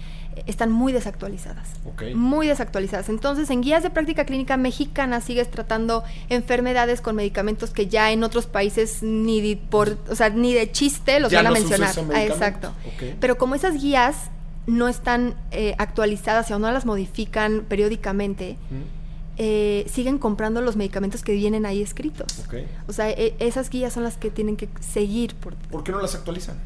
están 0.47 0.71
muy 0.71 0.93
desactualizadas. 0.93 1.69
Muy 2.15 2.47
desactualizadas. 2.47 3.09
Entonces, 3.09 3.51
en 3.51 3.61
guías 3.61 3.83
de 3.83 3.91
práctica 3.91 4.25
clínica 4.25 4.57
mexicana 4.57 5.21
sigues 5.21 5.51
tratando 5.51 6.05
enfermedades 6.29 7.01
con 7.01 7.17
medicamentos 7.17 7.71
que 7.71 7.87
ya 7.87 8.13
en 8.13 8.23
otros 8.25 8.47
países 8.47 9.03
ni 9.03 9.41
de, 9.41 9.57
por, 9.57 9.99
o 10.09 10.15
sea, 10.15 10.31
ni 10.31 10.55
de 10.55 10.71
chiste 10.71 11.21
los 11.21 11.33
van 11.33 11.47
a 11.47 11.51
mencionar. 11.51 11.95
Ah, 12.15 12.25
exacto. 12.25 12.73
Pero 13.21 13.37
como 13.37 13.55
esas 13.55 13.75
guías 13.75 14.31
no 14.69 14.87
están 14.87 15.35
eh, 15.51 15.75
actualizadas 15.79 16.51
o 16.51 16.59
no 16.59 16.71
las 16.71 16.85
modifican 16.85 17.65
periódicamente, 17.69 18.57
eh, 19.39 19.87
siguen 19.91 20.19
comprando 20.19 20.61
los 20.61 20.77
medicamentos 20.77 21.23
que 21.23 21.33
vienen 21.33 21.65
ahí 21.65 21.83
escritos. 21.83 22.45
O 22.87 22.93
sea, 22.93 23.11
e, 23.11 23.35
esas 23.39 23.71
guías 23.71 23.93
son 23.95 24.05
las 24.05 24.17
que 24.17 24.31
tienen 24.31 24.57
que 24.57 24.69
seguir. 24.81 25.35
Por, 25.35 25.55
¿Por 25.55 25.83
qué 25.85 25.93
no 25.93 26.01
las 26.01 26.15
actualizan? 26.15 26.57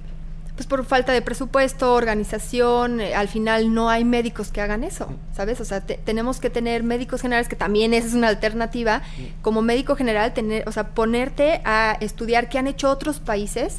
Pues 0.56 0.66
por 0.66 0.84
falta 0.84 1.12
de 1.12 1.22
presupuesto, 1.22 1.94
organización, 1.94 3.00
eh, 3.00 3.14
al 3.14 3.28
final 3.28 3.72
no 3.72 3.88
hay 3.88 4.04
médicos 4.04 4.50
que 4.52 4.60
hagan 4.60 4.84
eso, 4.84 5.08
¿sabes? 5.34 5.60
O 5.60 5.64
sea, 5.64 5.80
tenemos 5.80 6.40
que 6.40 6.50
tener 6.50 6.82
médicos 6.82 7.22
generales, 7.22 7.48
que 7.48 7.56
también 7.56 7.94
esa 7.94 8.08
es 8.08 8.14
una 8.14 8.28
alternativa, 8.28 9.02
como 9.40 9.62
médico 9.62 9.96
general, 9.96 10.34
tener, 10.34 10.68
o 10.68 10.72
sea, 10.72 10.88
ponerte 10.90 11.62
a 11.64 11.96
estudiar 12.00 12.50
qué 12.50 12.58
han 12.58 12.66
hecho 12.66 12.90
otros 12.90 13.18
países 13.18 13.76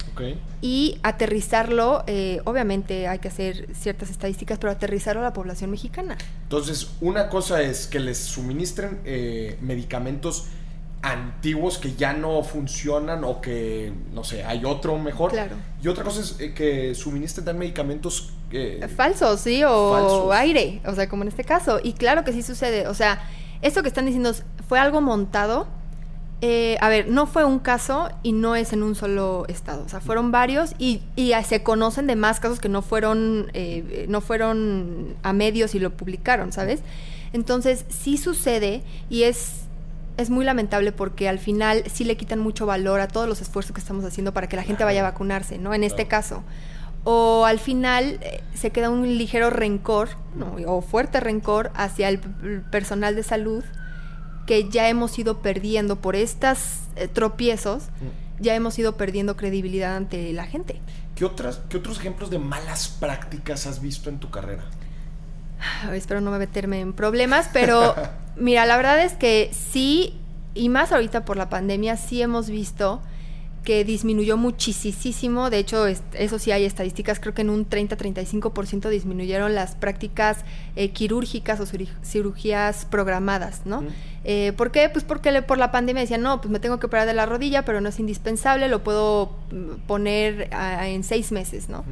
y 0.62 0.98
aterrizarlo, 1.04 2.04
eh, 2.08 2.42
obviamente 2.46 3.08
hay 3.08 3.20
que 3.20 3.28
hacer 3.28 3.68
ciertas 3.76 4.10
estadísticas, 4.10 4.58
pero 4.58 4.72
aterrizarlo 4.72 5.22
a 5.22 5.26
la 5.26 5.34
población 5.34 5.70
mexicana. 5.70 6.18
Entonces, 6.44 6.92
una 7.02 7.30
cosa 7.30 7.62
es 7.62 7.86
que 7.86 8.00
les 8.00 8.18
suministren 8.18 9.00
eh, 9.06 9.58
medicamentos 9.62 10.48
antiguos 11.04 11.78
que 11.78 11.96
ya 11.96 12.14
no 12.14 12.42
funcionan 12.44 13.26
o 13.26 13.42
que, 13.42 13.94
no 14.14 14.24
sé, 14.24 14.44
hay 14.46 14.64
otro 14.64 14.98
mejor. 14.98 15.32
Claro. 15.32 15.58
Y 15.84 15.88
otra 15.90 16.04
cosa 16.04 16.22
es 16.22 16.40
eh, 16.40 16.54
que 16.54 16.96
suministren 16.96 17.58
medicamentos... 17.58 18.32
Eh, 18.52 18.88
falsos, 18.96 19.42
sí, 19.42 19.64
o 19.66 20.32
aire, 20.32 20.82
o 20.86 20.96
sea, 20.96 21.10
como 21.10 21.24
en 21.24 21.28
este 21.28 21.44
caso. 21.44 21.80
Y 21.84 21.94
claro 21.94 22.24
que 22.24 22.32
sí 22.32 22.42
sucede. 22.42 22.88
O 22.88 22.94
sea, 22.94 23.22
esto 23.62 23.82
que 23.82 23.90
están 23.90 24.06
diciendo 24.06 24.32
fue 24.68 24.80
algo 24.80 25.02
montado. 25.02 25.68
Eh, 26.40 26.78
a 26.80 26.88
ver, 26.88 27.10
no 27.10 27.26
fue 27.28 27.44
un 27.44 27.60
caso 27.60 28.10
y 28.22 28.32
no 28.32 28.56
es 28.56 28.72
en 28.72 28.82
un 28.82 28.96
solo 28.96 29.46
estado. 29.50 29.84
O 29.84 29.90
sea, 29.90 30.00
fueron 30.00 30.32
varios 30.32 30.74
y, 30.78 31.02
y 31.18 31.34
se 31.46 31.64
conocen 31.64 32.08
de 32.08 32.16
más 32.16 32.40
casos 32.40 32.60
que 32.60 32.70
no 32.70 32.82
fueron, 32.82 33.52
no 34.08 34.22
fueron 34.22 35.16
a 35.22 35.34
medios 35.34 35.76
y 35.76 35.80
lo 35.80 35.92
publicaron, 35.92 36.54
¿sabes? 36.54 36.82
Entonces, 37.34 37.86
sí 37.90 38.18
sucede 38.18 38.84
y 39.10 39.24
es 39.24 39.63
es 40.18 40.30
muy 40.30 40.46
lamentable 40.46 40.92
porque 40.92 41.28
al 41.28 41.40
final 41.40 41.84
sí 41.92 42.04
le 42.04 42.18
quitan 42.18 42.40
mucho 42.40 42.66
valor 42.66 43.00
a 43.00 43.08
todos 43.08 43.28
los 43.28 43.42
esfuerzos 43.42 43.74
que 43.74 43.80
estamos 43.80 44.06
haciendo 44.06 44.34
para 44.34 44.48
que 44.48 44.56
la 44.56 44.64
gente 44.64 44.84
vaya 44.84 45.02
a 45.02 45.12
vacunarse, 45.12 45.58
¿no? 45.58 45.74
En 45.74 45.84
este 45.84 46.08
caso. 46.08 46.44
O 47.04 47.46
al 47.46 47.60
final 47.60 48.20
eh, 48.22 48.42
se 48.54 48.72
queda 48.72 48.90
un 48.90 49.18
ligero 49.18 49.50
rencor, 49.50 50.10
o 50.66 50.82
fuerte 50.82 51.20
rencor 51.20 51.72
hacia 51.76 52.10
el 52.10 52.20
personal 52.72 53.16
de 53.16 53.24
salud 53.24 53.64
que 54.46 54.70
ya 54.70 54.90
hemos 54.90 55.18
ido 55.20 55.42
perdiendo 55.42 55.98
por 55.98 56.16
estos 56.16 56.80
eh, 56.96 57.08
tropiezos, 57.08 57.84
mm. 57.84 58.44
ya 58.44 58.56
hemos 58.56 58.78
ido 58.78 58.98
perdiendo 58.98 59.38
credibilidad 59.38 59.96
ante 59.96 60.34
la 60.34 60.46
gente. 60.46 60.82
¿Qué, 61.16 61.26
otras, 61.26 61.62
¿Qué 61.70 61.78
otros 61.78 62.00
ejemplos 62.00 62.30
de 62.30 62.40
malas 62.40 62.88
prácticas 62.88 63.68
has 63.68 63.82
visto 63.82 64.10
en 64.10 64.20
tu 64.20 64.30
carrera? 64.30 64.64
espero 65.94 66.22
no 66.22 66.32
meterme 66.32 66.80
en 66.82 66.94
problemas, 66.94 67.50
pero 67.54 67.96
mira, 68.36 68.66
la 68.66 68.78
verdad 68.78 69.02
es 69.04 69.14
que 69.14 69.52
sí, 69.54 70.20
y 70.54 70.70
más 70.70 70.92
ahorita 70.92 71.26
por 71.26 71.38
la 71.38 71.50
pandemia, 71.50 71.98
sí 71.98 72.22
hemos 72.22 72.50
visto 72.50 73.02
que 73.64 73.86
disminuyó 73.86 74.38
muchísimo. 74.38 75.50
De 75.50 75.58
hecho, 75.58 75.88
eso 75.88 76.40
sí 76.40 76.52
hay 76.52 76.66
estadísticas, 76.66 77.20
creo 77.20 77.34
que 77.34 77.42
en 77.42 77.50
un 77.50 77.68
30-35% 77.68 78.90
disminuyeron 78.90 79.56
las 79.56 79.76
prácticas 79.76 80.40
eh, 80.76 80.90
quirúrgicas 80.90 81.60
o 81.60 81.66
cirugías 81.66 82.86
programadas, 82.86 83.62
¿no? 83.66 83.84
Eh, 84.26 84.54
¿Por 84.56 84.72
qué? 84.72 84.90
Pues 84.90 85.06
porque 85.06 85.42
por 85.42 85.58
la 85.58 85.72
pandemia 85.72 86.02
decían, 86.02 86.22
no, 86.22 86.42
pues 86.42 86.52
me 86.52 86.60
tengo 86.60 86.80
que 86.80 86.86
operar 86.86 87.08
de 87.08 87.14
la 87.14 87.26
rodilla, 87.26 87.64
pero 87.64 87.82
no 87.82 87.90
es 87.90 88.00
indispensable, 88.00 88.68
lo 88.68 88.84
puedo 88.84 89.38
mm, 89.52 89.88
poner 89.88 90.50
en 90.52 91.04
seis 91.04 91.32
meses, 91.32 91.70
¿no? 91.70 91.84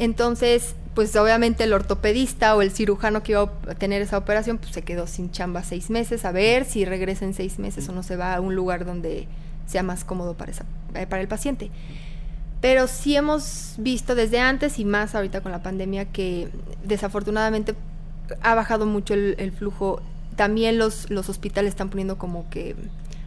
Entonces, 0.00 0.74
pues 0.94 1.14
obviamente 1.14 1.62
el 1.62 1.74
ortopedista 1.74 2.56
o 2.56 2.62
el 2.62 2.70
cirujano 2.70 3.22
que 3.22 3.32
iba 3.32 3.42
a 3.42 3.74
tener 3.74 4.00
esa 4.00 4.16
operación, 4.16 4.56
pues 4.56 4.72
se 4.72 4.80
quedó 4.80 5.06
sin 5.06 5.30
chamba 5.30 5.62
seis 5.62 5.90
meses, 5.90 6.24
a 6.24 6.32
ver 6.32 6.64
si 6.64 6.86
regresa 6.86 7.26
en 7.26 7.34
seis 7.34 7.58
meses 7.58 7.86
o 7.90 7.92
no 7.92 8.02
se 8.02 8.16
va 8.16 8.34
a 8.34 8.40
un 8.40 8.54
lugar 8.54 8.86
donde 8.86 9.28
sea 9.66 9.82
más 9.82 10.04
cómodo 10.04 10.38
para, 10.38 10.52
eh, 10.94 11.06
para 11.06 11.20
el 11.20 11.28
paciente. 11.28 11.70
Pero 12.62 12.88
sí 12.88 13.14
hemos 13.14 13.74
visto 13.76 14.14
desde 14.14 14.40
antes 14.40 14.78
y 14.78 14.86
más 14.86 15.14
ahorita 15.14 15.42
con 15.42 15.52
la 15.52 15.62
pandemia 15.62 16.06
que 16.06 16.48
desafortunadamente 16.82 17.74
ha 18.40 18.54
bajado 18.54 18.86
mucho 18.86 19.12
el, 19.12 19.52
flujo. 19.52 20.00
También 20.34 20.78
los, 20.78 21.10
los 21.10 21.28
hospitales 21.28 21.72
están 21.72 21.90
poniendo 21.90 22.16
como 22.16 22.48
que 22.48 22.74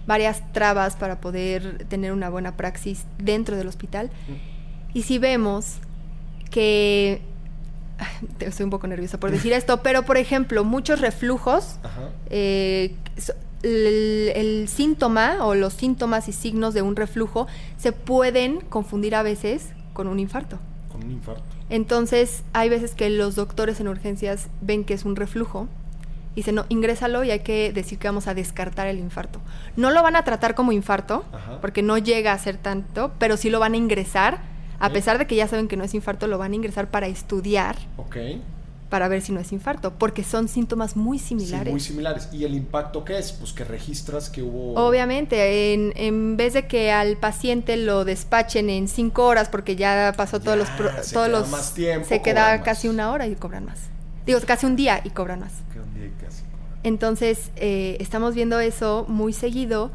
varias 0.07 0.41
trabas 0.53 0.95
para 0.95 1.21
poder 1.21 1.85
tener 1.85 2.13
una 2.13 2.29
buena 2.29 2.57
praxis 2.57 3.05
dentro 3.19 3.57
del 3.57 3.67
hospital. 3.67 4.09
Y 4.95 5.03
si 5.03 5.19
vemos 5.19 5.77
que 6.53 7.19
estoy 8.39 8.63
un 8.63 8.69
poco 8.69 8.87
nerviosa 8.87 9.19
por 9.19 9.31
decir 9.31 9.51
esto, 9.51 9.81
pero 9.81 10.03
por 10.03 10.17
ejemplo, 10.17 10.63
muchos 10.63 11.01
reflujos, 11.01 11.77
eh, 12.29 12.95
el, 13.63 14.67
síntoma 14.67 15.45
o 15.45 15.55
los 15.55 15.73
síntomas 15.73 16.29
y 16.29 16.31
signos 16.31 16.73
de 16.73 16.81
un 16.81 16.95
reflujo 16.95 17.47
se 17.77 17.91
pueden 17.91 18.61
confundir 18.61 19.15
a 19.15 19.23
veces 19.23 19.69
con 19.93 20.07
un 20.07 20.19
infarto. 20.19 20.59
Con 20.91 21.03
un 21.03 21.11
infarto. 21.11 21.43
Entonces, 21.69 22.43
hay 22.53 22.69
veces 22.69 22.93
que 22.93 23.09
los 23.09 23.35
doctores 23.35 23.79
en 23.79 23.87
urgencias 23.87 24.47
ven 24.61 24.83
que 24.83 24.93
es 24.93 25.05
un 25.05 25.15
reflujo 25.15 25.67
y 26.33 26.37
dicen, 26.37 26.55
no, 26.55 26.65
ingrésalo 26.69 27.23
y 27.23 27.31
hay 27.31 27.39
que 27.39 27.71
decir 27.73 27.97
que 27.97 28.07
vamos 28.07 28.27
a 28.27 28.33
descartar 28.33 28.87
el 28.87 28.99
infarto. 28.99 29.39
No 29.75 29.91
lo 29.91 30.03
van 30.03 30.15
a 30.15 30.23
tratar 30.23 30.55
como 30.55 30.71
infarto, 30.71 31.23
porque 31.61 31.81
no 31.81 31.97
llega 31.97 32.33
a 32.33 32.37
ser 32.37 32.57
tanto, 32.57 33.11
pero 33.17 33.37
sí 33.37 33.49
lo 33.49 33.59
van 33.59 33.73
a 33.73 33.77
ingresar 33.77 34.53
a 34.79 34.89
pesar 34.89 35.17
de 35.17 35.27
que 35.27 35.35
ya 35.35 35.47
saben 35.47 35.67
que 35.67 35.77
no 35.77 35.83
es 35.83 35.93
infarto, 35.93 36.27
lo 36.27 36.37
van 36.37 36.51
a 36.51 36.55
ingresar 36.55 36.89
para 36.89 37.07
estudiar. 37.07 37.77
Ok. 37.97 38.17
Para 38.89 39.07
ver 39.07 39.21
si 39.21 39.31
no 39.31 39.39
es 39.39 39.51
infarto, 39.51 39.93
porque 39.97 40.23
son 40.23 40.47
síntomas 40.47 40.95
muy 40.95 41.17
similares. 41.17 41.65
Sí, 41.65 41.71
muy 41.71 41.79
similares. 41.79 42.29
¿Y 42.31 42.43
el 42.43 42.53
impacto 42.53 43.03
qué 43.03 43.17
es? 43.17 43.31
Pues 43.31 43.51
que 43.51 43.63
registras 43.63 44.29
que 44.29 44.43
hubo. 44.43 44.75
Obviamente, 44.75 45.73
en, 45.73 45.93
en 45.95 46.37
vez 46.37 46.53
de 46.53 46.67
que 46.67 46.91
al 46.91 47.17
paciente 47.17 47.75
lo 47.75 48.05
despachen 48.05 48.69
en 48.69 48.87
cinco 48.87 49.25
horas, 49.25 49.49
porque 49.49 49.75
ya 49.75 50.13
pasó 50.15 50.39
todos 50.39 50.57
los. 50.59 50.67
Se 51.01 51.13
todos 51.13 51.27
los 51.29 51.49
más 51.49 51.73
tiempo. 51.73 52.07
Se 52.07 52.21
queda 52.21 52.61
casi 52.61 52.87
una 52.87 53.11
hora 53.11 53.25
y 53.25 53.33
cobran 53.35 53.65
más. 53.65 53.79
Digo, 54.27 54.39
casi 54.45 54.65
un 54.67 54.75
día 54.75 55.01
y 55.03 55.09
cobran 55.09 55.39
más. 55.39 55.53
un 55.75 55.93
día 55.95 56.05
y 56.05 56.23
casi 56.23 56.43
Entonces, 56.83 57.49
eh, 57.55 57.97
estamos 57.99 58.35
viendo 58.35 58.59
eso 58.59 59.05
muy 59.07 59.33
seguido 59.33 59.91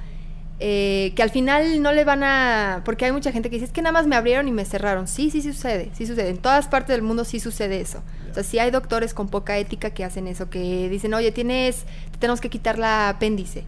eh, 0.60 1.12
que 1.14 1.22
al 1.22 1.30
final 1.30 1.82
no 1.82 1.92
le 1.92 2.04
van 2.04 2.24
a... 2.24 2.82
Porque 2.84 3.04
hay 3.04 3.12
mucha 3.12 3.30
gente 3.30 3.48
que 3.48 3.56
dice, 3.56 3.66
es 3.66 3.72
que 3.72 3.82
nada 3.82 3.92
más 3.92 4.06
me 4.06 4.16
abrieron 4.16 4.48
y 4.48 4.52
me 4.52 4.64
cerraron. 4.64 5.06
Sí, 5.06 5.30
sí, 5.30 5.40
sí 5.40 5.52
sucede, 5.52 5.90
sí 5.94 6.06
sucede. 6.06 6.30
En 6.30 6.38
todas 6.38 6.66
partes 6.66 6.94
del 6.94 7.02
mundo 7.02 7.24
sí 7.24 7.38
sucede 7.38 7.80
eso. 7.80 8.02
O 8.30 8.34
sea, 8.34 8.42
sí 8.42 8.58
hay 8.58 8.70
doctores 8.70 9.14
con 9.14 9.28
poca 9.28 9.56
ética 9.58 9.90
que 9.90 10.04
hacen 10.04 10.26
eso, 10.26 10.50
que 10.50 10.88
dicen, 10.88 11.14
oye, 11.14 11.30
tienes, 11.30 11.84
tenemos 12.18 12.40
que 12.40 12.50
quitar 12.50 12.78
la 12.78 13.08
apéndice. 13.08 13.64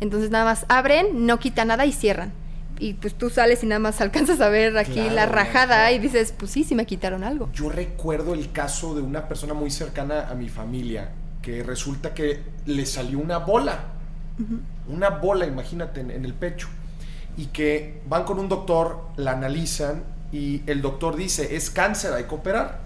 Entonces 0.00 0.30
nada 0.30 0.44
más 0.44 0.66
abren, 0.68 1.26
no 1.26 1.38
quita 1.38 1.64
nada 1.64 1.86
y 1.86 1.92
cierran. 1.92 2.32
Y 2.78 2.92
pues 2.92 3.14
tú 3.14 3.30
sales 3.30 3.64
y 3.64 3.66
nada 3.66 3.78
más 3.78 4.02
alcanzas 4.02 4.42
a 4.42 4.50
ver 4.50 4.76
aquí 4.76 5.08
la 5.08 5.24
rajada 5.24 5.90
y 5.92 5.98
dices, 5.98 6.34
pues 6.36 6.50
sí, 6.50 6.62
sí 6.62 6.74
me 6.74 6.84
quitaron 6.84 7.24
algo. 7.24 7.48
Yo 7.54 7.70
recuerdo 7.70 8.34
el 8.34 8.52
caso 8.52 8.94
de 8.94 9.00
una 9.00 9.26
persona 9.26 9.54
muy 9.54 9.70
cercana 9.70 10.28
a 10.28 10.34
mi 10.34 10.50
familia, 10.50 11.12
que 11.40 11.62
resulta 11.62 12.12
que 12.12 12.42
le 12.66 12.84
salió 12.84 13.18
una 13.18 13.38
bola 13.38 13.95
una 14.88 15.10
bola, 15.10 15.46
imagínate, 15.46 16.00
en, 16.00 16.24
el 16.24 16.34
pecho. 16.34 16.68
Y 17.36 17.46
que 17.46 18.02
van 18.08 18.24
con 18.24 18.38
un 18.38 18.48
doctor, 18.48 19.00
la 19.16 19.32
analizan 19.32 20.04
y 20.32 20.62
el 20.66 20.82
doctor 20.82 21.16
dice, 21.16 21.56
es 21.56 21.70
cáncer, 21.70 22.12
hay 22.14 22.24
que 22.24 22.34
operar. 22.34 22.80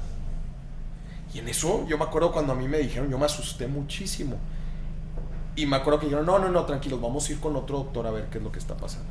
Y 1.33 1.39
en 1.39 1.49
eso 1.49 1.87
yo 1.87 1.97
me 1.99 2.05
acuerdo 2.05 2.33
cuando 2.33 2.53
a 2.53 2.57
mí 2.57 2.67
me 2.67 2.79
dijeron, 2.79 3.11
yo 3.11 3.19
me 3.19 3.27
asusté 3.27 3.69
muchísimo. 3.69 4.37
Y 5.57 5.67
me 5.67 5.77
acuerdo 5.77 6.01
que 6.01 6.07
dijeron, 6.07 6.27
no, 6.27 6.39
no, 6.39 6.49
no, 6.49 6.65
tranquilos, 6.65 7.01
vamos 7.01 7.29
a 7.29 7.33
ir 7.33 7.41
con 7.41 7.55
otro 7.57 7.79
doctor 7.79 8.07
a 8.07 8.11
ver 8.11 8.27
qué 8.31 8.39
es 8.39 8.45
lo 8.45 8.51
que 8.51 8.59
está 8.59 8.77
pasando. 8.77 9.09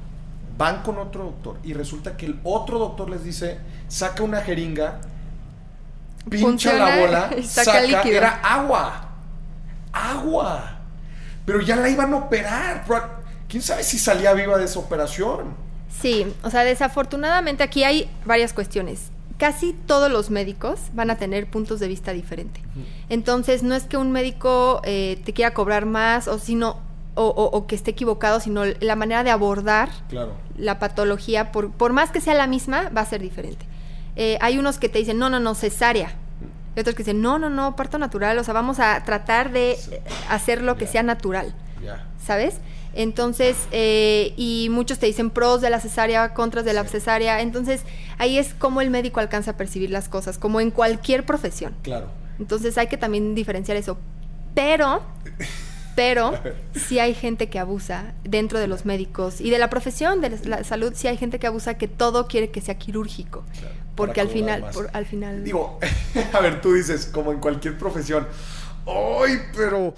Van 0.58 0.82
con 0.84 0.98
otro 0.98 1.24
doctor 1.24 1.58
y 1.64 1.74
resulta 1.74 2.18
que 2.18 2.26
el 2.26 2.40
otro 2.44 2.80
doctor 2.80 3.10
les 3.10 3.24
dice, 3.24 3.60
saca 3.88 4.24
una 4.24 4.42
jeringa, 4.42 5.00
pincha 6.30 6.74
la 6.74 6.98
bola, 6.98 7.30
saca, 7.44 7.82
era 7.82 8.42
agua. 8.42 9.06
Agua 9.94 10.79
pero 11.50 11.62
ya 11.62 11.76
la 11.76 11.90
iban 11.90 12.14
a 12.14 12.18
operar. 12.18 12.84
¿Quién 13.48 13.64
sabe 13.64 13.82
si 13.82 13.98
salía 13.98 14.34
viva 14.34 14.56
de 14.60 14.66
esa 14.66 14.78
operación? 14.78 15.56
Sí, 16.00 16.32
o 16.44 16.52
sea, 16.52 16.64
desafortunadamente 16.64 17.64
aquí 17.64 17.84
hay 17.84 18.08
varias 18.24 18.54
cuestiones. 18.54 19.10
casi 19.40 19.74
todos 19.74 20.12
los 20.12 20.30
médicos 20.30 20.80
van 20.94 21.10
a 21.10 21.16
tener 21.16 21.50
puntos 21.50 21.80
de 21.80 21.88
vista 21.88 22.14
diferentes. 22.14 22.62
Entonces, 23.10 23.64
no 23.64 23.74
es 23.74 23.86
que 23.86 23.98
un 23.98 24.12
médico 24.12 24.82
eh, 24.84 25.20
te 25.26 25.34
quiera 25.34 25.56
cobrar 25.56 25.88
más 25.88 26.28
o 26.28 26.38
sino 26.38 26.78
o, 27.16 27.26
o, 27.26 27.66
que 27.66 27.74
esté 27.74 27.92
equivocado, 27.92 28.40
sino 28.40 28.64
la 28.66 28.96
manera 28.96 29.24
de 29.24 29.32
abordar 29.32 29.90
la 30.56 30.78
patología, 30.78 31.52
por, 31.52 31.72
por, 31.72 31.94
más 31.94 32.12
que 32.12 32.22
sea 32.22 32.36
la 32.36 32.46
misma, 32.46 32.90
va 32.96 33.02
a 33.02 33.06
ser 33.06 33.22
diferente. 33.22 33.66
Eh, 34.16 34.38
hay 34.40 34.60
unos 34.60 34.78
que 34.78 34.88
te 34.88 35.00
dicen, 35.00 35.18
no, 35.18 35.32
no, 35.32 35.40
no, 35.40 35.56
cesárea. 35.56 36.14
Y 36.76 36.80
otros 36.80 36.96
que 36.96 37.04
dicen, 37.04 37.22
no, 37.22 37.40
no, 37.40 37.50
no, 37.50 37.76
parto 37.76 37.98
natural. 37.98 38.38
O 38.38 38.44
sea, 38.44 38.54
vamos 38.54 38.80
a 38.80 39.04
tratar 39.04 39.52
de 39.52 39.78
hacer 40.30 40.62
lo 40.62 40.78
que 40.78 40.88
sea 40.88 41.04
natural. 41.04 41.54
¿Sabes? 42.24 42.60
Entonces, 42.94 43.56
eh, 43.72 44.34
y 44.36 44.68
muchos 44.72 45.00
te 45.00 45.06
dicen 45.06 45.30
pros 45.30 45.62
de 45.62 45.70
la 45.70 45.80
cesárea, 45.80 46.34
contras 46.34 46.66
de 46.66 46.74
la 46.74 46.84
cesárea. 46.86 47.42
Entonces, 47.42 47.84
ahí 48.18 48.38
es 48.38 48.54
como 48.54 48.82
el 48.82 48.90
médico 48.90 49.20
alcanza 49.20 49.52
a 49.52 49.58
percibir 49.58 49.90
las 49.92 50.10
cosas, 50.10 50.38
como 50.38 50.60
en 50.60 50.72
cualquier 50.72 51.26
profesión. 51.26 51.76
Claro. 51.84 52.10
Entonces, 52.40 52.78
hay 52.78 52.88
que 52.88 52.98
también 52.98 53.36
diferenciar 53.36 53.78
eso. 53.78 53.98
Pero, 54.56 55.02
pero, 55.96 56.34
sí 56.76 57.00
hay 57.00 57.14
gente 57.14 57.50
que 57.50 57.60
abusa 57.60 58.14
dentro 58.24 58.60
de 58.60 58.68
los 58.68 58.86
médicos 58.86 59.40
y 59.40 59.50
de 59.50 59.60
la 59.60 59.70
profesión 59.70 60.22
de 60.22 60.38
la 60.46 60.64
salud, 60.64 60.94
sí 60.96 61.08
hay 61.08 61.18
gente 61.18 61.40
que 61.40 61.48
abusa 61.48 61.76
que 61.76 61.88
todo 61.88 62.28
quiere 62.28 62.50
que 62.50 62.62
sea 62.62 62.76
quirúrgico. 62.76 63.44
Porque 64.00 64.22
al 64.22 64.30
final, 64.30 64.66
al 64.94 65.06
final. 65.06 65.44
Digo, 65.44 65.80
a 66.34 66.40
ver, 66.40 66.62
tú 66.62 66.74
dices, 66.74 67.06
como 67.06 67.32
en 67.32 67.40
cualquier 67.40 67.78
profesión, 67.78 68.28
¡ay, 68.88 69.42
pero! 69.56 69.94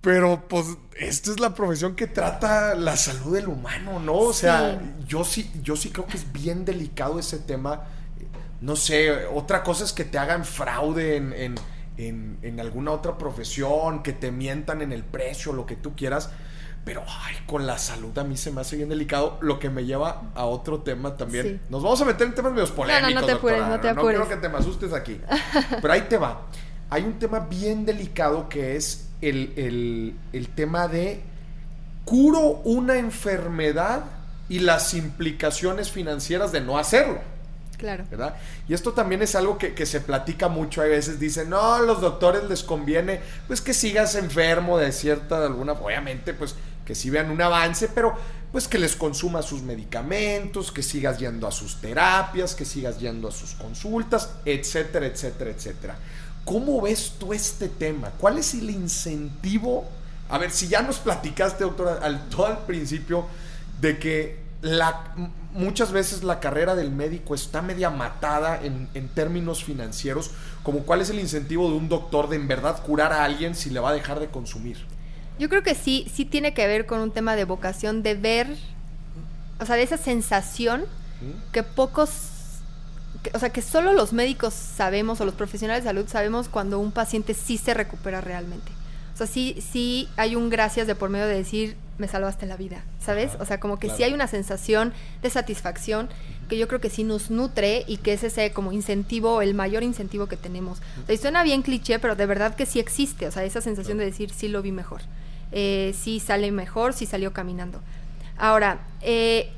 Pero 0.00 0.46
pues 0.48 0.66
esta 0.98 1.30
es 1.30 1.40
la 1.40 1.54
profesión 1.54 1.96
que 1.96 2.06
trata 2.06 2.74
la 2.74 2.94
salud 2.94 3.34
del 3.34 3.48
humano, 3.48 4.00
¿no? 4.00 4.18
O 4.18 4.32
sea, 4.34 4.78
yo 5.08 5.24
sí, 5.24 5.50
yo 5.62 5.76
sí 5.76 5.88
creo 5.88 6.06
que 6.06 6.18
es 6.18 6.30
bien 6.30 6.66
delicado 6.66 7.18
ese 7.18 7.38
tema. 7.38 7.84
No 8.60 8.76
sé, 8.76 9.26
otra 9.26 9.62
cosa 9.62 9.82
es 9.82 9.94
que 9.94 10.04
te 10.04 10.18
hagan 10.18 10.44
fraude 10.44 11.16
en, 11.16 11.54
en, 11.96 12.60
alguna 12.60 12.90
otra 12.90 13.16
profesión, 13.16 14.02
que 14.02 14.12
te 14.12 14.30
mientan 14.30 14.82
en 14.82 14.92
el 14.92 15.04
precio, 15.04 15.54
lo 15.54 15.64
que 15.64 15.76
tú 15.76 15.96
quieras. 15.96 16.28
Pero 16.84 17.02
ay, 17.06 17.36
con 17.46 17.66
la 17.66 17.78
salud 17.78 18.16
a 18.18 18.24
mí 18.24 18.36
se 18.36 18.50
me 18.50 18.60
hace 18.60 18.76
bien 18.76 18.90
delicado, 18.90 19.38
lo 19.40 19.58
que 19.58 19.70
me 19.70 19.86
lleva 19.86 20.30
a 20.34 20.44
otro 20.44 20.80
tema 20.80 21.16
también. 21.16 21.62
Nos 21.70 21.82
vamos 21.82 22.00
a 22.02 22.04
meter 22.04 22.26
en 22.26 22.34
temas 22.34 22.52
medio 22.52 22.68
polémicos. 22.74 23.08
No, 23.08 23.14
no, 23.14 23.20
no 23.20 23.26
te 23.26 23.32
apures, 23.32 23.66
no 23.66 23.80
te 23.80 23.88
apures. 23.88 24.18
No 24.18 24.24
quiero 24.24 24.28
que 24.28 24.36
te 24.36 24.48
me 24.50 24.58
asustes 24.58 24.92
aquí. 24.92 25.18
Pero 25.80 25.92
ahí 25.92 26.02
te 26.02 26.18
va. 26.18 26.42
Hay 26.90 27.02
un 27.02 27.18
tema 27.18 27.40
bien 27.40 27.86
delicado 27.86 28.48
que 28.48 28.76
es 28.76 29.08
el, 29.22 30.14
tema 30.54 30.88
de 30.88 31.22
curo 32.04 32.60
una 32.64 32.96
enfermedad 32.98 34.04
y 34.48 34.58
las 34.58 34.92
implicaciones 34.92 35.90
financieras 35.90 36.52
de 36.52 36.60
no 36.60 36.78
hacerlo. 36.78 37.20
Claro. 37.78 38.04
¿Verdad? 38.10 38.36
Y 38.68 38.74
esto 38.74 38.92
también 38.92 39.22
es 39.22 39.34
algo 39.34 39.58
que, 39.58 39.86
se 39.86 40.00
platica 40.00 40.48
mucho. 40.48 40.82
A 40.82 40.84
veces 40.84 41.18
dicen, 41.18 41.50
no, 41.50 41.74
a 41.74 41.80
los 41.80 42.00
doctores 42.00 42.44
les 42.44 42.62
conviene, 42.62 43.20
pues 43.46 43.60
que 43.60 43.74
sigas 43.74 44.14
enfermo 44.14 44.78
de 44.78 44.92
cierta, 44.92 45.40
de 45.40 45.46
alguna, 45.46 45.72
obviamente, 45.72 46.34
pues 46.34 46.54
que 46.84 46.94
sí 46.94 47.10
vean 47.10 47.30
un 47.30 47.40
avance, 47.40 47.88
pero 47.88 48.14
pues 48.52 48.68
que 48.68 48.78
les 48.78 48.94
consuma 48.94 49.42
sus 49.42 49.62
medicamentos, 49.62 50.70
que 50.70 50.82
sigas 50.82 51.18
yendo 51.18 51.48
a 51.48 51.50
sus 51.50 51.80
terapias, 51.80 52.54
que 52.54 52.64
sigas 52.64 53.00
yendo 53.00 53.26
a 53.26 53.32
sus 53.32 53.54
consultas, 53.54 54.30
etcétera, 54.44 55.06
etcétera, 55.06 55.50
etcétera. 55.50 55.96
¿Cómo 56.44 56.80
ves 56.80 57.14
tú 57.18 57.32
este 57.32 57.68
tema? 57.68 58.12
¿Cuál 58.18 58.38
es 58.38 58.54
el 58.54 58.70
incentivo? 58.70 59.88
A 60.28 60.38
ver, 60.38 60.52
si 60.52 60.68
ya 60.68 60.82
nos 60.82 60.98
platicaste, 60.98 61.64
doctora, 61.64 61.98
al, 62.02 62.28
todo 62.28 62.46
al 62.46 62.58
principio, 62.58 63.26
de 63.80 63.98
que 63.98 64.38
la, 64.62 65.14
muchas 65.52 65.90
veces 65.90 66.22
la 66.22 66.38
carrera 66.38 66.76
del 66.76 66.90
médico 66.90 67.34
está 67.34 67.60
media 67.60 67.90
matada 67.90 68.62
en, 68.62 68.88
en, 68.94 69.08
términos 69.08 69.64
financieros, 69.64 70.30
como 70.62 70.84
cuál 70.84 71.00
es 71.00 71.10
el 71.10 71.18
incentivo 71.18 71.68
de 71.68 71.76
un 71.76 71.88
doctor 71.88 72.28
de 72.28 72.36
en 72.36 72.46
verdad 72.46 72.82
curar 72.84 73.12
a 73.12 73.24
alguien 73.24 73.54
si 73.54 73.70
le 73.70 73.80
va 73.80 73.90
a 73.90 73.94
dejar 73.94 74.20
de 74.20 74.28
consumir. 74.28 74.93
Yo 75.38 75.48
creo 75.48 75.62
que 75.62 75.74
sí, 75.74 76.06
sí 76.12 76.24
tiene 76.24 76.54
que 76.54 76.66
ver 76.66 76.86
con 76.86 77.00
un 77.00 77.10
tema 77.10 77.36
de 77.36 77.44
vocación, 77.44 78.02
de 78.02 78.14
ver, 78.14 78.46
o 79.60 79.66
sea, 79.66 79.76
de 79.76 79.82
esa 79.82 79.96
sensación 79.96 80.84
que 81.52 81.62
pocos 81.62 82.30
o 83.32 83.38
sea, 83.38 83.50
que 83.50 83.62
solo 83.62 83.92
los 83.92 84.12
médicos 84.12 84.52
sabemos 84.52 85.20
o 85.20 85.24
los 85.24 85.34
profesionales 85.34 85.84
de 85.84 85.88
salud 85.88 86.06
sabemos 86.06 86.48
cuando 86.48 86.78
un 86.78 86.92
paciente 86.92 87.32
sí 87.32 87.56
se 87.56 87.72
recupera 87.72 88.20
realmente. 88.20 88.70
O 89.14 89.16
sea, 89.16 89.26
sí, 89.26 89.62
sí 89.72 90.08
hay 90.16 90.34
un 90.34 90.50
gracias 90.50 90.86
de 90.86 90.94
por 90.94 91.08
medio 91.08 91.26
de 91.26 91.36
decir, 91.36 91.76
me 91.98 92.08
salvaste 92.08 92.46
la 92.46 92.56
vida, 92.56 92.82
¿sabes? 93.00 93.32
o 93.38 93.44
sea, 93.44 93.60
como 93.60 93.78
que 93.78 93.88
sí 93.88 94.02
hay 94.02 94.12
una 94.12 94.26
sensación 94.26 94.92
de 95.22 95.30
satisfacción 95.30 96.08
que 96.48 96.58
yo 96.58 96.66
creo 96.66 96.80
que 96.80 96.90
sí 96.90 97.04
nos 97.04 97.30
nutre 97.30 97.84
y 97.86 97.98
que 97.98 98.12
es 98.12 98.24
ese 98.24 98.52
como 98.52 98.72
incentivo, 98.72 99.40
el 99.40 99.54
mayor 99.54 99.84
incentivo 99.84 100.26
que 100.26 100.36
tenemos. 100.36 100.80
O 101.04 101.06
sea, 101.06 101.14
y 101.14 101.18
suena 101.18 101.44
bien 101.44 101.62
cliché, 101.62 102.00
pero 102.00 102.16
de 102.16 102.26
verdad 102.26 102.56
que 102.56 102.66
sí 102.66 102.80
existe, 102.80 103.28
o 103.28 103.30
sea, 103.30 103.44
esa 103.44 103.60
sensación 103.60 103.98
de 103.98 104.04
decir, 104.04 104.32
sí 104.32 104.48
lo 104.48 104.60
vi 104.62 104.72
mejor, 104.72 105.02
eh, 105.56 105.94
sí 105.96 106.18
sale 106.18 106.50
mejor, 106.50 106.94
sí 106.94 107.06
salió 107.06 107.32
caminando. 107.32 107.80
Ahora, 108.36 108.80
eh, 109.02 109.52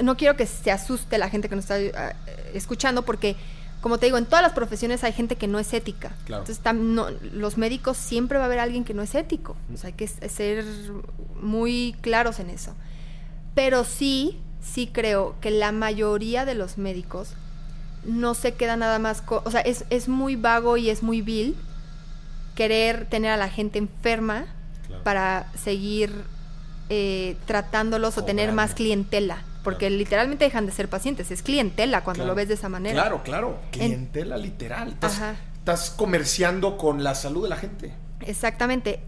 no 0.00 0.16
quiero 0.16 0.36
que 0.36 0.46
se 0.46 0.70
asuste 0.70 1.18
la 1.18 1.28
gente 1.28 1.48
que 1.48 1.56
nos 1.56 1.64
está 1.64 1.80
eh, 1.80 2.14
escuchando 2.54 3.02
porque 3.02 3.34
como 3.80 3.98
te 3.98 4.06
digo, 4.06 4.18
en 4.18 4.26
todas 4.26 4.42
las 4.42 4.52
profesiones 4.52 5.02
hay 5.02 5.12
gente 5.12 5.34
que 5.36 5.48
no 5.48 5.58
es 5.58 5.72
ética. 5.72 6.12
Entonces, 6.28 6.60
los 7.32 7.56
médicos 7.56 7.96
siempre 7.96 8.38
va 8.38 8.44
a 8.44 8.46
haber 8.46 8.60
alguien 8.60 8.84
que 8.84 8.94
no 8.94 9.02
es 9.02 9.14
ético. 9.14 9.56
hay 9.82 9.94
que 9.94 10.06
ser 10.06 10.64
muy 11.40 11.96
claros 12.02 12.40
en 12.40 12.50
eso. 12.50 12.74
Pero 13.54 13.84
sí, 13.84 14.38
sí 14.62 14.86
creo 14.86 15.34
que 15.40 15.50
la 15.50 15.72
mayoría 15.72 16.44
de 16.44 16.54
los 16.54 16.76
médicos 16.78 17.32
no 18.04 18.34
se 18.34 18.52
queda 18.52 18.76
nada 18.76 18.98
más... 18.98 19.22
o 19.26 19.50
sea, 19.50 19.62
es, 19.62 20.08
muy 20.08 20.36
vago 20.36 20.76
y 20.76 20.90
es 20.90 21.02
muy 21.02 21.22
vil 21.22 21.56
querer 22.54 23.06
tener 23.06 23.30
a 23.30 23.38
la 23.38 23.48
gente 23.48 23.78
enferma 23.78 24.44
para 25.02 25.50
seguir 25.54 26.24
eh, 26.88 27.36
tratándolos 27.46 28.18
o 28.18 28.24
tener 28.24 28.52
más 28.52 28.74
clientela. 28.74 29.44
Porque 29.62 29.90
literalmente 29.90 30.44
dejan 30.44 30.66
de 30.66 30.72
ser 30.72 30.88
pacientes, 30.88 31.30
es 31.30 31.42
clientela 31.42 32.02
cuando 32.02 32.24
lo 32.24 32.34
ves 32.34 32.48
de 32.48 32.54
esa 32.54 32.68
manera. 32.68 32.94
Claro, 32.94 33.22
claro, 33.22 33.58
clientela 33.70 34.36
literal. 34.36 34.88
Estás, 34.88 35.90
comerciando 35.90 36.76
con 36.76 37.04
la 37.04 37.14
salud 37.14 37.42
de 37.44 37.50
la 37.50 37.56
gente. 37.56 37.92
Exactamente. 38.20 39.00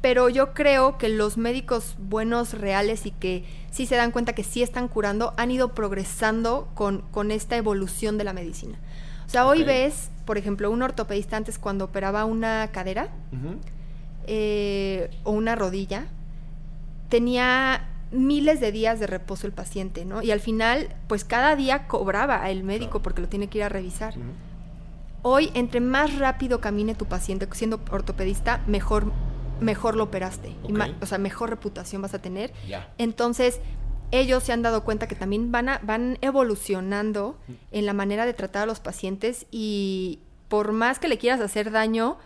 Pero 0.00 0.28
yo 0.28 0.54
creo 0.54 0.96
que 0.96 1.08
los 1.08 1.36
médicos 1.36 1.96
buenos, 1.98 2.54
reales 2.54 3.04
y 3.04 3.10
que 3.10 3.44
sí 3.72 3.84
se 3.84 3.96
dan 3.96 4.12
cuenta 4.12 4.32
que 4.32 4.44
sí 4.44 4.62
están 4.62 4.86
curando, 4.86 5.34
han 5.36 5.50
ido 5.50 5.74
progresando 5.74 6.68
con, 6.74 7.02
con 7.10 7.32
esta 7.32 7.56
evolución 7.56 8.16
de 8.16 8.24
la 8.24 8.32
medicina. 8.32 8.78
O 9.26 9.30
sea, 9.30 9.46
hoy 9.46 9.64
ves, 9.64 10.10
por 10.24 10.38
ejemplo, 10.38 10.70
un 10.70 10.80
ortopedista 10.80 11.36
antes 11.36 11.58
cuando 11.58 11.86
operaba 11.86 12.24
una 12.24 12.70
cadera 12.72 13.10
eh, 14.30 15.10
o 15.24 15.32
una 15.32 15.54
rodilla, 15.56 16.06
tenía 17.08 17.88
miles 18.10 18.60
de 18.60 18.72
días 18.72 19.00
de 19.00 19.06
reposo 19.06 19.46
el 19.46 19.54
paciente, 19.54 20.04
¿no? 20.04 20.22
Y 20.22 20.30
al 20.30 20.40
final, 20.40 20.94
pues 21.06 21.24
cada 21.24 21.56
día 21.56 21.86
cobraba 21.86 22.48
el 22.50 22.62
médico 22.62 23.00
porque 23.00 23.22
lo 23.22 23.28
tiene 23.28 23.48
que 23.48 23.58
ir 23.58 23.64
a 23.64 23.70
revisar. 23.70 24.14
Hoy, 25.22 25.50
entre 25.54 25.80
más 25.80 26.18
rápido 26.18 26.60
camine 26.60 26.94
tu 26.94 27.06
paciente 27.06 27.48
siendo 27.52 27.80
ortopedista, 27.90 28.62
mejor, 28.66 29.12
mejor 29.60 29.96
lo 29.96 30.04
operaste. 30.04 30.54
o 31.00 31.06
sea, 31.06 31.16
mejor 31.16 31.48
reputación 31.48 32.02
vas 32.02 32.12
a 32.12 32.18
tener. 32.20 32.52
Entonces, 32.98 33.60
ellos 34.10 34.42
se 34.42 34.52
han 34.52 34.60
dado 34.60 34.84
cuenta 34.84 35.08
que 35.08 35.14
también 35.14 35.50
van, 35.52 35.70
a, 35.70 35.78
van 35.82 36.18
evolucionando 36.20 37.38
en 37.72 37.86
la 37.86 37.94
manera 37.94 38.26
de 38.26 38.34
tratar 38.34 38.64
a 38.64 38.66
los 38.66 38.80
pacientes 38.80 39.46
y 39.50 40.20
por 40.48 40.72
más 40.72 40.98
que 40.98 41.08
le 41.08 41.18
quieras 41.18 41.40
hacer 41.40 41.70
daño, 41.70 42.18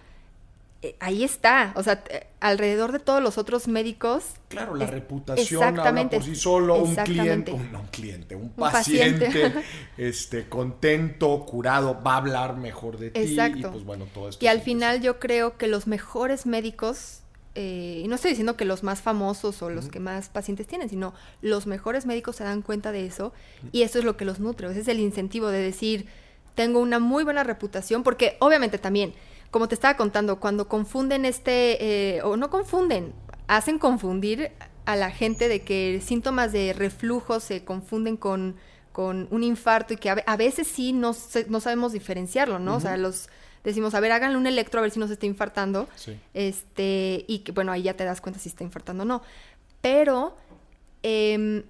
ahí 0.99 1.23
está, 1.23 1.73
o 1.77 1.83
sea, 1.83 2.03
alrededor 2.41 2.91
de 2.91 2.99
todos 2.99 3.23
los 3.23 3.39
otros 3.39 3.69
médicos. 3.69 4.25
Claro, 4.49 4.75
la 4.75 4.87
reputación 4.87 5.63
habla 5.79 6.09
por 6.11 6.23
sí 6.23 6.35
solo, 6.35 6.77
un 6.83 6.95
cliente, 6.97 7.53
un, 7.53 7.75
un 7.75 7.87
cliente, 7.87 8.35
un, 8.35 8.51
paciente, 8.51 9.53
este, 9.97 10.49
contento, 10.49 11.45
curado, 11.47 12.03
va 12.05 12.15
a 12.15 12.17
hablar 12.17 12.57
mejor 12.57 12.99
de 12.99 13.11
ti. 13.11 13.21
Y 13.21 13.63
pues 13.63 13.85
bueno, 13.85 14.07
todo 14.13 14.29
esto. 14.29 14.45
Y 14.45 14.49
al 14.49 14.61
final 14.61 15.01
yo 15.01 15.21
creo 15.21 15.57
que 15.57 15.69
los 15.69 15.87
mejores 15.87 16.47
médicos, 16.47 17.21
eh, 17.55 18.01
y 18.05 18.09
no 18.09 18.17
estoy 18.17 18.31
diciendo 18.31 18.57
que 18.57 18.65
los 18.65 18.83
más 18.83 19.03
famosos 19.03 19.63
o 19.63 19.71
los 19.71 19.89
que 19.89 20.01
más 20.01 20.31
pacientes 20.31 20.67
tienen, 20.67 20.89
sino 20.89 21.15
los 21.43 21.69
mejores 21.69 22.07
médicos 22.07 22.37
se 22.37 22.45
dan 22.45 22.63
cuenta 22.63 22.91
de 22.91 23.07
eso 23.07 23.33
y 23.71 23.83
eso 23.83 24.01
es 24.01 24.05
lo 24.05 24.17
que 24.17 24.25
los 24.25 24.41
nutre, 24.41 24.69
ese 24.69 24.81
es 24.81 24.89
el 24.89 24.99
incentivo 24.99 25.49
de 25.49 25.61
decir, 25.61 26.07
tengo 26.57 26.81
una 26.81 26.99
muy 26.99 27.25
buena 27.25 27.45
reputación, 27.45 28.03
porque 28.03 28.37
obviamente 28.41 28.79
también 28.79 29.15
como 29.53 29.69
te 29.69 29.75
estaba 29.75 29.97
contando, 29.97 30.41
cuando 30.41 30.67
confunden 30.67 31.27
este, 31.27 32.17
eh, 32.17 32.23
o 32.23 32.39
no 32.39 32.49
confunden, 32.49 33.13
hacen 33.47 33.79
confundir 33.79 34.51
a 34.87 34.97
la 34.97 35.11
gente 35.11 35.47
de 35.47 35.61
que 35.61 36.01
síntomas 36.03 36.53
de 36.53 36.73
reflujo 36.73 37.39
se 37.39 37.63
confunden 37.63 38.17
con, 38.17 38.57
con 38.93 39.29
un 39.31 39.45
infarto 39.45 39.93
y 39.93 39.99
que 39.99 40.09
a, 40.11 40.37
veces 40.39 40.67
sí 40.67 40.95
no, 40.95 41.15
no 41.49 41.61
sabemos 41.61 41.93
diferenciarlo, 41.93 42.59
¿no? 42.59 42.77
O 42.77 42.81
sea, 42.81 42.97
los 42.97 43.29
decimos, 43.63 43.95
a 43.95 44.01
ver, 44.01 44.13
háganle 44.13 44.39
un 44.39 44.47
electro 44.47 44.81
a 44.81 44.83
ver 44.83 44.91
si 44.91 44.99
no 44.99 45.07
se 45.07 45.13
está 45.13 45.27
infartando. 45.27 45.87
Este, 46.33 47.27
y 47.29 47.41
que 47.41 47.53
bueno, 47.53 47.73
ahí 47.73 47.83
ya 47.83 47.95
te 47.95 48.05
das 48.05 48.23
cuenta 48.23 48.41
si 48.41 48.49
está 48.49 48.65
infartando 48.65 49.03
o 49.03 49.07
no. 49.07 49.23
Pero 49.83 50.35
em, 51.03 51.63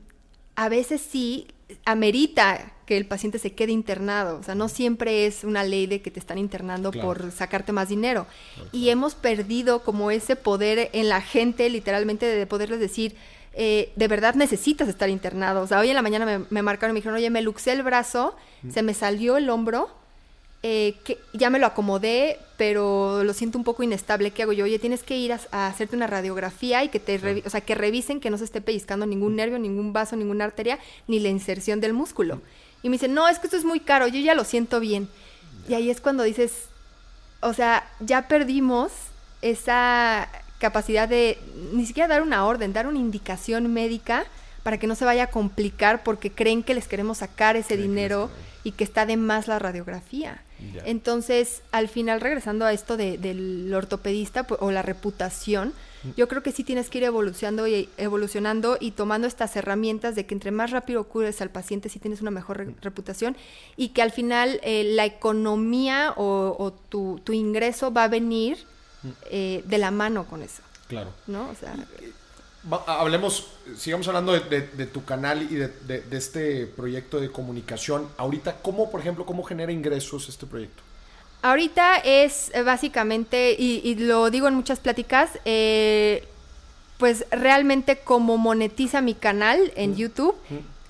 a 0.55 0.69
veces 0.69 1.01
sí 1.01 1.49
amerita 1.85 2.72
que 2.87 2.97
el 2.97 3.07
paciente 3.07 3.39
se 3.39 3.53
quede 3.53 3.73
internado. 3.73 4.39
O 4.39 4.43
sea, 4.43 4.55
no 4.55 4.69
siempre 4.69 5.27
es 5.27 5.45
una 5.45 5.65
ley 5.65 5.87
de 5.87 6.03
que 6.03 6.11
te 6.11 6.21
están 6.21 6.39
internando 6.39 6.93
por 6.93 7.33
sacarte 7.33 7.73
más 7.73 7.89
dinero. 7.89 8.27
Y 8.73 8.89
hemos 8.91 9.15
perdido 9.15 9.83
como 9.83 10.11
ese 10.11 10.37
poder 10.37 10.91
en 10.93 11.09
la 11.09 11.21
gente, 11.21 11.69
literalmente, 11.71 12.27
de 12.27 12.47
poderles 12.47 12.81
decir, 12.81 13.15
eh, 13.55 13.93
de 13.97 14.09
verdad 14.09 14.35
necesitas 14.35 14.89
estar 14.89 15.09
internado. 15.09 15.63
O 15.63 15.67
sea, 15.67 15.81
hoy 15.81 15.89
en 15.91 15.95
la 15.95 16.03
mañana 16.03 16.27
me, 16.27 16.47
me 16.51 16.63
marcaron 16.63 16.93
y 16.93 16.95
me 16.95 16.99
dijeron, 16.99 17.17
oye, 17.17 17.31
me 17.31 17.43
luxé 17.43 17.73
el 17.73 17.83
brazo, 17.83 18.35
se 18.71 18.83
me 18.83 18.95
salió 18.95 19.37
el 19.37 19.51
hombro 19.51 19.91
eh, 20.65 20.95
que 21.03 21.19
ya 21.33 21.51
me 21.51 21.59
lo 21.59 21.67
acomodé, 21.67 22.39
pero 22.57 23.25
lo 23.25 23.33
siento 23.33 23.59
un 23.59 23.65
poco 23.65 23.83
inestable. 23.83 24.31
¿Qué 24.31 24.45
hago 24.45 24.53
yo? 24.53 24.65
Oye, 24.65 24.79
tienes 24.79 25.03
que 25.03 25.19
ir 25.19 25.33
a, 25.33 25.67
hacerte 25.67 25.97
una 25.97 26.07
radiografía 26.07 26.85
y 26.85 26.89
que 26.89 27.01
te, 27.01 27.43
o 27.45 27.51
sea, 27.51 27.63
que 27.63 27.75
revisen 27.75 28.21
que 28.21 28.31
no 28.31 28.39
se 28.39 28.45
esté 28.45 28.61
pellizcando 28.61 29.05
ningún 29.05 29.35
nervio, 29.35 29.59
ningún 29.59 29.93
vaso, 29.93 30.15
ninguna 30.15 30.45
arteria, 30.45 30.79
ni 31.09 31.19
la 31.19 31.31
inserción 31.31 31.81
del 31.81 31.95
músculo. 31.95 32.41
Y 32.83 32.89
me 32.89 32.95
dice, 32.95 33.09
no, 33.09 33.29
es 33.29 33.39
que 33.39 33.47
esto 33.47 33.57
es 33.57 33.65
muy 33.65 33.81
caro, 33.81 34.09
yo 34.09 34.19
ya 34.21 34.35
lo 34.35 34.45
siento 34.45 34.81
bien. 34.81 35.09
Y 35.69 35.75
ahí 35.75 35.91
es 35.91 36.01
cuando 36.01 36.23
dices, 36.23 36.67
o 37.41 37.53
sea, 37.53 37.89
ya 38.01 38.29
perdimos 38.29 38.93
esa 39.41 40.29
capacidad 40.59 41.09
de 41.09 41.39
ni 41.73 41.87
siquiera 41.87 42.09
dar 42.09 42.23
una 42.23 42.45
orden, 42.45 42.73
dar 42.73 42.87
una 42.87 42.99
indicación 42.99 43.73
médica 43.73 44.25
para 44.63 44.79
que 44.79 44.87
no 44.87 44.95
se 44.95 45.05
vaya 45.05 45.25
a 45.25 45.31
complicar 45.31 46.05
porque 46.05 46.31
creen 46.31 46.63
que 46.63 46.75
les 46.75 46.87
queremos 46.87 47.19
sacar 47.19 47.57
ese 47.57 47.77
dinero 47.77 48.31
y 48.65 48.73
que 48.73 48.85
está 48.85 49.07
de 49.07 49.17
más 49.17 49.49
la 49.49 49.59
radiografía. 49.59 50.41
Entonces, 50.85 51.63
al 51.73 51.89
final, 51.89 52.21
regresando 52.21 52.65
a 52.65 52.73
esto 52.73 52.97
de, 52.97 53.19
del 53.19 53.73
ortopedista 53.75 54.47
o 54.61 54.71
la 54.71 54.83
reputación. 54.83 55.73
Yo 56.17 56.29
creo 56.29 56.43
que 56.43 56.53
sí 56.53 56.65
tienes 56.65 56.91
que 56.91 56.99
ir 56.99 57.05
evolucionando 57.05 57.67
y, 57.67 57.89
evolucionando 57.97 58.77
y 58.81 58.93
tomando 58.93 59.27
estas 59.27 59.55
herramientas 59.57 60.15
de 60.15 60.27
que 60.27 60.35
entre 60.35 60.51
más 60.51 60.71
rápido 60.71 61.05
cures 61.05 61.41
al 61.41 61.51
paciente, 61.51 61.89
sí 61.89 61.99
tienes 61.99 62.21
una 62.21 62.31
mejor 62.31 62.75
reputación 62.81 63.37
y 63.77 63.91
que 63.91 64.03
al 64.03 64.11
final 64.11 64.61
eh, 64.63 64.85
la 64.85 65.05
economía 65.05 66.15
o, 66.17 66.73
tu, 66.89 67.21
ingreso 67.33 67.93
va 67.93 68.05
a 68.05 68.09
venir 68.09 68.59
mm. 69.03 69.09
eh, 69.31 69.63
de 69.67 69.79
la 69.79 69.91
mano 69.91 70.25
con 70.25 70.43
eso. 70.43 70.63
Claro. 70.89 71.11
¿No? 71.27 71.49
O 71.49 71.55
sea, 71.55 71.75
hablemos, 72.87 73.49
sigamos 73.77 74.07
hablando 74.09 74.33
de, 74.33 74.87
tu 74.87 75.05
canal 75.05 75.43
y 75.43 75.57
de, 75.57 76.05
este 76.13 76.67
proyecto 76.67 77.21
de 77.21 77.31
comunicación. 77.31 78.09
Ahorita, 78.17 78.59
¿cómo, 78.63 78.91
por 78.91 79.01
ejemplo, 79.01 79.27
cómo 79.27 79.43
genera 79.43 79.73
ingresos 79.73 80.29
este 80.29 80.47
proyecto? 80.47 80.83
Ahorita 81.43 81.97
es 81.97 82.53
eh, 82.55 82.63
básicamente, 82.63 83.57
y, 83.59 83.97
lo 83.97 84.31
digo 84.31 84.47
en 84.47 84.55
muchas 84.55 84.79
pláticas, 84.79 85.41
eh, 85.45 86.25
pues 86.99 87.27
realmente 87.33 87.99
como 87.99 88.39
monetiza 88.39 89.01
mi 89.01 89.15
canal 89.15 89.73
en 89.75 89.97
YouTube 89.97 90.37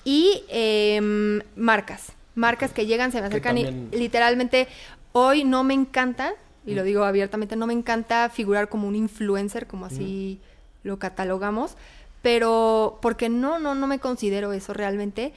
y 0.05 0.43
em, 0.49 1.41
marcas. 1.55 2.11
Marcas 2.35 2.71
que 2.71 2.85
llegan, 2.85 3.11
se 3.11 3.19
me 3.19 3.27
acercan 3.27 3.57
y 3.57 3.65
literalmente 3.91 4.67
hoy 5.11 5.43
no 5.43 5.63
me 5.63 5.73
encanta, 5.73 6.33
y 6.67 6.75
lo 6.75 6.83
digo 6.83 7.03
abiertamente, 7.03 7.55
no 7.55 7.65
me 7.65 7.73
encanta 7.73 8.29
figurar 8.29 8.69
como 8.69 8.87
un 8.87 8.95
influencer, 8.95 9.65
como 9.65 9.87
así 9.87 10.39
lo 10.83 10.99
catalogamos, 10.99 11.77
pero 12.21 12.99
porque 13.01 13.27
no, 13.29 13.57
no, 13.57 13.73
no 13.73 13.87
me 13.87 13.97
considero 13.97 14.53
eso 14.53 14.73
realmente. 14.73 15.33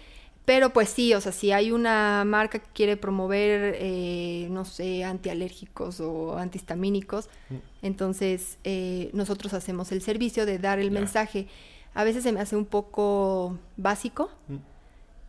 Pero 0.46 0.70
pues 0.70 0.88
sí, 0.88 1.12
o 1.12 1.20
sea, 1.20 1.32
si 1.32 1.50
hay 1.50 1.72
una 1.72 2.24
marca 2.24 2.60
que 2.60 2.68
quiere 2.72 2.96
promover, 2.96 3.76
eh, 3.80 4.46
no 4.48 4.64
sé, 4.64 5.02
antialérgicos 5.02 6.00
o 6.00 6.38
antihistamínicos, 6.38 7.28
mm. 7.50 7.54
entonces 7.82 8.56
eh, 8.62 9.10
nosotros 9.12 9.52
hacemos 9.54 9.90
el 9.90 10.02
servicio 10.02 10.46
de 10.46 10.60
dar 10.60 10.78
el 10.78 10.92
mensaje. 10.92 11.48
A 11.94 12.04
veces 12.04 12.22
se 12.22 12.30
me 12.30 12.38
hace 12.38 12.54
un 12.54 12.64
poco 12.64 13.58
básico, 13.76 14.30
mm. 14.46 14.56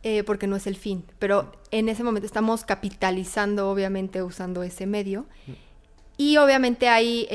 eh, 0.03 0.24
porque 0.24 0.45
no 0.45 0.55
es 0.55 0.68
el 0.68 0.76
fin, 0.76 1.03
pero 1.18 1.43
mm. 1.43 1.47
en 1.72 1.89
ese 1.89 2.03
momento 2.03 2.28
estamos 2.28 2.63
capitalizando, 2.63 3.72
obviamente, 3.72 4.22
usando 4.22 4.61
ese 4.61 4.86
medio. 4.86 5.26
Y 6.15 6.38
obviamente 6.38 6.89
hay 6.89 7.26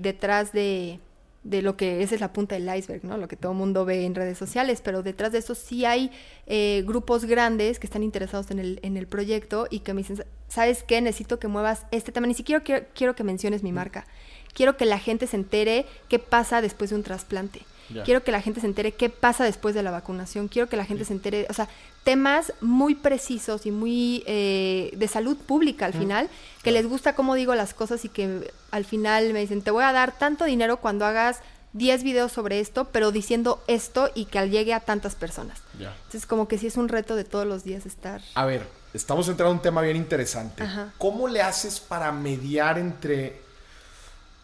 detrás 0.00 0.52
de, 0.52 1.00
de 1.44 1.60
lo 1.60 1.76
que 1.76 2.02
esa 2.02 2.14
es 2.14 2.20
la 2.20 2.32
punta 2.32 2.56
del 2.56 2.74
iceberg, 2.74 3.04
¿no? 3.04 3.18
Lo 3.18 3.28
que 3.28 3.36
todo 3.36 3.52
el 3.52 3.58
mundo 3.58 3.84
ve 3.84 4.04
en 4.04 4.14
redes 4.14 4.38
sociales, 4.38 4.80
pero 4.82 5.02
detrás 5.02 5.30
de 5.30 5.38
eso 5.38 5.54
sí 5.54 5.84
hay 5.84 6.10
eh, 6.46 6.82
grupos 6.86 7.26
grandes 7.26 7.78
que 7.78 7.86
están 7.86 8.02
interesados 8.02 8.50
en 8.50 8.58
el, 8.58 8.80
en 8.82 8.96
el 8.96 9.06
proyecto 9.06 9.68
y 9.70 9.80
que 9.80 9.92
me 9.92 10.00
dicen, 10.00 10.24
¿sabes 10.48 10.82
qué? 10.82 11.00
Necesito 11.02 11.38
que 11.38 11.46
muevas 11.46 11.86
este 11.90 12.12
tema, 12.12 12.26
ni 12.26 12.34
siquiera 12.34 12.62
quiero, 12.64 12.86
quiero 12.94 13.14
que 13.14 13.24
menciones 13.24 13.62
mi 13.62 13.72
marca, 13.72 14.06
quiero 14.54 14.76
que 14.76 14.86
la 14.86 14.98
gente 14.98 15.26
se 15.26 15.36
entere 15.36 15.84
qué 16.08 16.18
pasa 16.18 16.62
después 16.62 16.90
de 16.90 16.96
un 16.96 17.02
trasplante. 17.02 17.60
Quiero 18.04 18.24
que 18.24 18.32
la 18.32 18.40
gente 18.40 18.60
se 18.60 18.66
entere 18.66 18.92
qué 18.92 19.10
pasa 19.10 19.44
después 19.44 19.74
de 19.74 19.82
la 19.82 19.90
vacunación. 19.90 20.48
Quiero 20.48 20.68
que 20.68 20.76
la 20.76 20.84
gente 20.84 21.04
se 21.04 21.12
entere, 21.12 21.46
o 21.50 21.54
sea, 21.54 21.68
temas 22.02 22.52
muy 22.60 22.94
precisos 22.94 23.66
y 23.66 23.70
muy 23.70 24.22
eh, 24.26 24.90
de 24.96 25.08
salud 25.08 25.36
pública 25.36 25.86
al 25.86 25.92
final, 25.92 26.28
que 26.62 26.72
les 26.72 26.86
gusta 26.86 27.14
cómo 27.14 27.34
digo 27.34 27.54
las 27.54 27.74
cosas 27.74 28.04
y 28.04 28.08
que 28.08 28.52
al 28.70 28.84
final 28.84 29.32
me 29.32 29.40
dicen, 29.40 29.62
te 29.62 29.70
voy 29.70 29.84
a 29.84 29.92
dar 29.92 30.16
tanto 30.16 30.44
dinero 30.44 30.78
cuando 30.78 31.04
hagas 31.04 31.40
10 31.74 32.04
videos 32.04 32.32
sobre 32.32 32.60
esto, 32.60 32.86
pero 32.86 33.10
diciendo 33.10 33.62
esto 33.66 34.10
y 34.14 34.26
que 34.26 34.48
llegue 34.48 34.72
a 34.72 34.80
tantas 34.80 35.16
personas. 35.16 35.60
Entonces, 35.78 36.24
como 36.24 36.46
que 36.46 36.56
sí 36.56 36.68
es 36.68 36.76
un 36.76 36.88
reto 36.88 37.16
de 37.16 37.24
todos 37.24 37.46
los 37.46 37.64
días 37.64 37.84
estar. 37.84 38.22
A 38.34 38.44
ver, 38.44 38.66
estamos 38.94 39.28
entrando 39.28 39.50
en 39.50 39.56
un 39.58 39.62
tema 39.62 39.82
bien 39.82 39.96
interesante. 39.96 40.64
¿Cómo 40.98 41.28
le 41.28 41.42
haces 41.42 41.80
para 41.80 42.12
mediar 42.12 42.78
entre. 42.78 43.42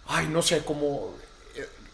Ay, 0.09 0.27
no 0.27 0.43
sé, 0.43 0.65
como 0.65 1.15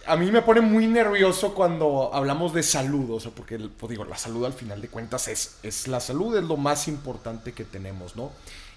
a 0.07 0.17
mí 0.17 0.31
me 0.31 0.43
pone 0.43 0.61
muy 0.61 0.87
nervioso 0.87 1.55
cuando 1.55 2.11
hablamos 2.13 2.53
de 2.55 2.63
salud, 2.63 3.11
o 3.11 3.21
sea, 3.21 3.33
porque 3.33 3.59
pues 3.59 3.91
digo, 3.91 4.05
la 4.05 4.17
salud 4.17 4.45
al 4.45 4.53
final 4.53 4.81
de 4.81 4.89
cuentas 4.89 5.29
es, 5.29 5.57
es 5.63 5.89
la 5.89 6.01
salud, 6.01 6.37
es 6.37 6.45
lo 6.45 6.57
más 6.57 6.89
importante 6.89 7.53
que 7.53 7.65
tenemos, 7.65 8.17
¿no? 8.17 8.31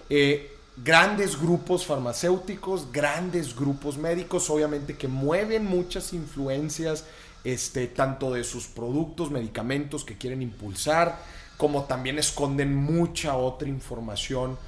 Eh, 0.08 0.56
grandes 0.76 1.40
grupos 1.40 1.86
farmacéuticos, 1.86 2.90
grandes 2.92 3.54
grupos 3.54 3.96
médicos, 3.96 4.50
obviamente 4.50 4.96
que 4.96 5.08
mueven 5.08 5.66
muchas 5.66 6.12
influencias, 6.12 7.04
este, 7.44 7.86
tanto 7.86 8.32
de 8.32 8.44
sus 8.44 8.66
productos, 8.66 9.30
medicamentos 9.30 10.04
que 10.04 10.18
quieren 10.18 10.42
impulsar, 10.42 11.18
como 11.56 11.84
también 11.84 12.18
esconden 12.18 12.74
mucha 12.74 13.36
otra 13.36 13.68
información 13.68 14.58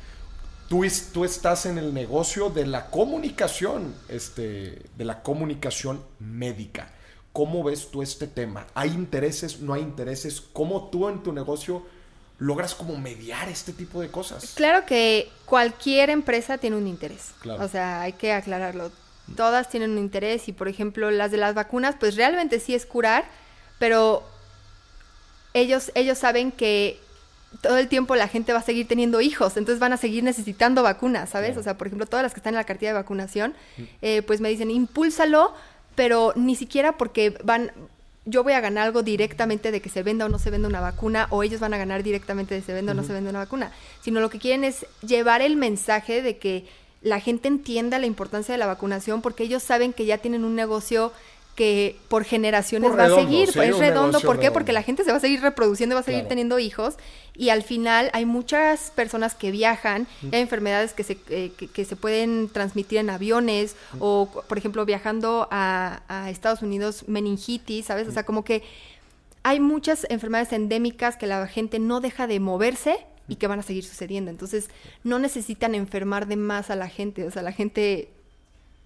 Tú, 0.73 0.85
estás 1.27 1.67
en 1.67 1.77
el 1.77 1.93
negocio 1.93 2.49
de 2.49 2.65
la 2.65 2.87
comunicación, 2.89 3.95
este, 4.09 4.81
de 4.97 5.05
la 5.05 5.23
comunicación 5.23 6.03
médica. 6.19 6.91
¿Cómo 7.35 7.63
ves 7.63 7.91
tú 7.91 8.01
este 8.01 8.27
tema? 8.27 8.67
¿Hay 8.73 8.89
intereses? 8.89 9.61
¿No 9.61 9.75
hay 9.75 9.83
intereses? 9.83 10.41
¿Cómo 10.41 10.89
tú 10.89 11.11
en 11.11 11.23
tu 11.23 11.31
negocio 11.31 11.85
logras 12.39 12.75
como 12.75 12.97
mediar 12.97 13.51
este 13.51 13.75
tipo 13.75 14.01
de 14.01 14.09
cosas? 14.09 14.55
Claro 14.55 14.87
que 14.87 15.29
cualquier 15.45 16.09
empresa 16.09 16.57
tiene 16.57 16.77
un 16.77 16.87
interés. 16.87 17.33
O 17.45 17.69
sea, 17.69 18.01
hay 18.01 18.15
que 18.15 18.33
aclararlo. 18.33 18.91
Todas 19.37 19.69
tienen 19.69 19.91
un 19.91 19.99
interés 19.99 20.49
y, 20.49 20.55
por 20.55 20.69
ejemplo, 20.69 21.11
las 21.11 21.31
de 21.31 21.37
las 21.37 21.55
vacunas, 21.55 21.97
pues 22.01 22.17
realmente 22.17 22.61
sí 22.61 22.75
es 22.75 22.87
curar, 22.87 23.27
pero 23.79 24.23
ellos, 25.53 25.93
ellos 25.95 26.17
saben 26.17 26.51
que 26.51 26.99
todo 27.61 27.79
el 27.79 27.89
tiempo 27.89 28.17
la 28.17 28.29
gente 28.29 28.53
va 28.53 28.61
a 28.61 28.63
seguir 28.63 28.89
teniendo 28.89 29.21
hijos, 29.21 29.57
entonces 29.57 29.79
van 29.79 29.93
a 29.93 29.97
seguir 29.97 30.25
necesitando 30.25 30.83
vacunas, 30.83 31.31
¿sabes? 31.31 31.57
O 31.57 31.63
sea, 31.63 31.77
por 31.77 31.87
ejemplo, 31.87 32.07
todas 32.07 32.23
las 32.23 32.33
que 32.33 32.41
están 32.41 32.55
en 32.55 32.59
la 32.59 32.65
cartilla 32.65 32.91
de 32.91 32.99
vacunación, 32.99 33.55
eh, 34.01 34.23
pues 34.23 34.41
me 34.41 34.49
dicen, 34.49 34.71
impúlsalo, 34.71 35.55
pero 35.95 36.33
ni 36.37 36.57
siquiera 36.57 36.97
porque 36.97 37.37
van, 37.45 37.73
yo 38.25 38.43
voy 38.43 38.55
a 38.55 38.61
ganar 38.61 38.87
algo 38.87 39.03
directamente 39.03 39.71
de 39.71 39.81
que 39.81 39.89
se 39.89 40.03
venda 40.03 40.27
o 40.27 40.29
no 40.29 40.39
se 40.39 40.51
venda 40.51 40.69
una 40.69 40.81
vacuna, 40.81 41.27
o 41.31 41.43
ellos 41.43 41.61
van 41.61 41.75
a 41.75 41.79
ganar 41.79 42.03
directamente 42.03 42.55
de 42.55 42.61
que 42.61 42.67
se 42.67 42.73
venda 42.73 42.93
o 42.93 42.95
no 42.95 43.05
se 43.05 43.13
venda 43.13 43.31
una 43.31 43.41
vacuna, 43.41 43.73
sino 44.01 44.21
lo 44.21 44.31
que 44.31 44.39
quieren 44.39 44.65
es 44.65 44.87
llevar 45.03 45.43
el 45.43 45.57
mensaje 45.57 46.23
de 46.23 46.39
que 46.39 46.67
la 47.03 47.21
gente 47.21 47.49
entienda 47.49 47.99
la 47.99 48.07
importancia 48.07 48.53
de 48.53 48.59
la 48.59 48.67
vacunación 48.67 49.23
porque 49.23 49.43
ellos 49.43 49.63
saben 49.63 49.93
que 49.93 50.07
ya 50.07 50.19
tienen 50.19 50.45
un 50.45 50.55
negocio 50.55 51.13
que 51.55 51.97
por 52.09 52.25
generaciones 52.25 52.93
va 52.99 53.05
a 53.05 53.15
seguir, 53.15 53.49
es 53.49 53.79
redondo, 53.79 54.21
¿por 54.21 54.41
qué? 54.41 54.51
Porque 54.51 54.73
la 54.73 54.83
gente 54.83 55.05
se 55.05 55.11
va 55.11 55.19
a 55.19 55.21
seguir 55.21 55.43
reproduciendo, 55.43 55.95
va 55.95 56.01
a 56.01 56.05
seguir 56.05 56.27
teniendo 56.27 56.59
hijos 56.59 56.97
y 57.35 57.51
al 57.51 57.63
final 57.63 58.11
hay 58.15 58.25
muchas 58.25 58.91
personas 58.91 59.35
que 59.35 59.51
viajan, 59.51 60.07
hay 60.33 60.41
enfermedades 60.41 60.95
que 60.95 61.05
se, 61.05 61.19
eh, 61.29 61.53
que, 61.53 61.85
se 61.85 61.97
pueden 61.97 62.49
transmitir 62.49 62.99
en 62.99 63.11
aviones 63.11 63.77
o, 63.99 64.29
por 64.49 64.57
ejemplo, 64.57 64.85
viajando 64.87 65.49
a, 65.51 66.03
a, 66.09 66.31
Estados 66.31 66.63
Unidos, 66.63 67.05
meningitis, 67.07 67.87
¿sabes? 67.87 68.09
O 68.09 68.13
sea, 68.13 68.25
como 68.25 68.45
que 68.45 68.63
hay 69.43 69.61
muchas 69.61 70.07
enfermedades 70.09 70.53
endémicas 70.53 71.17
que 71.17 71.27
la 71.27 71.47
gente 71.49 71.79
no 71.79 72.01
deja 72.01 72.27
de 72.27 72.41
moverse 72.41 73.07
y 73.29 73.37
que 73.37 73.47
van 73.47 73.59
a 73.59 73.63
seguir 73.63 73.85
sucediendo. 73.85 74.31
Entonces, 74.31 74.71
no 75.05 75.19
necesitan 75.19 75.75
enfermar 75.75 76.27
de 76.27 76.37
más 76.37 76.71
a 76.71 76.77
la 76.77 76.89
gente, 76.89 77.27
o 77.27 77.31
sea, 77.31 77.43
la 77.43 77.53
gente 77.53 78.11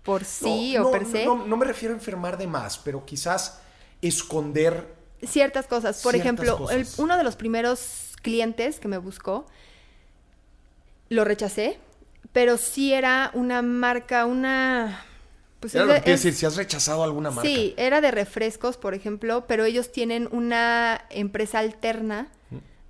por 0.06 0.24
sí 0.24 0.78
o 0.78 0.90
per 0.90 1.04
se. 1.04 1.26
No, 1.26 1.36
me 1.36 1.66
refiero 1.66 1.92
a 1.92 1.98
enfermar 1.98 2.38
de 2.38 2.46
más, 2.46 2.78
pero 2.78 3.04
quizás 3.04 3.60
esconder 4.00 4.94
ciertas 5.26 5.66
cosas. 5.66 6.00
Por 6.02 6.14
ejemplo, 6.14 6.66
uno 6.96 7.16
de 7.18 7.24
los 7.24 7.36
primeros 7.36 8.14
clientes 8.22 8.80
que 8.80 8.88
me 8.88 8.98
buscó, 8.98 9.46
lo 11.08 11.24
rechacé, 11.24 11.78
pero 12.32 12.56
sí 12.56 12.92
era 12.92 13.30
una 13.34 13.62
marca, 13.62 14.24
una... 14.26 15.04
Pues 15.60 15.74
era 15.74 16.00
decir, 16.00 16.34
si 16.34 16.46
has 16.46 16.56
rechazado 16.56 17.02
alguna 17.02 17.30
marca. 17.30 17.48
Sí, 17.48 17.74
era 17.76 18.00
de 18.00 18.10
refrescos, 18.10 18.76
por 18.76 18.94
ejemplo, 18.94 19.46
pero 19.46 19.64
ellos 19.64 19.90
tienen 19.90 20.28
una 20.30 21.04
empresa 21.10 21.58
alterna 21.58 22.28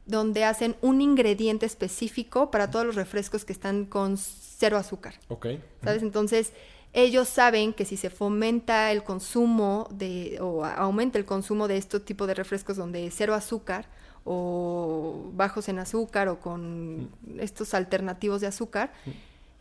donde 0.04 0.44
hacen 0.44 0.76
un 0.82 1.00
ingrediente 1.00 1.66
específico 1.66 2.50
para 2.50 2.70
todos 2.70 2.86
los 2.86 2.94
refrescos 2.94 3.44
que 3.44 3.52
están 3.52 3.86
con 3.86 4.16
cero 4.18 4.76
azúcar. 4.76 5.14
Ok. 5.28 5.46
¿Sabes? 5.82 6.02
Entonces, 6.02 6.52
ellos 6.96 7.28
saben 7.28 7.74
que 7.74 7.84
si 7.84 7.98
se 7.98 8.08
fomenta 8.08 8.90
el 8.90 9.04
consumo 9.04 9.86
de, 9.90 10.38
o 10.40 10.64
aumenta 10.64 11.18
el 11.18 11.26
consumo 11.26 11.68
de 11.68 11.76
este 11.76 12.00
tipo 12.00 12.26
de 12.26 12.32
refrescos 12.32 12.78
donde 12.78 13.10
cero 13.10 13.34
azúcar 13.34 13.86
o 14.24 15.30
bajos 15.34 15.68
en 15.68 15.78
azúcar 15.78 16.28
o 16.28 16.40
con 16.40 17.10
estos 17.38 17.74
alternativos 17.74 18.40
de 18.40 18.46
azúcar, 18.46 18.94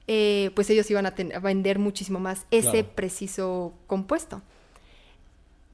eh, 0.08 0.52
pues 0.56 0.70
ellos 0.70 0.90
iban 0.90 1.06
a, 1.06 1.14
vender 1.42 1.78
muchísimo 1.78 2.22
más 2.22 2.46
ese 2.52 2.70
Claro. 2.72 2.96
preciso 2.96 3.74
compuesto. 3.86 4.42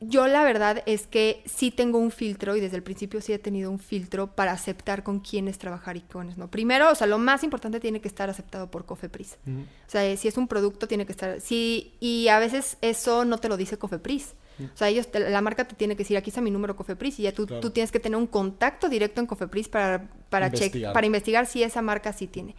Yo 0.03 0.27
la 0.27 0.43
verdad 0.43 0.81
es 0.87 1.05
que 1.05 1.43
sí 1.45 1.69
tengo 1.69 1.99
un 1.99 2.09
filtro 2.11 2.55
y 2.55 2.59
desde 2.59 2.75
el 2.75 2.81
principio 2.83 3.21
sí 3.21 3.33
he 3.33 3.39
tenido 3.39 3.69
un 3.69 3.77
filtro 3.77 4.27
para 4.35 4.51
aceptar 4.51 5.03
con 5.03 5.19
quiénes 5.19 5.59
trabajar 5.59 5.95
y 5.95 6.01
con 6.01 6.21
quiénes 6.23 6.37
no. 6.37 6.49
Primero, 6.49 6.91
o 6.91 6.95
sea, 6.95 7.05
lo 7.07 7.19
más 7.19 7.43
importante 7.43 7.79
tiene 7.79 8.01
que 8.01 8.07
estar 8.07 8.27
aceptado 8.29 8.71
por 8.71 8.85
Cofepris. 8.85 9.37
O 9.47 9.89
sea, 9.91 10.17
si 10.17 10.27
es 10.27 10.37
un 10.37 10.47
producto 10.47 10.87
tiene 10.87 11.05
que 11.05 11.11
estar, 11.11 11.39
sí, 11.39 11.93
y 11.99 12.27
a 12.29 12.39
veces 12.39 12.77
eso 12.81 13.25
no 13.25 13.37
te 13.37 13.47
lo 13.47 13.57
dice 13.57 13.77
Cofepris. 13.77 14.33
O 14.73 14.77
sea, 14.77 14.89
ellos, 14.89 15.09
te- 15.09 15.19
la 15.29 15.41
marca 15.41 15.65
te 15.67 15.75
tiene 15.75 15.95
que 15.95 15.99
decir, 16.03 16.17
aquí 16.17 16.29
está 16.29 16.41
mi 16.41 16.51
número 16.51 16.75
Cofepris 16.75 17.19
y 17.19 17.23
ya 17.23 17.31
tú, 17.31 17.47
Claro. 17.47 17.61
tú 17.61 17.71
tienes 17.71 17.91
que 17.91 17.99
tener 17.99 18.15
un 18.17 18.27
contacto 18.27 18.89
directo 18.89 19.19
en 19.21 19.25
Cofepris 19.27 19.67
para, 19.69 20.09
para, 20.29 20.47
check- 20.49 20.53
Investigar. 20.65 20.93
para 20.93 21.05
investigar 21.07 21.45
si 21.47 21.63
esa 21.63 21.81
marca 21.81 22.11
sí 22.13 22.27
tiene. 22.27 22.55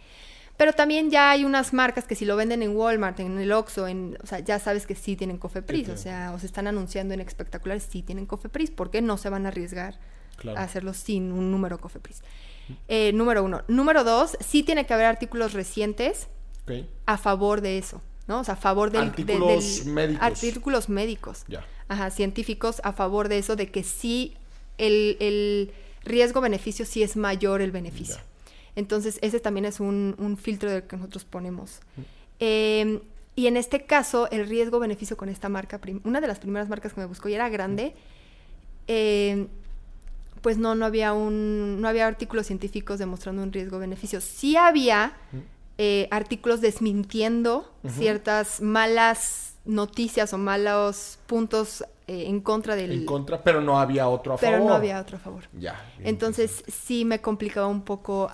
Pero 0.57 0.73
también 0.73 1.09
ya 1.09 1.31
hay 1.31 1.45
unas 1.45 1.73
marcas 1.73 2.05
que 2.05 2.15
si 2.15 2.25
lo 2.25 2.35
venden 2.35 2.61
en 2.61 2.75
Walmart, 2.75 3.19
en 3.19 3.39
el 3.39 3.51
Oxxo, 3.51 3.87
en, 3.87 4.17
o 4.23 4.27
sea, 4.27 4.39
ya 4.39 4.59
sabes 4.59 4.85
que 4.85 4.93
sí 4.95 5.15
tienen 5.15 5.37
Cofepris, 5.37 5.85
Sí, 5.87 5.91
o 5.91 5.97
sea, 5.97 6.31
o 6.33 6.39
se 6.39 6.45
están 6.45 6.67
anunciando 6.67 7.13
en 7.15 7.21
espectaculares, 7.21 7.87
sí 7.89 8.03
tienen 8.03 8.25
Cofepris, 8.27 8.69
porque 8.71 9.01
no 9.01 9.17
se 9.17 9.29
van 9.29 9.45
a 9.45 9.49
arriesgar 9.49 9.99
Claro. 10.37 10.59
a 10.59 10.63
hacerlo 10.63 10.93
sin 10.93 11.31
un 11.31 11.51
número 11.51 11.79
Cofepris. 11.79 12.21
Eh, 12.87 13.11
número 13.13 13.43
uno. 13.43 13.61
Número 13.67 14.03
dos, 14.03 14.37
sí 14.39 14.63
tiene 14.63 14.85
que 14.85 14.93
haber 14.93 15.05
artículos 15.07 15.53
recientes 15.53 16.27
a 17.05 17.17
favor 17.17 17.61
de 17.61 17.77
eso, 17.77 18.01
¿no? 18.27 18.39
O 18.39 18.43
sea, 18.43 18.53
a 18.53 18.57
favor 18.57 18.89
del... 18.91 19.01
de- 19.01 19.07
Artículos 19.09 19.83
del- 19.85 19.93
médicos. 19.93 20.23
Artículos 20.23 20.89
médicos. 20.89 21.43
Ya. 21.47 21.65
Ajá, 21.87 22.09
científicos 22.11 22.79
a 22.83 22.93
favor 22.93 23.27
de 23.27 23.39
eso, 23.39 23.55
de 23.55 23.69
que 23.69 23.83
sí 23.83 24.37
el, 24.77 25.17
el 25.19 25.71
riesgo-beneficio 26.05 26.85
sí 26.85 27.03
es 27.03 27.15
mayor 27.17 27.61
el 27.61 27.71
beneficio. 27.71 28.17
Entonces, 28.75 29.19
ese 29.21 29.39
también 29.39 29.65
es 29.65 29.79
un, 29.79 30.15
un 30.17 30.37
filtro 30.37 30.69
del 30.69 30.83
que 30.83 30.97
nosotros 30.97 31.25
ponemos. 31.25 31.79
Eh, 32.39 33.01
y 33.35 33.47
en 33.47 33.57
este 33.57 33.85
caso, 33.85 34.29
el 34.31 34.47
riesgo-beneficio 34.47 35.17
con 35.17 35.29
esta 35.29 35.49
marca, 35.49 35.79
una 36.03 36.21
de 36.21 36.27
las 36.27 36.39
primeras 36.39 36.69
marcas 36.69 36.93
que 36.93 37.01
me 37.01 37.05
buscó 37.07 37.29
y 37.29 37.33
era 37.33 37.49
grande, 37.49 37.95
eh, 38.87 39.47
pues 40.41 40.57
no, 40.57 40.75
no 40.75 40.85
había 40.85 41.13
un, 41.13 41.79
no 41.81 41.87
había 41.87 42.05
artículos 42.05 42.47
científicos 42.47 42.99
demostrando 42.99 43.41
un 43.41 43.53
riesgo-beneficio. 43.53 44.19
Sí 44.21 44.57
había 44.57 45.13
eh, 45.77 46.07
artículos 46.11 46.61
desmintiendo 46.61 47.73
ciertas 47.87 48.61
malas 48.61 49.55
noticias 49.65 50.33
o 50.33 50.37
malos 50.37 51.17
puntos 51.25 51.83
eh, 52.07 52.25
en 52.27 52.41
contra 52.41 52.75
del... 52.75 52.91
En 52.91 53.05
contra, 53.05 53.41
pero 53.41 53.61
no 53.61 53.79
había 53.79 54.09
otro 54.09 54.33
a 54.33 54.37
pero 54.37 54.57
favor. 54.57 54.69
no 54.69 54.75
había 54.75 54.99
otro 54.99 55.15
a 55.17 55.19
favor. 55.21 55.43
Ya. 55.53 55.81
Entonces 55.99 56.63
sí 56.67 57.05
me 57.05 57.21
complicaba 57.21 57.67
un 57.67 57.83
poco, 57.83 58.29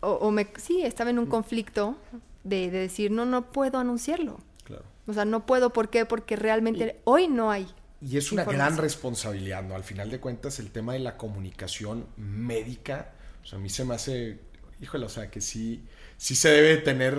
o, 0.00 0.12
o 0.12 0.30
me, 0.30 0.48
sí, 0.56 0.82
estaba 0.82 1.10
en 1.10 1.18
un 1.18 1.26
conflicto 1.26 1.96
de, 2.44 2.70
de 2.70 2.78
decir, 2.78 3.10
no, 3.10 3.24
no 3.26 3.50
puedo 3.52 3.78
anunciarlo. 3.78 4.38
Claro. 4.64 4.84
O 5.06 5.12
sea, 5.12 5.24
no 5.24 5.46
puedo, 5.46 5.72
¿por 5.72 5.88
qué? 5.90 6.04
Porque 6.06 6.36
realmente 6.36 7.00
hoy 7.04 7.28
no 7.28 7.50
hay. 7.50 7.66
Y 8.00 8.16
es 8.16 8.30
una 8.30 8.44
gran 8.44 8.76
responsabilidad, 8.76 9.62
¿no? 9.64 9.74
Al 9.74 9.82
final 9.82 10.10
de 10.10 10.20
cuentas, 10.20 10.58
el 10.60 10.70
tema 10.70 10.92
de 10.92 11.00
la 11.00 11.16
comunicación 11.16 12.06
médica, 12.16 13.12
o 13.42 13.46
sea, 13.46 13.58
a 13.58 13.62
mí 13.62 13.68
se 13.70 13.84
me 13.84 13.94
hace, 13.94 14.38
híjole, 14.80 15.06
o 15.06 15.08
sea, 15.08 15.30
que 15.30 15.40
sí, 15.40 15.82
sí 16.16 16.36
se 16.36 16.48
debe 16.50 16.76
tener, 16.76 17.18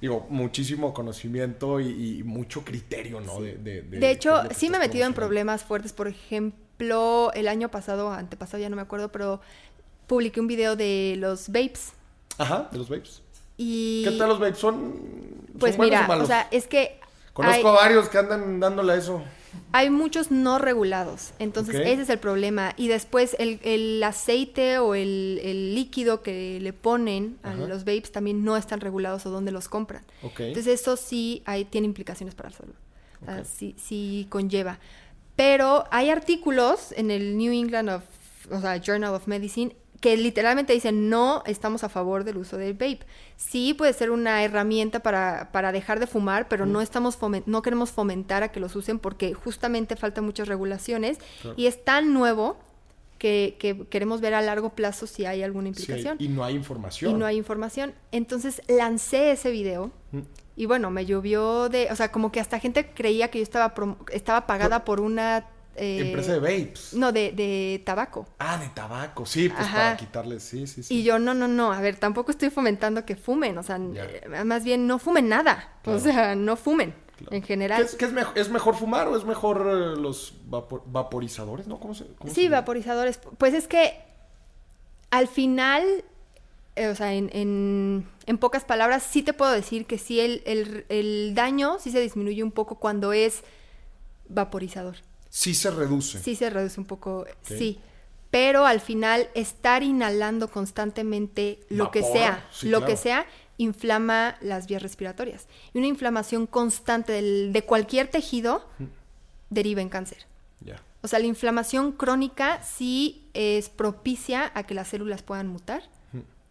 digo, 0.00 0.26
muchísimo 0.28 0.92
conocimiento 0.92 1.80
y, 1.80 2.18
y 2.18 2.22
mucho 2.22 2.64
criterio, 2.64 3.20
¿no? 3.20 3.40
De, 3.40 3.56
de, 3.56 3.82
de- 3.82 3.98
De 3.98 4.10
hecho, 4.10 4.42
sí 4.54 4.68
me 4.68 4.76
he 4.76 4.80
metido 4.80 5.06
en 5.06 5.14
problemas 5.14 5.64
fuertes. 5.64 5.94
Por 5.94 6.08
ejemplo, 6.08 7.32
el 7.34 7.48
año 7.48 7.70
pasado, 7.70 8.12
antepasado, 8.12 8.60
ya 8.62 8.68
no 8.68 8.76
me 8.76 8.82
acuerdo, 8.82 9.10
pero 9.10 9.40
publiqué 10.06 10.40
un 10.40 10.48
video 10.48 10.76
de 10.76 11.14
los 11.18 11.48
vapes. 11.48 11.92
Ajá, 12.38 12.68
de 12.72 12.78
los 12.78 12.88
vapes. 12.88 13.22
Y 13.56 14.02
¿Qué 14.04 14.12
tal 14.12 14.28
los 14.30 14.38
vapes? 14.40 14.58
¿Son, 14.58 14.94
pues 15.58 15.72
son 15.74 15.78
buenos 15.78 15.90
mira, 16.00 16.04
o 16.04 16.08
malos? 16.08 16.24
o 16.24 16.26
sea, 16.26 16.48
es 16.50 16.66
que 16.66 16.98
Conozco 17.32 17.68
hay, 17.70 17.76
a 17.76 17.80
varios 17.80 18.08
que 18.08 18.18
andan 18.18 18.58
dándole 18.60 18.92
a 18.94 18.96
eso. 18.96 19.22
hay 19.72 19.90
muchos 19.90 20.30
no 20.30 20.58
regulados. 20.58 21.32
Entonces, 21.38 21.74
ese 21.76 22.02
es 22.02 22.08
el 22.08 22.18
problema. 22.18 22.72
Y 22.76 22.88
después 22.88 23.36
el, 23.38 23.60
el 23.62 24.02
aceite 24.02 24.78
o 24.78 24.94
el, 24.94 25.40
el 25.42 25.74
líquido 25.74 26.22
que 26.22 26.58
le 26.60 26.72
ponen 26.72 27.38
a 27.42 27.50
Ajá. 27.50 27.66
los 27.66 27.84
vapes 27.84 28.10
también 28.12 28.44
no 28.44 28.56
están 28.56 28.80
regulados 28.80 29.26
o 29.26 29.30
dónde 29.30 29.52
los 29.52 29.68
compran. 29.68 30.02
Ok. 30.22 30.40
Entonces, 30.40 30.80
eso 30.80 30.96
sí 30.96 31.42
hay, 31.46 31.64
tiene 31.66 31.86
implicaciones 31.86 32.34
para 32.34 32.50
la 32.50 32.56
salud. 32.56 32.74
Sí, 33.44 33.74
sí 33.78 34.26
conlleva. 34.30 34.78
Pero 35.36 35.84
hay 35.90 36.08
artículos 36.10 36.92
en 36.96 37.10
el 37.10 37.36
New 37.36 37.52
England 37.52 37.90
of, 37.90 38.02
o 38.50 38.60
sea, 38.60 38.78
Journal 38.78 39.14
of 39.14 39.26
Medicine 39.26 39.76
que 40.00 40.16
literalmente 40.16 40.72
dicen 40.72 41.10
no 41.10 41.42
estamos 41.46 41.84
a 41.84 41.88
favor 41.90 42.24
del 42.24 42.38
uso 42.38 42.56
del 42.56 42.72
vape. 42.72 43.00
Sí 43.36 43.74
puede 43.74 43.92
ser 43.92 44.10
una 44.10 44.42
herramienta 44.42 45.00
para, 45.00 45.50
para 45.52 45.72
dejar 45.72 46.00
de 46.00 46.06
fumar, 46.06 46.48
pero 46.48 46.64
no 46.66 46.80
estamos 46.80 47.18
no 47.46 47.62
queremos 47.62 47.90
fomentar 47.90 48.42
a 48.42 48.48
que 48.50 48.60
los 48.60 48.74
usen 48.76 48.98
porque 48.98 49.34
justamente 49.34 49.96
faltan 49.96 50.24
muchas 50.24 50.48
regulaciones 50.48 51.18
Claro. 51.42 51.54
y 51.58 51.66
es 51.66 51.84
tan 51.84 52.14
nuevo 52.14 52.56
que, 53.18 53.56
que 53.58 53.86
queremos 53.88 54.22
ver 54.22 54.32
a 54.32 54.40
largo 54.40 54.70
plazo 54.70 55.06
si 55.06 55.26
hay 55.26 55.42
alguna 55.42 55.64
Sí, 55.74 55.82
implicación 55.82 56.16
y 56.18 56.28
no 56.28 56.42
hay 56.44 56.54
información. 56.54 57.10
y 57.10 57.14
no 57.14 57.26
hay 57.26 57.36
información. 57.36 57.92
Entonces 58.12 58.62
lancé 58.68 59.32
ese 59.32 59.50
video 59.50 59.90
Mm. 60.12 60.20
y 60.56 60.64
bueno, 60.66 60.90
me 60.90 61.04
llovió 61.04 61.68
de, 61.68 61.88
o 61.90 61.96
sea, 61.96 62.10
como 62.10 62.32
que 62.32 62.40
hasta 62.40 62.58
gente 62.58 62.86
creía 62.94 63.28
que 63.30 63.38
yo 63.38 63.42
estaba 63.42 63.74
estaba 64.12 64.46
pagada 64.46 64.84
por 64.86 65.00
una 65.00 65.44
eh, 65.80 66.00
Empresa 66.08 66.32
de 66.34 66.38
vapes. 66.40 66.92
no 66.94 67.10
de, 67.12 67.32
de 67.32 67.82
tabaco. 67.84 68.26
Ah, 68.38 68.58
de 68.58 68.68
tabaco. 68.68 69.24
Sí, 69.26 69.48
pues 69.48 69.60
Ajá. 69.60 69.76
para 69.76 69.96
quitarles. 69.96 70.42
Sí, 70.42 70.66
sí, 70.66 70.82
sí. 70.82 70.94
Y 70.98 71.02
yo 71.02 71.18
no, 71.18 71.32
no, 71.34 71.48
no, 71.48 71.72
a 71.72 71.80
ver, 71.80 71.96
tampoco 71.96 72.30
estoy 72.30 72.50
fomentando 72.50 73.04
que 73.06 73.16
fumen, 73.16 73.56
o 73.58 73.62
sea, 73.62 73.76
eh, 73.78 74.28
más 74.44 74.62
bien 74.64 74.86
no 74.86 74.98
fumen 74.98 75.28
nada, 75.28 75.72
Claro. 75.82 75.98
o 75.98 76.00
sea, 76.02 76.34
no 76.34 76.56
fumen 76.56 76.94
Claro. 77.16 77.34
en 77.34 77.40
¿Qué 77.42 77.46
general. 77.48 77.82
es, 77.82 77.94
qué 77.96 78.04
es, 78.04 78.12
mejo- 78.12 78.32
es 78.34 78.48
mejor 78.50 78.74
fumar 78.76 79.08
o 79.08 79.16
es 79.16 79.24
mejor 79.24 79.66
eh, 79.66 80.00
los 80.00 80.34
vapor- 80.48 80.82
vaporizadores? 80.86 81.66
¿No? 81.66 81.78
¿Cómo 81.80 81.94
se, 81.94 82.06
cómo 82.18 82.32
Sí, 82.32 82.42
se- 82.44 82.48
vaporizadores. 82.50 83.18
Pues 83.38 83.54
es 83.54 83.66
que 83.66 83.94
al 85.10 85.28
final, 85.28 85.82
eh, 86.76 86.86
o 86.88 86.94
sea, 86.94 87.12
en, 87.14 87.30
en- 87.32 88.06
en 88.26 88.38
pocas 88.38 88.64
palabras, 88.64 89.02
sí 89.02 89.22
te 89.22 89.32
puedo 89.32 89.50
decir 89.52 89.86
que 89.86 89.98
sí 89.98 90.20
el, 90.20 90.42
el- 90.46 90.84
el 90.88 91.34
daño 91.34 91.78
sí 91.80 91.90
se 91.90 92.00
disminuye 92.00 92.42
un 92.42 92.52
poco 92.52 92.76
cuando 92.78 93.12
es 93.12 93.42
vaporizador. 94.28 94.96
Sí 95.30 95.54
se 95.54 95.70
reduce. 95.70 96.18
Sí 96.22 96.34
se 96.34 96.50
reduce 96.50 96.78
un 96.78 96.86
poco, 96.86 97.24
sí. 97.42 97.78
Pero 98.30 98.64
al 98.66 98.80
final, 98.80 99.28
estar 99.34 99.82
inhalando 99.82 100.48
constantemente 100.50 101.58
lo 101.68 101.90
que 101.90 102.02
sea, 102.02 102.46
sí, 102.52 102.68
lo 102.68 102.78
claro. 102.78 102.92
que 102.92 102.96
sea, 102.96 103.26
inflama 103.58 104.36
las 104.40 104.66
vías 104.68 104.82
respiratorias. 104.82 105.46
Y 105.74 105.78
una 105.78 105.88
inflamación 105.88 106.46
constante 106.46 107.12
del- 107.12 107.52
de 107.52 107.62
cualquier 107.62 108.08
tejido 108.08 108.64
deriva 109.50 109.80
en 109.82 109.88
cáncer. 109.88 110.26
Ya. 110.64 110.80
O 111.02 111.08
sea, 111.08 111.18
la 111.18 111.26
inflamación 111.26 111.92
crónica 111.92 112.62
sí 112.62 113.28
es 113.34 113.68
propicia 113.68 114.52
a 114.54 114.62
que 114.64 114.74
las 114.74 114.88
células 114.88 115.22
puedan 115.22 115.48
mutar 115.48 115.82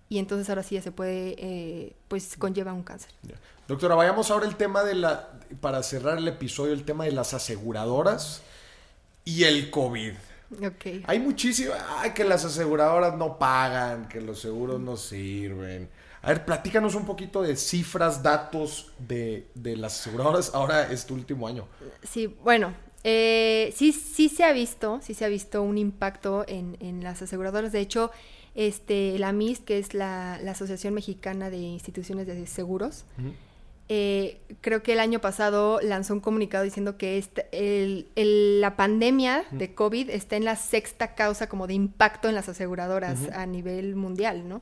y 0.10 0.18
entonces 0.18 0.50
ahora 0.50 0.64
sí 0.64 0.74
ya 0.76 0.82
se 0.82 0.92
puede, 0.92 1.36
eh, 1.38 1.96
pues 2.08 2.36
conlleva 2.36 2.74
un 2.74 2.82
cáncer. 2.84 3.12
Doctora, 3.68 3.94
vayamos 3.96 4.32
ahora 4.32 4.48
el 4.48 4.56
tema 4.56 4.84
de 4.84 4.96
la. 4.96 5.30
Para 5.62 5.84
cerrar 5.84 6.18
el 6.18 6.28
episodio, 6.28 6.74
el 6.74 6.84
tema 6.84 7.06
de 7.06 7.12
las 7.12 7.34
aseguradoras 7.36 8.42
y 9.30 9.44
el 9.44 9.70
COVID. 9.70 10.14
Ok. 10.66 11.06
Hay 11.06 11.20
muchísimas. 11.20 11.78
Ay, 11.98 12.12
que 12.12 12.24
las 12.24 12.44
aseguradoras 12.44 13.16
no 13.16 13.38
pagan, 13.38 14.08
que 14.08 14.22
los 14.22 14.40
seguros 14.40 14.80
no 14.80 14.98
sirven. 14.98 15.90
A 16.22 16.30
ver, 16.30 16.44
platícanos 16.44 16.96
un 16.96 17.06
poquito 17.06 17.42
de 17.42 17.56
cifras, 17.56 18.24
datos 18.24 18.92
de, 18.98 19.48
de 19.54 19.78
las 19.78 20.00
aseguradoras 20.00 20.54
ahora 20.54 20.92
este 20.92 21.14
último 21.14 21.48
año. 21.48 21.68
Sí, 22.04 22.28
bueno, 22.44 22.74
eh, 23.04 23.74
sí, 23.76 23.94
sí 23.94 24.28
se 24.28 24.44
ha 24.44 24.52
visto, 24.52 25.00
sí 25.02 25.14
se 25.14 25.24
ha 25.24 25.30
visto 25.30 25.62
un 25.62 25.78
impacto 25.78 26.44
en, 26.48 26.76
en 26.82 27.04
las 27.04 27.22
aseguradoras. 27.22 27.72
De 27.72 27.80
hecho, 27.80 28.12
este, 28.56 29.18
la 29.20 29.32
MIS, 29.32 29.60
que 29.60 29.78
es 29.78 29.94
la, 29.94 30.40
la 30.44 30.52
Asociación 30.52 30.94
Mexicana 30.94 31.50
de 31.50 31.58
Instituciones 31.58 32.28
de 32.28 32.46
Seguros, 32.48 33.06
eh, 33.92 34.40
creo 34.62 34.84
que 34.84 34.94
el 34.94 35.00
año 35.00 35.20
pasado 35.20 35.80
lanzó 35.82 36.14
un 36.14 36.20
comunicado 36.20 36.64
diciendo 36.64 36.98
que 36.98 37.18
este- 37.18 37.48
el- 37.52 38.08
el- 38.16 38.62
la 38.62 38.76
pandemia 38.76 39.46
de 39.52 39.74
COVID 39.74 40.10
está 40.12 40.36
en 40.36 40.46
la 40.46 40.56
sexta 40.56 41.16
causa 41.16 41.50
como 41.50 41.66
de 41.68 41.74
impacto 41.74 42.30
en 42.30 42.36
las 42.36 42.48
aseguradoras 42.50 43.30
a 43.34 43.46
nivel 43.48 43.96
mundial, 43.96 44.48
¿no? 44.48 44.62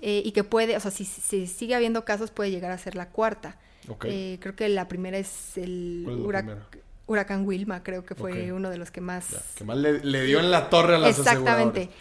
Eh, 0.00 0.22
y 0.24 0.32
que 0.32 0.44
puede, 0.44 0.76
o 0.76 0.80
sea, 0.80 0.90
si, 0.90 1.04
si 1.04 1.46
sigue 1.46 1.74
habiendo 1.74 2.04
casos, 2.04 2.30
puede 2.30 2.50
llegar 2.50 2.70
a 2.70 2.78
ser 2.78 2.94
la 2.94 3.08
cuarta. 3.10 3.56
Ok. 3.88 4.04
Eh, 4.08 4.38
creo 4.40 4.54
que 4.56 4.68
la 4.68 4.86
primera 4.88 5.18
es 5.18 5.58
el 5.58 6.02
¿Cuál 6.04 6.16
es 6.16 6.22
la 6.22 6.28
hurac- 6.28 6.44
primera? 6.44 6.68
huracán 7.06 7.46
Wilma, 7.46 7.82
creo 7.82 8.04
que 8.04 8.14
fue 8.14 8.52
uno 8.52 8.70
de 8.70 8.78
los 8.78 8.90
que 8.92 9.00
más... 9.00 9.30
Ya, 9.30 9.42
que 9.56 9.64
más 9.64 9.76
le, 9.78 9.98
le 10.04 10.22
dio 10.24 10.38
en 10.38 10.50
la 10.52 10.70
torre 10.70 10.94
a 10.94 10.98
las 10.98 11.18
Exactamente. 11.18 11.80
aseguradoras. 11.80 11.94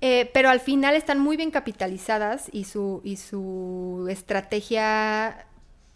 Eh, 0.00 0.30
pero 0.34 0.48
al 0.50 0.60
final 0.60 0.94
están 0.96 1.18
muy 1.20 1.36
bien 1.36 1.50
capitalizadas 1.50 2.48
y 2.52 2.64
su, 2.64 3.00
y 3.04 3.16
su 3.16 4.06
estrategia, 4.10 5.46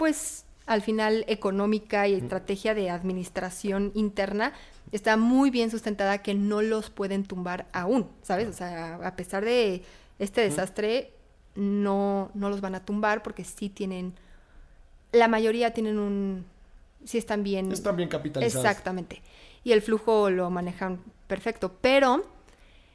pues 0.00 0.46
al 0.64 0.80
final 0.80 1.26
económica 1.28 2.08
y 2.08 2.14
estrategia 2.14 2.74
de 2.74 2.88
administración 2.88 3.92
interna 3.94 4.54
está 4.92 5.18
muy 5.18 5.50
bien 5.50 5.70
sustentada 5.70 6.22
que 6.22 6.32
no 6.32 6.62
los 6.62 6.88
pueden 6.88 7.24
tumbar 7.24 7.66
aún, 7.74 8.08
¿sabes? 8.22 8.48
O 8.48 8.54
sea, 8.54 8.94
a 8.94 9.14
pesar 9.14 9.44
de 9.44 9.82
este 10.18 10.40
desastre, 10.40 11.12
no, 11.54 12.30
no 12.32 12.48
los 12.48 12.62
van 12.62 12.76
a 12.76 12.82
tumbar 12.82 13.22
porque 13.22 13.44
sí 13.44 13.68
tienen, 13.68 14.14
la 15.12 15.28
mayoría 15.28 15.74
tienen 15.74 15.98
un, 15.98 16.46
sí 17.04 17.18
están 17.18 17.42
bien. 17.42 17.70
Están 17.70 17.96
bien 17.96 18.08
capitalizadas. 18.08 18.64
Exactamente. 18.64 19.20
Y 19.64 19.72
el 19.72 19.82
flujo 19.82 20.30
lo 20.30 20.48
manejan 20.48 20.98
perfecto, 21.26 21.76
pero 21.82 22.24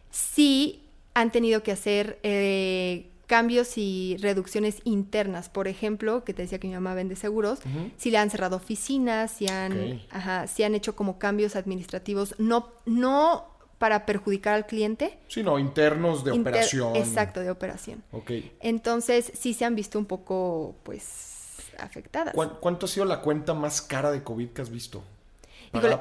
sí 0.09 0.81
han 1.13 1.31
tenido 1.31 1.61
que 1.61 1.71
hacer 1.71 2.17
eh, 2.23 3.11
cambios 3.27 3.77
y 3.77 4.17
reducciones 4.19 4.81
internas. 4.83 5.49
Por 5.49 5.67
ejemplo, 5.67 6.23
que 6.23 6.33
te 6.33 6.43
decía 6.43 6.59
que 6.59 6.67
mi 6.67 6.73
mamá 6.73 6.93
vende 6.93 7.15
seguros, 7.15 7.59
si 7.97 8.11
le 8.11 8.17
han 8.17 8.29
cerrado 8.29 8.57
oficinas, 8.57 9.31
si 9.31 9.47
han, 9.47 10.01
ajá, 10.09 10.47
si 10.47 10.63
han 10.63 10.75
hecho 10.75 10.95
como 10.95 11.17
cambios 11.17 11.55
administrativos, 11.55 12.35
no, 12.37 12.71
no 12.85 13.55
para 13.77 14.05
perjudicar 14.05 14.53
al 14.53 14.65
cliente. 14.65 15.17
Sino 15.27 15.59
internos 15.59 16.23
de 16.23 16.31
operación. 16.31 16.95
Exacto, 16.95 17.41
de 17.41 17.51
operación. 17.51 18.03
Ok. 18.11 18.31
Entonces, 18.61 19.31
sí 19.35 19.53
se 19.53 19.65
han 19.65 19.75
visto 19.75 19.99
un 19.99 20.05
poco, 20.05 20.75
pues, 20.83 21.35
afectadas. 21.79 22.33
¿Cuánto 22.33 22.85
ha 22.85 22.89
sido 22.89 23.05
la 23.05 23.21
cuenta 23.21 23.53
más 23.53 23.81
cara 23.81 24.11
de 24.11 24.23
COVID 24.23 24.49
que 24.49 24.61
has 24.61 24.69
visto? 24.69 25.03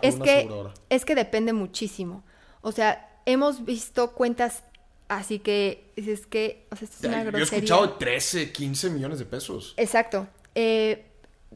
es 0.03 0.17
que, 0.17 0.49
es 0.89 1.05
que 1.05 1.15
depende 1.15 1.53
muchísimo. 1.53 2.23
O 2.61 2.73
sea, 2.73 3.21
hemos 3.27 3.65
visto 3.65 4.13
cuentas 4.13 4.63
Así 5.09 5.39
que 5.39 5.91
es 5.97 6.27
que, 6.27 6.67
o 6.71 6.77
sea, 6.77 6.87
esto 6.87 7.07
es 7.07 7.13
una 7.13 7.25
grosería. 7.25 7.47
Yo 7.47 7.55
he 7.55 7.59
escuchado 7.59 7.93
13, 7.93 8.53
15 8.53 8.91
millones 8.91 9.19
de 9.19 9.27
pesos. 9.27 9.75
Exacto. 9.77 10.27
Eh, 10.55 11.05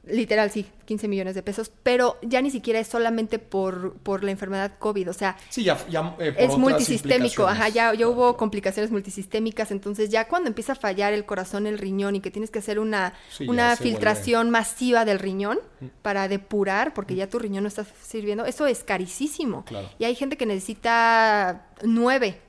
literal, 0.07 0.51
sí, 0.51 0.67
15 0.85 1.09
millones 1.09 1.35
de 1.35 1.43
pesos, 1.43 1.71
pero 1.83 2.19
ya 2.23 2.41
ni 2.41 2.51
siquiera 2.51 2.79
es 2.79 2.89
solamente 2.89 3.39
por, 3.39 3.95
por 3.99 4.25
la 4.25 4.31
enfermedad 4.31 4.73
COVID, 4.79 5.11
o 5.11 5.13
sea, 5.13 5.37
sí, 5.49 5.65
ya, 5.65 5.79
ya 5.89 6.17
eh, 6.19 6.35
es 6.39 6.57
multisistémico, 6.57 7.47
ajá, 7.47 7.69
ya, 7.69 7.93
ya 7.95 8.09
hubo 8.09 8.37
complicaciones 8.37 8.91
multisistémicas, 8.91 9.71
entonces 9.71 10.11
ya 10.11 10.29
cuando 10.29 10.49
empieza 10.49 10.73
a 10.73 10.77
fallar 10.77 11.13
el 11.13 11.25
corazón, 11.25 11.67
el 11.67 11.79
riñón 11.79 12.17
y 12.17 12.21
que 12.21 12.31
tienes 12.31 12.51
que 12.51 12.59
hacer 12.61 12.79
una, 12.79 13.15
una 13.47 13.77
filtración 13.77 14.51
masiva 14.51 15.05
del 15.05 15.19
riñón 15.19 15.59
mm. 15.81 15.87
para 16.03 16.29
depurar, 16.29 16.95
porque 16.95 17.15
ya 17.15 17.29
tu 17.29 17.39
riñón 17.39 17.65
no 17.65 17.69
está 17.69 17.85
sirviendo, 18.03 18.45
eso 18.45 18.67
es 18.67 18.85
carísimo. 18.85 19.65
Y 19.99 20.05
hay 20.05 20.15
gente 20.15 20.37
que 20.37 20.47
necesita 20.47 21.67
nueve 21.83 22.41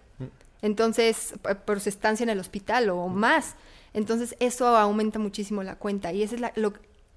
entonces, 0.62 1.34
por 1.66 1.80
su 1.80 1.90
estancia 1.90 2.24
en 2.24 2.30
el 2.30 2.40
hospital 2.40 2.90
o 2.90 3.08
más. 3.08 3.56
Entonces, 3.94 4.36
eso 4.40 4.68
aumenta 4.68 5.20
muchísimo 5.20 5.64
la 5.64 5.76
cuenta. 5.76 6.12
Y 6.12 6.24
ese 6.24 6.36
es, 6.36 6.42
lo, 6.56 6.74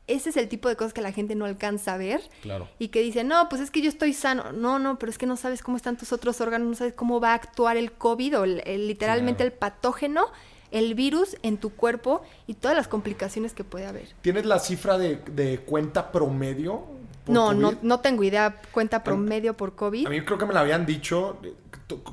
ese 0.06 0.30
es 0.30 0.36
el 0.36 0.48
tipo 0.48 0.68
de 0.68 0.76
cosas 0.76 0.92
que 0.92 1.00
la 1.00 1.12
gente 1.12 1.34
no 1.34 1.44
alcanza 1.44 1.94
a 1.94 1.96
ver. 1.96 2.22
Claro. 2.42 2.68
Y 2.78 2.88
que 2.88 3.00
dice, 3.00 3.24
no, 3.24 3.48
pues 3.48 3.60
es 3.60 3.70
que 3.70 3.82
yo 3.82 3.88
estoy 3.88 4.12
sano. 4.12 4.52
No, 4.52 4.78
no, 4.78 4.98
pero 4.98 5.10
es 5.10 5.18
que 5.18 5.26
no 5.26 5.36
sabes 5.36 5.62
cómo 5.62 5.76
están 5.76 5.96
tus 5.96 6.12
otros 6.12 6.40
órganos, 6.40 6.68
no 6.68 6.74
sabes 6.74 6.94
cómo 6.94 7.20
va 7.20 7.32
a 7.32 7.34
actuar 7.34 7.76
el 7.76 7.92
COVID 7.92 8.38
o 8.38 8.46
literalmente 8.46 9.42
el 9.42 9.52
patógeno, 9.52 10.26
el 10.70 10.94
virus 10.94 11.36
en 11.42 11.58
tu 11.58 11.70
cuerpo 11.70 12.22
y 12.46 12.54
todas 12.54 12.76
las 12.76 12.88
complicaciones 12.88 13.54
que 13.54 13.64
puede 13.64 13.86
haber. 13.86 14.08
¿Tienes 14.22 14.46
la 14.46 14.58
cifra 14.58 14.98
de, 14.98 15.60
cuenta 15.66 16.10
promedio? 16.12 16.84
no, 17.26 17.54
no, 17.54 17.74
no 17.82 18.00
tengo 18.00 18.24
idea, 18.24 18.60
cuenta 18.72 19.04
promedio 19.04 19.56
por 19.56 19.76
COVID. 19.76 20.06
A 20.06 20.10
mí 20.10 20.24
creo 20.24 20.38
que 20.38 20.46
me 20.46 20.54
la 20.54 20.60
habían 20.60 20.84
dicho, 20.86 21.38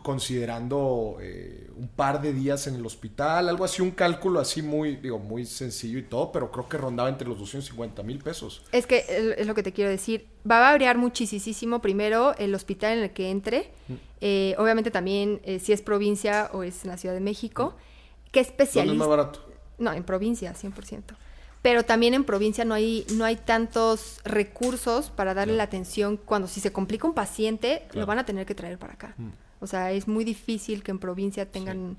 considerando 0.03 1.17
eh, 1.21 1.69
un 1.75 1.87
par 1.87 2.21
de 2.21 2.33
días 2.33 2.67
en 2.67 2.75
el 2.75 2.85
hospital, 2.85 3.49
algo 3.49 3.63
así, 3.63 3.81
un 3.81 3.91
cálculo 3.91 4.39
así 4.39 4.61
muy, 4.61 4.97
digo, 4.97 5.19
muy 5.19 5.45
sencillo 5.45 5.99
y 5.99 6.03
todo, 6.03 6.31
pero 6.31 6.51
creo 6.51 6.67
que 6.67 6.77
rondaba 6.77 7.09
entre 7.09 7.27
los 7.27 7.39
250 7.39 8.03
mil 8.03 8.19
pesos. 8.19 8.63
Es 8.71 8.87
que 8.87 9.35
es 9.37 9.47
lo 9.47 9.55
que 9.55 9.63
te 9.63 9.73
quiero 9.73 9.89
decir. 9.89 10.27
Va 10.49 10.57
a 10.57 10.71
variar 10.71 10.97
muchísimo 10.97 11.81
primero 11.81 12.35
el 12.37 12.53
hospital 12.55 12.97
en 12.97 13.03
el 13.03 13.11
que 13.11 13.29
entre, 13.29 13.71
mm. 13.87 13.93
eh, 14.21 14.55
obviamente 14.57 14.91
también 14.91 15.41
eh, 15.43 15.59
si 15.59 15.73
es 15.73 15.81
provincia 15.81 16.49
o 16.53 16.63
es 16.63 16.83
en 16.83 16.91
la 16.91 16.97
Ciudad 16.97 17.15
de 17.15 17.21
México. 17.21 17.75
Mm. 17.75 18.29
¿Qué 18.31 18.39
especialista? 18.41 18.79
¿Dónde 18.81 18.93
es 18.93 18.99
más 18.99 19.07
barato? 19.07 19.45
No, 19.77 19.93
en 19.93 20.03
provincia, 20.03 20.53
100% 20.53 21.15
pero 21.61 21.83
también 21.83 22.13
en 22.13 22.23
provincia 22.23 22.63
no 22.63 22.73
hay, 22.73 23.05
no 23.13 23.25
hay 23.25 23.35
tantos 23.35 24.21
recursos 24.23 25.09
para 25.09 25.33
darle 25.33 25.55
la 25.55 25.63
atención 25.63 26.17
cuando 26.17 26.47
si 26.47 26.61
se 26.61 26.71
complica 26.71 27.05
un 27.05 27.13
paciente, 27.13 27.85
lo 27.93 28.05
van 28.05 28.19
a 28.19 28.25
tener 28.25 28.45
que 28.45 28.55
traer 28.55 28.77
para 28.77 28.93
acá. 28.93 29.13
Mm. 29.17 29.29
O 29.59 29.67
sea, 29.67 29.91
es 29.91 30.07
muy 30.07 30.23
difícil 30.23 30.83
que 30.83 30.91
en 30.91 30.99
provincia 30.99 31.45
tengan 31.45 31.97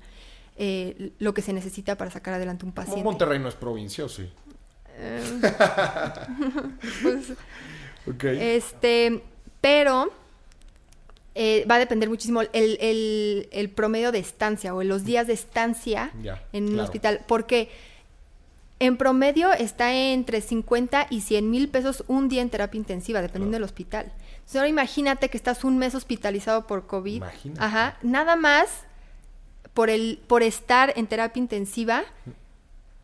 eh, 0.57 1.11
lo 1.19 1.33
que 1.33 1.41
se 1.41 1.53
necesita 1.53 1.97
para 1.97 2.11
sacar 2.11 2.33
adelante 2.33 2.65
un 2.65 2.71
paciente. 2.71 3.03
Monterrey 3.03 3.39
no 3.39 3.49
es 3.49 3.55
provincia, 3.55 4.05
¿o 4.05 4.09
sí? 4.09 4.29
Eh, 4.97 5.41
pues, 7.01 7.33
Este, 8.23 9.23
pero 9.61 10.11
eh, 11.33 11.65
va 11.69 11.75
a 11.75 11.79
depender 11.79 12.09
muchísimo 12.09 12.41
el, 12.51 13.71
promedio 13.75 14.11
de 14.11 14.19
estancia 14.19 14.75
o 14.75 14.83
los 14.83 15.05
días 15.05 15.27
de 15.27 15.33
estancia 15.33 16.11
en 16.51 16.73
un 16.73 16.79
hospital. 16.79 17.21
Porque 17.27 17.69
en 18.79 18.97
promedio 18.97 19.53
está 19.53 19.93
entre 19.93 20.41
50 20.41 21.07
y 21.09 21.21
100 21.21 21.49
mil 21.49 21.69
pesos 21.69 22.03
un 22.07 22.27
día 22.29 22.41
en 22.41 22.49
terapia 22.49 22.77
intensiva, 22.77 23.21
dependiendo 23.21 23.55
del 23.55 23.63
hospital. 23.63 24.11
Entonces, 24.51 24.63
ahora 24.63 24.69
imagínate 24.69 25.29
que 25.29 25.37
estás 25.37 25.63
un 25.63 25.77
mes 25.77 25.95
hospitalizado 25.95 26.67
por 26.67 26.85
COVID. 26.85 27.15
Imagínate. 27.15 27.63
Ajá. 27.63 27.97
Nada 28.01 28.35
más 28.35 28.81
por, 29.73 29.89
el, 29.89 30.21
por 30.27 30.43
estar 30.43 30.91
en 30.97 31.07
terapia 31.07 31.39
intensiva, 31.39 32.03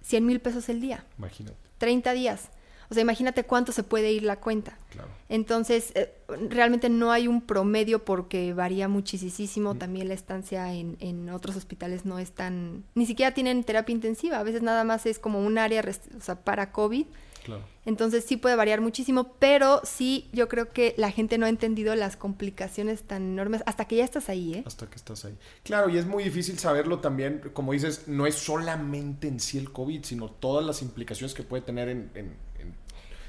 100 0.02 0.26
mil 0.26 0.41
pesos 0.41 0.68
el 0.68 0.82
día. 0.82 1.06
Imagínate. 1.18 1.56
30 1.78 2.12
días. 2.12 2.50
O 2.90 2.94
sea, 2.94 3.02
imagínate 3.02 3.44
cuánto 3.44 3.72
se 3.72 3.84
puede 3.84 4.12
ir 4.12 4.24
la 4.24 4.38
cuenta. 4.38 4.78
Claro. 4.92 5.10
Entonces, 5.30 5.92
eh, 5.96 6.14
realmente 6.50 6.90
no 6.90 7.12
hay 7.12 7.28
un 7.28 7.42
promedio 7.42 8.06
porque 8.06 8.54
varía 8.54 8.88
muchísimo. 8.88 9.76
También 9.76 10.08
la 10.08 10.14
estancia 10.14 10.74
en, 10.74 10.96
en, 11.02 11.30
otros 11.30 11.58
hospitales 11.58 12.06
no 12.06 12.18
es 12.18 12.32
tan... 12.32 12.86
Ni 12.96 13.06
siquiera 13.06 13.34
tienen 13.34 13.64
terapia 13.64 13.94
intensiva. 13.94 14.40
A 14.40 14.44
veces 14.44 14.62
nada 14.62 14.86
más 14.86 15.06
es 15.06 15.20
como 15.20 15.46
un 15.46 15.58
área 15.58 15.84
o 16.18 16.22
sea, 16.22 16.36
para 16.36 16.72
COVID. 16.72 17.06
Claro. 17.44 17.64
Entonces 17.86 18.26
sí 18.26 18.36
puede 18.36 18.58
variar 18.58 18.82
muchísimo, 18.82 19.36
pero 19.40 19.80
sí 19.86 20.30
yo 20.34 20.50
creo 20.50 20.74
que 20.74 20.94
la 20.98 21.12
gente 21.12 21.38
no 21.38 21.46
ha 21.46 21.50
entendido 21.50 21.96
las 21.96 22.18
complicaciones 22.18 23.04
tan 23.04 23.24
enormes 23.24 23.64
hasta 23.66 23.86
que 23.86 23.96
ya 23.96 24.04
estás 24.04 24.28
ahí, 24.28 24.56
¿eh? 24.56 24.64
Hasta 24.66 24.90
que 24.90 24.96
estás 24.96 25.24
ahí. 25.24 25.38
Claro, 25.64 25.90
y 25.90 25.98
es 25.98 26.06
muy 26.06 26.26
difícil 26.26 26.60
saberlo 26.60 27.00
también, 27.00 27.42
como 27.54 27.72
dices, 27.72 28.10
no 28.10 28.28
es 28.28 28.36
solamente 28.36 29.30
en 29.30 29.40
sí 29.40 29.58
el 29.58 29.72
COVID, 29.72 30.04
sino 30.04 30.30
todas 30.30 30.66
las 30.66 30.82
implicaciones 30.82 31.34
que 31.34 31.44
puede 31.44 31.64
tener 31.64 31.88
en 31.88 32.36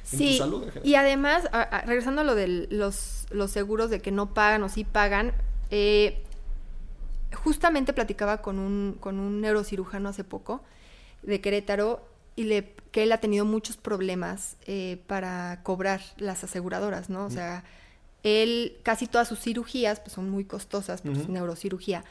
sí, 0.08 0.40
Y 0.84 0.94
además, 0.94 1.48
regresando 1.86 2.22
a 2.22 2.24
lo 2.24 2.34
de 2.34 2.66
los, 2.70 3.26
los, 3.30 3.50
seguros 3.50 3.90
de 3.90 4.00
que 4.00 4.10
no 4.10 4.32
pagan 4.32 4.62
o 4.62 4.68
sí 4.68 4.84
pagan, 4.84 5.32
eh, 5.70 6.22
justamente 7.34 7.92
platicaba 7.92 8.38
con 8.38 8.58
un, 8.58 8.96
con 9.00 9.18
un 9.18 9.40
neurocirujano 9.40 10.08
hace 10.08 10.24
poco 10.24 10.62
de 11.22 11.40
Querétaro 11.40 12.06
y 12.36 12.44
le, 12.44 12.74
que 12.90 13.02
él 13.02 13.12
ha 13.12 13.18
tenido 13.18 13.44
muchos 13.44 13.76
problemas 13.76 14.56
eh, 14.66 15.02
para 15.06 15.60
cobrar 15.62 16.00
las 16.16 16.44
aseguradoras, 16.44 17.10
¿no? 17.10 17.26
O 17.26 17.30
sea, 17.30 17.64
él, 18.22 18.76
casi 18.82 19.06
todas 19.06 19.28
sus 19.28 19.40
cirugías 19.40 20.00
pues, 20.00 20.12
son 20.12 20.30
muy 20.30 20.44
costosas, 20.44 21.02
pues, 21.02 21.28
neurocirugía. 21.28 22.04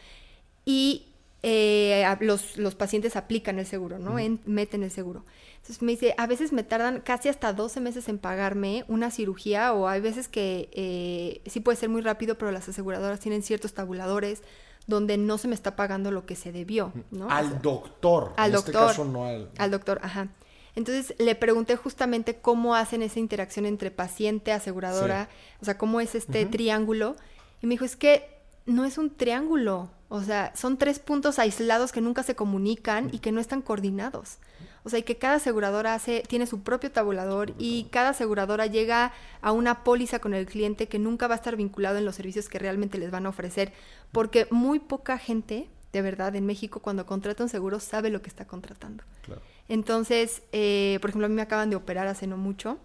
Y 0.65 1.07
eh, 1.43 2.05
los, 2.21 2.57
los, 2.57 2.75
pacientes 2.75 3.15
aplican 3.15 3.59
el 3.59 3.65
seguro, 3.65 3.99
¿no? 3.99 4.15
meten 4.45 4.83
el 4.83 4.91
seguro. 4.91 5.23
Entonces 5.57 5.81
me 5.81 5.91
dice, 5.91 6.15
a 6.17 6.27
veces 6.27 6.53
me 6.53 6.63
tardan 6.63 7.01
casi 7.01 7.29
hasta 7.29 7.53
12 7.53 7.79
meses 7.81 8.07
en 8.07 8.17
pagarme 8.17 8.85
una 8.87 9.11
cirugía 9.11 9.73
o 9.73 9.87
hay 9.87 10.01
veces 10.01 10.27
que 10.27 10.69
eh, 10.73 11.41
sí 11.49 11.59
puede 11.59 11.77
ser 11.77 11.89
muy 11.89 12.01
rápido, 12.01 12.37
pero 12.37 12.51
las 12.51 12.67
aseguradoras 12.69 13.19
tienen 13.19 13.43
ciertos 13.43 13.73
tabuladores 13.73 14.43
donde 14.87 15.17
no 15.17 15.37
se 15.37 15.49
me 15.49 15.55
está 15.55 15.75
pagando 15.75 16.11
lo 16.11 16.25
que 16.25 16.35
se 16.35 16.51
debió, 16.51 16.93
¿no? 17.11 17.29
Al 17.29 17.61
doctor. 17.61 18.33
Al 18.37 18.55
este 18.55 18.71
doctor. 18.71 18.89
Este 18.89 19.01
caso 19.01 19.05
no 19.05 19.25
al... 19.25 19.51
al 19.57 19.71
doctor, 19.71 19.99
ajá. 20.01 20.29
Entonces 20.77 21.15
le 21.19 21.35
pregunté 21.35 21.75
justamente 21.75 22.37
cómo 22.37 22.75
hacen 22.75 23.01
esa 23.01 23.19
interacción 23.19 23.65
entre 23.65 23.91
paciente, 23.91 24.51
aseguradora, 24.51 25.27
o 25.61 25.65
sea, 25.65 25.77
cómo 25.77 25.99
es 25.99 26.15
este 26.15 26.45
triángulo. 26.45 27.15
Y 27.61 27.67
me 27.67 27.73
dijo, 27.73 27.83
es 27.83 27.95
que 27.95 28.36
no 28.67 28.85
es 28.85 28.97
un 28.97 29.09
triángulo, 29.09 29.89
o 30.09 30.21
sea, 30.21 30.53
son 30.55 30.77
tres 30.77 30.99
puntos 30.99 31.39
aislados 31.39 31.91
que 31.91 32.01
nunca 32.01 32.23
se 32.23 32.35
comunican 32.35 33.09
y 33.11 33.19
que 33.19 33.31
no 33.31 33.41
están 33.41 33.61
coordinados. 33.61 34.37
O 34.83 34.89
sea, 34.89 34.99
y 34.99 35.03
que 35.03 35.17
cada 35.17 35.35
aseguradora 35.35 35.93
hace, 35.93 36.23
tiene 36.27 36.47
su 36.47 36.61
propio 36.61 36.91
tabulador 36.91 37.53
y 37.57 37.85
cada 37.91 38.09
aseguradora 38.09 38.67
llega 38.67 39.11
a 39.41 39.51
una 39.51 39.83
póliza 39.83 40.19
con 40.19 40.33
el 40.33 40.45
cliente 40.45 40.87
que 40.87 40.97
nunca 40.97 41.27
va 41.27 41.33
a 41.33 41.37
estar 41.37 41.57
vinculado 41.57 41.97
en 41.97 42.05
los 42.05 42.15
servicios 42.15 42.47
que 42.47 42.57
realmente 42.57 42.97
les 42.97 43.11
van 43.11 43.25
a 43.25 43.29
ofrecer. 43.29 43.73
Porque 44.13 44.47
muy 44.49 44.79
poca 44.79 45.17
gente, 45.17 45.67
de 45.91 46.01
verdad, 46.01 46.35
en 46.37 46.45
México, 46.45 46.79
cuando 46.79 47.05
contrata 47.05 47.43
un 47.43 47.49
seguro, 47.49 47.81
sabe 47.81 48.09
lo 48.09 48.21
que 48.21 48.29
está 48.29 48.45
contratando. 48.45 49.03
Entonces, 49.67 50.41
eh, 50.53 50.99
por 51.01 51.09
ejemplo, 51.09 51.25
a 51.25 51.29
mí 51.29 51.35
me 51.35 51.41
acaban 51.41 51.69
de 51.69 51.75
operar 51.75 52.07
hace 52.07 52.25
no 52.25 52.37
mucho. 52.37 52.77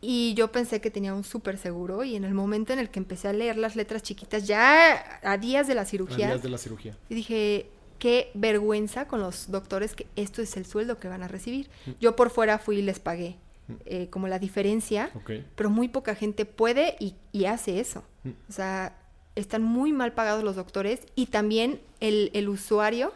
Y 0.00 0.32
yo 0.34 0.50
pensé 0.50 0.80
que 0.80 0.90
tenía 0.90 1.12
un 1.14 1.24
súper 1.24 1.58
seguro 1.58 2.04
y 2.04 2.16
en 2.16 2.24
el 2.24 2.32
momento 2.32 2.72
en 2.72 2.78
el 2.78 2.90
que 2.90 2.98
empecé 2.98 3.28
a 3.28 3.32
leer 3.32 3.56
las 3.58 3.76
letras 3.76 4.02
chiquitas, 4.02 4.46
ya 4.46 5.20
a 5.22 5.36
días 5.36 5.66
de 5.68 5.74
la 5.74 5.84
cirugía, 5.84 6.26
A 6.26 6.30
días 6.30 6.42
de 6.42 6.48
la 6.48 6.58
cirugía. 6.58 6.96
y 7.10 7.14
dije, 7.14 7.66
qué 7.98 8.30
vergüenza 8.34 9.06
con 9.06 9.20
los 9.20 9.50
doctores 9.50 9.94
que 9.94 10.06
esto 10.16 10.40
es 10.40 10.56
el 10.56 10.64
sueldo 10.64 10.98
que 10.98 11.08
van 11.08 11.22
a 11.22 11.28
recibir. 11.28 11.68
Yo 12.00 12.16
por 12.16 12.30
fuera 12.30 12.58
fui 12.58 12.78
y 12.78 12.82
les 12.82 12.98
pagué 12.98 13.36
eh, 13.84 14.08
como 14.08 14.26
la 14.26 14.38
diferencia, 14.38 15.10
pero 15.54 15.68
muy 15.68 15.88
poca 15.88 16.14
gente 16.14 16.46
puede 16.46 16.96
y, 16.98 17.14
y 17.30 17.44
hace 17.44 17.78
eso. 17.78 18.02
Mm. 18.24 18.30
O 18.48 18.52
sea, 18.52 18.96
están 19.36 19.62
muy 19.62 19.92
mal 19.92 20.12
pagados 20.14 20.42
los 20.42 20.56
doctores 20.56 21.00
y 21.14 21.26
también 21.26 21.80
el, 22.00 22.30
el 22.32 22.48
usuario 22.48 23.12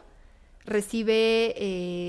recibe 0.66 1.54
eh, 1.56 2.08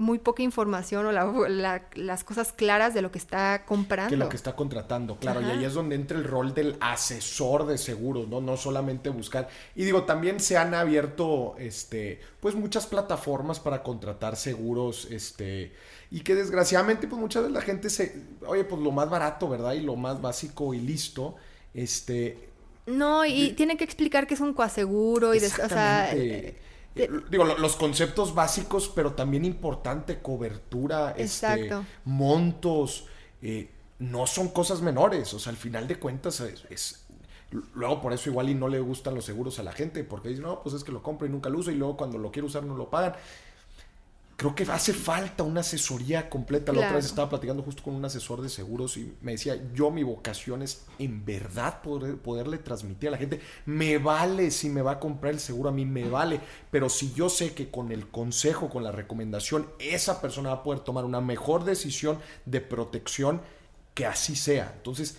muy 0.00 0.18
poca 0.18 0.42
información 0.42 1.04
o 1.04 1.12
la- 1.12 1.26
la- 1.48 1.82
las 1.94 2.24
cosas 2.24 2.54
claras 2.54 2.94
de 2.94 3.02
lo 3.02 3.10
que 3.12 3.18
está 3.18 3.64
comprando. 3.66 4.08
que 4.08 4.16
lo 4.16 4.30
que 4.30 4.36
está 4.36 4.56
contratando, 4.56 5.16
claro, 5.18 5.42
y 5.42 5.44
ahí 5.44 5.62
es 5.64 5.74
donde 5.74 5.94
entra 5.94 6.16
el 6.16 6.24
rol 6.24 6.54
del 6.54 6.76
asesor 6.80 7.66
de 7.66 7.76
seguros, 7.76 8.26
¿no? 8.26 8.40
No 8.40 8.56
solamente 8.56 9.10
buscar. 9.10 9.48
Y 9.76 9.84
digo, 9.84 10.04
también 10.04 10.40
se 10.40 10.56
han 10.56 10.72
abierto, 10.72 11.54
este, 11.58 12.18
pues 12.40 12.54
muchas 12.54 12.86
plataformas 12.86 13.60
para 13.60 13.82
contratar 13.82 14.36
seguros, 14.36 15.06
este, 15.10 15.74
y 16.10 16.20
que 16.20 16.34
desgraciadamente, 16.34 17.06
pues 17.06 17.20
mucha 17.20 17.42
de 17.42 17.50
la 17.50 17.60
gente 17.60 17.90
se, 17.90 18.22
oye, 18.46 18.64
pues 18.64 18.80
lo 18.80 18.92
más 18.92 19.10
barato, 19.10 19.50
¿verdad? 19.50 19.74
Y 19.74 19.80
lo 19.80 19.96
más 19.96 20.22
básico 20.22 20.72
y 20.72 20.80
listo, 20.80 21.34
este, 21.74 22.48
No, 22.86 23.24
y 23.26 23.52
tienen 23.52 23.76
que 23.76 23.84
explicar 23.84 24.26
que 24.26 24.32
es 24.34 24.40
un 24.40 24.54
coaseguro 24.54 25.34
y 25.34 25.40
de, 25.40 25.46
o 25.46 25.68
sea, 25.68 26.10
eh, 26.16 26.56
Eh, 26.96 27.08
Digo, 27.30 27.44
lo- 27.44 27.58
los 27.58 27.76
conceptos 27.76 28.34
básicos, 28.34 28.90
pero 28.94 29.12
también 29.12 29.44
importante, 29.44 30.20
cobertura, 30.20 31.14
este, 31.16 31.22
montos, 32.04 33.06
eh, 33.42 33.70
no 33.98 34.26
son 34.26 34.48
cosas 34.48 34.82
menores. 34.82 35.32
O 35.34 35.38
sea, 35.38 35.50
al 35.50 35.56
final 35.56 35.86
de 35.88 35.96
cuentas 35.98 36.40
es, 36.40 36.64
es- 36.70 37.06
Luego 37.74 38.00
por 38.00 38.12
eso 38.12 38.30
igual 38.30 38.48
y 38.48 38.54
no 38.54 38.68
le 38.68 38.78
gustan 38.78 39.12
los 39.16 39.24
seguros 39.24 39.58
a 39.58 39.64
la 39.64 39.72
gente, 39.72 40.04
porque 40.04 40.28
dicen, 40.28 40.44
no, 40.44 40.62
pues 40.62 40.72
es 40.72 40.84
que 40.84 40.92
lo 40.92 41.02
compro 41.02 41.26
y 41.26 41.30
nunca 41.30 41.48
lo 41.50 41.58
uso 41.58 41.72
y 41.72 41.74
luego 41.74 41.96
cuando 41.96 42.16
lo 42.16 42.30
quiero 42.30 42.46
usar 42.46 42.62
no 42.62 42.76
lo 42.76 42.88
pagan. 42.90 43.14
Creo 44.40 44.54
que 44.54 44.62
hace 44.62 44.94
falta 44.94 45.42
una 45.42 45.60
asesoría 45.60 46.30
completa. 46.30 46.72
La 46.72 46.78
otra 46.78 46.94
vez 46.94 47.04
estaba 47.04 47.28
platicando 47.28 47.62
justo 47.62 47.82
con 47.82 47.94
un 47.94 48.02
asesor 48.06 48.40
de 48.40 48.48
seguros 48.48 48.96
y 48.96 49.12
me 49.20 49.32
decía, 49.32 49.60
yo 49.74 49.90
mi 49.90 50.02
vocación 50.02 50.62
es 50.62 50.86
en 50.98 51.26
verdad 51.26 51.82
poder, 51.82 52.16
poderle 52.16 52.56
transmitir 52.56 53.10
a 53.10 53.12
la 53.12 53.18
gente, 53.18 53.42
me 53.66 53.98
vale 53.98 54.50
si 54.50 54.70
me 54.70 54.80
va 54.80 54.92
a 54.92 54.98
comprar 54.98 55.34
el 55.34 55.40
seguro, 55.40 55.68
a 55.68 55.72
mí 55.72 55.84
me 55.84 56.08
vale, 56.08 56.40
pero 56.70 56.88
si 56.88 57.12
yo 57.12 57.28
sé 57.28 57.52
que 57.52 57.70
con 57.70 57.92
el 57.92 58.08
consejo, 58.08 58.70
con 58.70 58.82
la 58.82 58.92
recomendación, 58.92 59.68
esa 59.78 60.22
persona 60.22 60.48
va 60.48 60.54
a 60.54 60.62
poder 60.62 60.80
tomar 60.80 61.04
una 61.04 61.20
mejor 61.20 61.64
decisión 61.64 62.18
de 62.46 62.62
protección, 62.62 63.42
que 63.92 64.06
así 64.06 64.36
sea. 64.36 64.72
Entonces, 64.74 65.18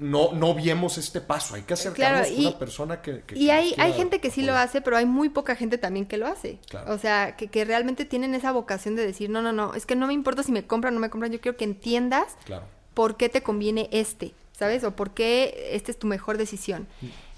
no, 0.00 0.32
no 0.32 0.54
viemos 0.54 0.98
este 0.98 1.20
paso, 1.20 1.54
hay 1.54 1.62
que 1.62 1.74
acercarnos 1.74 2.26
Claro, 2.28 2.36
a 2.42 2.48
una 2.48 2.58
persona 2.58 3.02
que... 3.02 3.20
que- 3.22 3.36
Y 3.38 3.46
que 3.46 3.52
hay, 3.52 3.74
hay 3.78 3.92
gente 3.92 4.18
que 4.20 4.30
sí 4.30 4.42
lo 4.42 4.54
hace, 4.56 4.80
pero 4.80 4.96
hay 4.96 5.06
muy 5.06 5.28
poca 5.28 5.54
gente 5.54 5.78
también 5.78 6.06
que 6.06 6.16
lo 6.16 6.26
hace. 6.26 6.58
Claro. 6.68 6.92
O 6.94 6.98
sea, 6.98 7.36
que, 7.36 7.48
que 7.48 7.64
realmente 7.64 8.04
tienen 8.04 8.34
esa 8.34 8.50
vocación 8.50 8.96
de 8.96 9.06
decir, 9.06 9.30
no, 9.30 9.42
no, 9.42 9.52
no, 9.52 9.74
es 9.74 9.86
que 9.86 9.94
no 9.96 10.06
me 10.06 10.12
importa 10.14 10.42
si 10.42 10.50
me 10.52 10.66
compran 10.66 10.94
o 10.94 10.96
no 10.96 11.00
me 11.00 11.10
compran, 11.10 11.30
yo 11.32 11.40
quiero 11.40 11.56
que 11.56 11.64
entiendas 11.64 12.36
Claro. 12.44 12.64
por 12.94 13.16
qué 13.16 13.28
te 13.28 13.42
conviene 13.42 13.88
este, 13.92 14.32
¿sabes? 14.58 14.82
O 14.84 14.92
por 14.96 15.10
qué 15.12 15.68
esta 15.72 15.90
es 15.90 15.98
tu 15.98 16.06
mejor 16.06 16.38
decisión. 16.38 16.88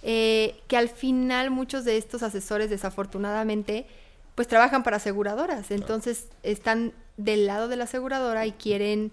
Eh, 0.04 0.56
que 0.68 0.76
al 0.76 0.88
final 0.88 1.50
muchos 1.50 1.84
de 1.84 1.96
estos 1.96 2.22
asesores, 2.22 2.70
desafortunadamente, 2.70 3.86
pues 4.34 4.48
trabajan 4.48 4.82
para 4.82 4.96
aseguradoras. 4.96 5.70
Entonces 5.70 6.26
están 6.42 6.92
del 7.16 7.46
lado 7.46 7.68
de 7.68 7.76
la 7.76 7.84
aseguradora 7.84 8.46
y 8.46 8.52
quieren 8.52 9.12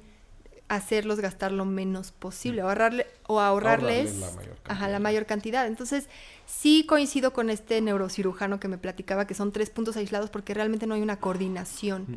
hacerlos 0.69 1.19
gastar 1.19 1.51
lo 1.51 1.65
menos 1.65 2.11
posible, 2.11 2.61
ahorrarle, 2.61 3.07
o 3.27 3.39
ahorrarles, 3.41 4.11
Ahorrarles 4.13 4.19
la 4.19 4.31
mayor 4.31 4.57
ajá, 4.67 4.79
cantidad. 4.79 4.91
la 4.91 4.99
mayor 4.99 5.25
cantidad. 5.25 5.67
Entonces, 5.67 6.07
sí 6.45 6.85
coincido 6.87 7.33
con 7.33 7.49
este 7.49 7.81
neurocirujano 7.81 8.59
que 8.59 8.67
me 8.67 8.77
platicaba 8.77 9.27
que 9.27 9.33
son 9.33 9.51
tres 9.51 9.69
puntos 9.69 9.97
aislados 9.97 10.29
porque 10.29 10.53
realmente 10.53 10.87
no 10.87 10.93
hay 10.95 11.01
una 11.01 11.19
coordinación. 11.19 12.09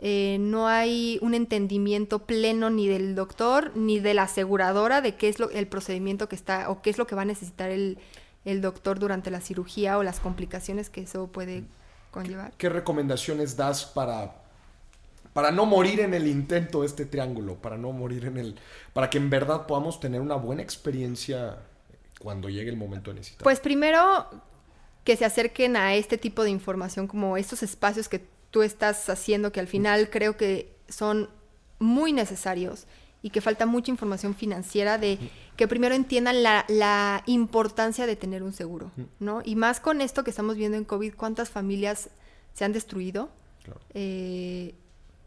Eh, 0.00 0.38
no 0.40 0.66
hay 0.68 1.18
un 1.22 1.34
entendimiento 1.34 2.26
pleno 2.26 2.68
ni 2.68 2.88
del 2.88 3.14
doctor 3.14 3.72
ni 3.76 4.00
de 4.00 4.12
la 4.12 4.24
aseguradora 4.24 5.00
de 5.00 5.14
qué 5.14 5.28
es 5.28 5.38
lo, 5.38 5.50
el 5.50 5.68
procedimiento 5.68 6.28
que 6.28 6.34
está 6.36 6.68
o 6.68 6.82
qué 6.82 6.90
es 6.90 6.98
lo 6.98 7.06
que 7.06 7.14
va 7.14 7.22
a 7.22 7.24
necesitar 7.24 7.70
el, 7.70 7.98
el 8.44 8.60
doctor 8.60 8.98
durante 8.98 9.30
la 9.30 9.40
cirugía 9.40 9.96
o 9.96 10.02
las 10.02 10.18
complicaciones 10.20 10.90
que 10.90 11.02
eso 11.02 11.28
puede 11.28 11.64
conllevar. 12.10 12.52
¿Qué 12.58 12.68
recomendaciones 12.68 13.56
das 13.56 13.84
para, 13.86 14.34
para 15.34 15.50
no 15.50 15.66
morir 15.66 16.00
en 16.00 16.14
el 16.14 16.26
intento 16.26 16.80
de 16.80 16.86
este 16.86 17.04
triángulo? 17.04 17.56
Para 17.56 17.76
no 17.76 17.92
morir 17.92 18.24
en 18.24 18.38
el. 18.38 18.54
Para 18.94 19.10
que 19.10 19.18
en 19.18 19.28
verdad 19.28 19.66
podamos 19.66 20.00
tener 20.00 20.22
una 20.22 20.36
buena 20.36 20.62
experiencia 20.62 21.58
cuando 22.20 22.48
llegue 22.48 22.70
el 22.70 22.76
momento 22.76 23.10
de 23.10 23.16
necesitar. 23.16 23.44
Pues 23.44 23.60
primero 23.60 24.26
que 25.04 25.16
se 25.16 25.26
acerquen 25.26 25.76
a 25.76 25.94
este 25.94 26.16
tipo 26.16 26.42
de 26.44 26.50
información, 26.50 27.06
como 27.06 27.36
estos 27.36 27.62
espacios 27.62 28.08
que 28.08 28.22
tú 28.50 28.62
estás 28.62 29.10
haciendo, 29.10 29.52
que 29.52 29.60
al 29.60 29.66
final 29.66 30.08
creo 30.08 30.36
que 30.38 30.74
son 30.88 31.28
muy 31.78 32.12
necesarios 32.12 32.86
y 33.20 33.30
que 33.30 33.40
falta 33.40 33.66
mucha 33.66 33.90
información 33.90 34.34
financiera 34.34 34.96
de 34.96 35.18
que 35.56 35.66
primero 35.66 35.94
entiendan 35.94 36.42
la, 36.42 36.64
la 36.68 37.22
importancia 37.26 38.06
de 38.06 38.16
tener 38.16 38.42
un 38.42 38.52
seguro, 38.52 38.92
¿no? 39.18 39.42
Y 39.44 39.56
más 39.56 39.80
con 39.80 40.00
esto 40.00 40.24
que 40.24 40.30
estamos 40.30 40.56
viendo 40.56 40.76
en 40.78 40.84
COVID, 40.84 41.14
cuántas 41.14 41.50
familias 41.50 42.10
se 42.52 42.64
han 42.64 42.72
destruido, 42.72 43.30
Claro. 43.64 43.80
eh, 43.94 44.74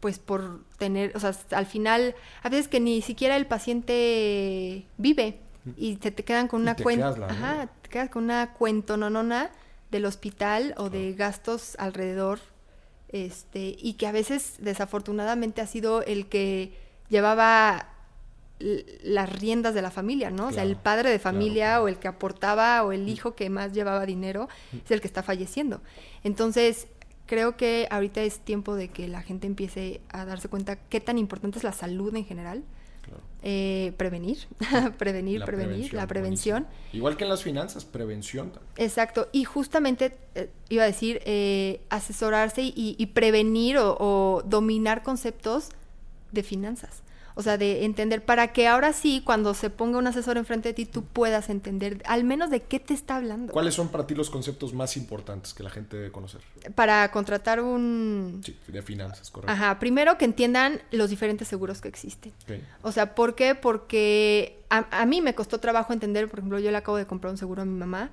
pues 0.00 0.18
por 0.18 0.64
tener, 0.78 1.16
o 1.16 1.20
sea, 1.20 1.32
al 1.50 1.66
final, 1.66 2.14
a 2.42 2.48
veces 2.48 2.68
que 2.68 2.80
ni 2.80 3.02
siquiera 3.02 3.36
el 3.36 3.46
paciente 3.46 4.86
vive 4.96 5.40
y 5.76 5.98
se 6.00 6.10
te 6.10 6.24
quedan 6.24 6.48
con 6.48 6.62
una 6.62 6.76
te 6.76 6.82
cuenta, 6.82 7.14
ajá, 7.28 7.68
te 7.82 7.88
quedas 7.88 8.08
con 8.10 8.24
una 8.24 8.52
cuentononona 8.54 9.50
del 9.90 10.04
hospital 10.04 10.74
o 10.76 10.90
de 10.90 11.14
gastos 11.14 11.74
alrededor, 11.78 12.40
este, 13.08 13.76
y 13.78 13.94
que 13.94 14.06
a 14.06 14.12
veces 14.12 14.56
desafortunadamente 14.58 15.60
ha 15.60 15.66
sido 15.66 16.02
el 16.02 16.26
que 16.26 16.72
llevaba 17.08 17.88
las 18.60 19.32
riendas 19.38 19.72
de 19.74 19.82
la 19.82 19.90
familia, 19.90 20.30
¿no? 20.30 20.48
O 20.48 20.52
sea, 20.52 20.64
el 20.64 20.76
padre 20.76 21.10
de 21.10 21.18
familia 21.18 21.66
claro. 21.66 21.84
o 21.84 21.88
el 21.88 21.98
que 21.98 22.08
aportaba 22.08 22.82
o 22.82 22.90
el 22.90 23.08
hijo 23.08 23.34
que 23.36 23.50
más 23.50 23.72
llevaba 23.72 24.04
dinero 24.04 24.48
es 24.84 24.90
el 24.90 25.00
que 25.00 25.06
está 25.06 25.22
falleciendo. 25.22 25.80
Entonces, 26.24 26.88
creo 27.28 27.56
que 27.56 27.86
ahorita 27.90 28.22
es 28.22 28.40
tiempo 28.40 28.74
de 28.74 28.88
que 28.88 29.06
la 29.06 29.22
gente 29.22 29.46
empiece 29.46 30.00
a 30.08 30.24
darse 30.24 30.48
cuenta 30.48 30.74
qué 30.76 31.00
tan 31.00 31.18
importante 31.18 31.58
es 31.58 31.64
la 31.64 31.72
salud 31.72 32.12
en 32.16 32.24
general. 32.24 32.64
Claro. 33.02 33.22
Eh, 33.42 33.92
prevenir, 33.96 34.38
prevenir, 34.98 35.40
La 35.40 35.46
prevenir, 35.46 35.94
la 35.94 36.06
prevención. 36.08 36.64
buenísimo. 36.64 36.92
Igual 36.92 37.16
que 37.16 37.24
en 37.24 37.30
las 37.30 37.42
finanzas, 37.42 37.84
prevención. 37.84 38.50
también. 38.50 38.72
Exacto, 38.76 39.28
y 39.32 39.44
justamente 39.44 40.16
eh, 40.34 40.50
iba 40.68 40.82
a 40.82 40.86
decir 40.86 41.20
eh, 41.24 41.80
asesorarse 41.90 42.62
y, 42.62 42.96
y 42.98 43.06
prevenir 43.06 43.78
o, 43.78 43.96
o 44.00 44.42
dominar 44.44 45.02
conceptos 45.04 45.68
de 46.32 46.42
finanzas. 46.42 47.02
O 47.38 47.42
sea, 47.42 47.56
de 47.56 47.84
entender 47.84 48.24
para 48.24 48.52
que 48.52 48.66
ahora 48.66 48.92
sí, 48.92 49.22
cuando 49.24 49.54
se 49.54 49.70
ponga 49.70 49.96
un 49.96 50.08
asesor 50.08 50.38
enfrente 50.38 50.70
de 50.70 50.74
ti, 50.74 50.86
tú 50.86 51.04
puedas 51.04 51.50
entender 51.50 52.02
al 52.04 52.24
menos 52.24 52.50
de 52.50 52.64
qué 52.64 52.80
te 52.80 52.94
está 52.94 53.14
hablando. 53.14 53.52
¿Cuáles 53.52 53.74
son 53.74 53.90
para 53.90 54.08
ti 54.08 54.16
los 54.16 54.28
conceptos 54.28 54.74
más 54.74 54.96
importantes 54.96 55.54
que 55.54 55.62
la 55.62 55.70
gente 55.70 55.96
debe 55.96 56.10
conocer? 56.10 56.40
Para 56.74 57.08
contratar 57.12 57.60
un... 57.60 58.40
Sí, 58.44 58.56
de 58.66 58.82
finanzas, 58.82 59.30
correcto. 59.30 59.52
Ajá, 59.52 59.78
primero 59.78 60.18
que 60.18 60.24
entiendan 60.24 60.82
los 60.90 61.10
diferentes 61.10 61.46
seguros 61.46 61.80
que 61.80 61.86
existen. 61.86 62.32
Ok. 62.42 62.58
O 62.82 62.90
sea, 62.90 63.14
¿por 63.14 63.36
qué? 63.36 63.54
Porque 63.54 64.58
a, 64.68 65.02
a 65.02 65.06
mí 65.06 65.20
me 65.20 65.36
costó 65.36 65.60
trabajo 65.60 65.92
entender, 65.92 66.28
por 66.28 66.40
ejemplo, 66.40 66.58
yo 66.58 66.72
le 66.72 66.76
acabo 66.76 66.96
de 66.96 67.06
comprar 67.06 67.30
un 67.30 67.38
seguro 67.38 67.62
a 67.62 67.64
mi 67.64 67.78
mamá 67.78 68.10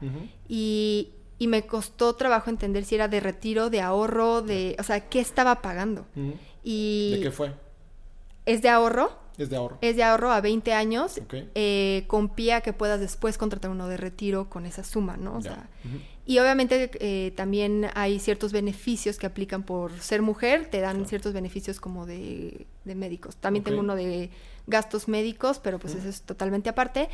y, 0.47 1.09
y 1.39 1.47
me 1.47 1.65
costó 1.65 2.13
trabajo 2.13 2.51
entender 2.51 2.85
si 2.85 2.93
era 2.93 3.07
de 3.07 3.21
retiro, 3.21 3.71
de 3.71 3.81
ahorro, 3.81 4.43
de, 4.43 4.75
o 4.77 4.83
sea, 4.83 4.99
qué 5.09 5.19
estaba 5.19 5.63
pagando. 5.63 6.05
Y 6.63 7.13
¿De 7.15 7.21
qué 7.21 7.31
fue? 7.31 7.64
Es 8.45 8.61
de 8.61 8.69
ahorro, 8.69 9.11
Es 9.37 9.49
de 9.49 9.55
ahorro. 9.57 9.77
es 9.81 9.95
de 9.95 10.03
ahorro 10.03 10.31
a 10.31 10.41
20 10.41 10.73
años, 10.73 11.17
Ok. 11.23 11.33
eh, 11.55 12.03
con 12.07 12.29
pie 12.29 12.53
a 12.53 12.61
que 12.61 12.73
puedas 12.73 12.99
después 12.99 13.37
contratar 13.37 13.71
uno 13.71 13.87
de 13.87 13.97
retiro 13.97 14.49
con 14.49 14.65
esa 14.65 14.83
suma, 14.83 15.17
¿no? 15.17 15.35
O 15.37 15.41
sea, 15.41 15.69
y 16.27 16.39
obviamente 16.39 16.89
eh, 16.99 17.31
también 17.35 17.87
hay 17.93 18.19
ciertos 18.19 18.51
beneficios 18.51 19.17
que 19.19 19.27
aplican 19.27 19.63
por 19.63 19.91
ser 19.99 20.21
mujer, 20.21 20.67
te 20.71 20.79
dan 20.79 20.95
Claro. 20.95 21.09
ciertos 21.09 21.33
beneficios 21.33 21.79
como 21.79 22.05
de, 22.05 22.65
de 22.83 22.95
médicos. 22.95 23.35
También 23.35 23.63
tengo 23.63 23.79
uno 23.81 23.95
de 23.95 24.29
gastos 24.67 25.07
médicos, 25.07 25.59
pero 25.59 25.77
pues 25.79 25.93
eso 25.95 26.09
es 26.09 26.21
totalmente 26.23 26.69
aparte. 26.69 27.09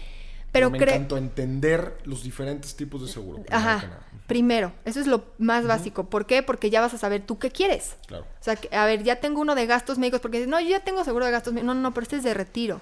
Pero 0.51 0.69
me 0.69 0.77
creo... 0.77 0.95
encantó 0.95 1.17
entender 1.17 1.97
los 2.03 2.23
diferentes 2.23 2.75
tipos 2.75 3.01
de 3.01 3.07
seguro. 3.07 3.43
Ajá, 3.49 3.99
primero, 4.27 4.73
eso 4.85 4.99
es 4.99 5.07
lo 5.07 5.23
más 5.37 5.65
básico. 5.65 6.05
¿Por 6.09 6.25
qué? 6.25 6.43
Porque 6.43 6.69
ya 6.69 6.81
vas 6.81 6.93
a 6.93 6.97
saber 6.97 7.21
tú 7.25 7.39
qué 7.39 7.51
quieres. 7.51 7.95
Claro. 8.07 8.25
O 8.25 8.43
sea, 8.43 8.57
a 8.71 8.85
ver, 8.85 9.03
ya 9.03 9.17
tengo 9.17 9.39
uno 9.41 9.55
de 9.55 9.65
gastos 9.65 9.97
médicos, 9.97 10.19
porque 10.21 10.37
dices, 10.39 10.49
no, 10.49 10.59
yo 10.59 10.69
ya 10.69 10.81
tengo 10.81 11.03
seguro 11.05 11.25
de 11.25 11.31
gastos 11.31 11.53
médicos. 11.53 11.67
No, 11.67 11.73
no, 11.73 11.81
no, 11.81 11.93
pero 11.93 12.03
este 12.03 12.17
es 12.17 12.23
de 12.23 12.33
retiro. 12.33 12.81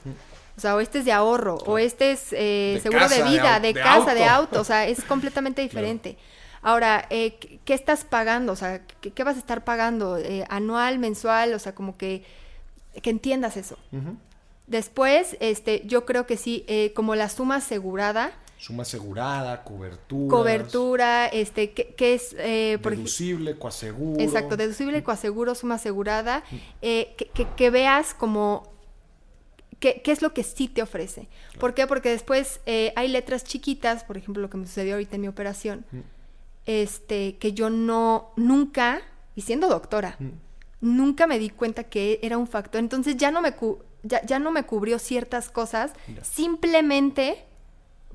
O 0.57 0.61
sea, 0.61 0.76
o 0.76 0.80
este 0.82 0.99
es 0.99 1.05
de 1.05 1.11
ahorro, 1.13 1.55
o 1.65 1.78
este 1.78 2.11
es 2.11 2.34
eh, 2.34 2.74
De 2.76 2.82
seguro 2.82 3.03
de 3.07 3.09
casa, 3.09 3.24
de 3.24 3.30
vida, 3.30 3.59
de, 3.59 3.74
de 3.74 3.80
casa, 3.82 4.13
de 4.13 4.26
auto. 4.26 4.59
O 4.59 4.63
sea, 4.63 4.88
es 4.88 5.03
completamente 5.05 5.61
diferente. 5.67 6.17
Ahora, 6.61 7.05
eh, 7.09 7.36
¿qué- 7.39 7.59
¿qué 7.63 7.74
estás 7.74 8.03
pagando? 8.03 8.51
O 8.51 8.55
sea, 8.57 8.82
¿qué, 8.99 9.11
qué 9.11 9.24
vas 9.24 9.38
a 9.38 9.39
estar 9.39 9.63
pagando? 9.63 10.17
Eh, 10.17 10.43
¿Anual, 10.49 10.99
mensual? 10.99 11.53
O 11.53 11.59
sea, 11.59 11.74
como 11.74 11.95
que, 11.97 12.26
que 13.01 13.09
entiendas 13.09 13.55
eso. 13.55 13.78
Ujú. 13.93 14.17
Después, 14.70 15.36
este, 15.39 15.82
yo 15.86 16.05
creo 16.05 16.28
que 16.28 16.38
sí, 16.38 16.63
eh, 16.67 16.93
como 16.95 17.15
la 17.15 17.28
suma 17.28 17.55
asegurada. 17.55 18.32
Suma 18.57 18.84
asegurada, 18.84 19.63
cobertura. 19.63 20.30
Cobertura, 20.30 21.28
este, 21.28 21.72
¿qué, 21.72 22.13
es? 22.13 22.36
Eh, 22.38 22.78
deducible, 22.82 23.57
coaseguro. 23.57 24.22
Exacto, 24.22 24.57
deducible, 24.57 25.01
coaseguro, 25.01 25.55
suma 25.55 25.76
asegurada. 25.76 26.43
Eh, 26.84 27.15
que, 27.34 27.47
que, 27.47 27.70
veas 27.72 28.13
como 28.13 28.72
qué, 29.80 30.01
qué, 30.03 30.11
es 30.11 30.22
lo 30.22 30.34
que 30.34 30.43
sí 30.43 30.67
te 30.67 30.84
ofrece. 30.84 31.28
¿Por 31.59 31.74
qué? 31.74 31.88
Porque 31.88 32.09
después 32.09 32.59
eh, 32.67 32.93
hay 32.95 33.07
letras 33.07 33.43
chiquitas, 33.43 34.03
por 34.03 34.17
ejemplo, 34.17 34.41
lo 34.41 34.51
que 34.51 34.57
me 34.57 34.67
sucedió 34.67 34.93
ahorita 34.93 35.15
en 35.15 35.22
mi 35.22 35.28
operación, 35.28 35.86
este, 36.67 37.38
que 37.38 37.53
yo 37.53 37.72
no, 37.72 38.34
nunca, 38.36 39.01
y 39.36 39.41
siendo 39.41 39.67
doctora, 39.67 40.17
nunca 40.80 41.26
me 41.26 41.39
di 41.39 41.49
cuenta 41.49 41.86
que 41.86 42.20
era 42.22 42.38
un 42.38 42.45
factor. 42.45 42.80
Entonces 42.80 43.17
ya 43.17 43.32
no 43.32 43.41
me, 43.41 43.55
ya, 44.04 44.26
ya 44.26 44.39
no 44.39 44.52
me 44.52 44.64
cubrió 44.64 45.00
ciertas 45.00 45.50
cosas 45.50 45.91
simplemente 46.22 47.43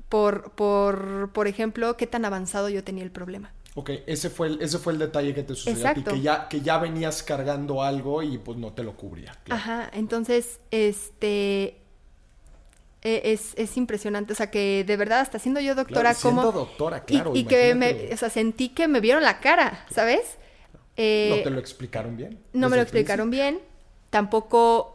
por, 0.09 0.51
por, 0.51 1.31
por 1.33 1.47
ejemplo, 1.47 1.97
qué 1.97 2.07
tan 2.07 2.25
avanzado 2.25 2.69
yo 2.69 2.83
tenía 2.83 3.03
el 3.03 3.11
problema. 3.11 3.51
Ok, 3.77 3.89
ese 4.07 4.29
fue 4.29 4.47
el, 4.47 4.61
ese 4.61 4.79
fue 4.79 4.93
el 4.93 4.99
detalle 4.99 5.33
que 5.33 5.43
te 5.43 5.53
sucedió 5.53 5.89
a 5.89 5.93
ti, 5.93 6.03
que 6.03 6.21
ya, 6.21 6.47
que 6.47 6.61
ya 6.61 6.77
venías 6.77 7.23
cargando 7.23 7.83
algo 7.83 8.23
y 8.23 8.37
pues 8.37 8.57
no 8.57 8.71
te 8.71 8.83
lo 8.83 8.95
cubría. 8.95 9.37
Ajá, 9.49 9.89
entonces, 9.93 10.61
este, 10.71 11.81
e, 13.01 13.33
es, 13.33 13.53
es, 13.57 13.75
impresionante, 13.75 14.31
o 14.31 14.35
sea, 14.35 14.49
que 14.49 14.85
de 14.87 14.95
verdad, 14.95 15.19
hasta 15.19 15.39
siendo 15.39 15.59
yo 15.59 15.75
doctora, 15.75 16.15
como... 16.15 16.41
Siendo 16.41 16.57
doctora, 16.57 17.03
claro. 17.03 17.35
Y, 17.35 17.43
que 17.43 17.75
me, 17.75 18.13
o 18.13 18.17
sea, 18.17 18.29
sentí 18.29 18.69
que 18.69 18.87
me 18.87 19.01
vieron 19.01 19.23
la 19.23 19.41
cara, 19.41 19.85
¿sabes? 19.91 20.37
¿No 20.97 21.43
te 21.43 21.49
lo 21.49 21.59
explicaron 21.59 22.15
bien? 22.15 22.39
No 22.53 22.69
me 22.69 22.77
lo 22.77 22.81
explicaron 22.81 23.29
bien, 23.29 23.59
tampoco 24.09 24.94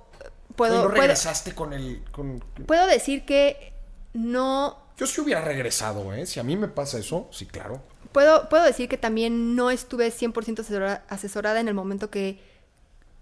puedo... 0.69 0.83
¿No 0.83 0.89
regresaste 0.89 1.55
con 1.55 1.73
el... 1.73 2.03
Con... 2.11 2.41
Puedo 2.67 2.87
decir 2.87 3.25
que 3.25 3.73
no... 4.13 4.79
Yo 4.97 5.07
sí 5.07 5.21
hubiera 5.21 5.41
regresado, 5.43 6.13
¿eh? 6.13 6.27
Si 6.27 6.39
a 6.41 6.43
mí 6.43 6.57
me 6.57 6.69
pasa 6.69 6.99
eso, 6.99 7.29
sí, 7.31 7.47
claro 7.47 7.83
puedo, 8.13 8.49
puedo 8.49 8.65
decir 8.65 8.89
que 8.89 8.99
también 8.99 9.55
no 9.57 9.71
estuve 9.71 10.09
100% 10.09 11.03
asesorada 11.09 11.61
en 11.61 11.69
el 11.69 11.75
momento 11.75 12.11
que 12.11 12.41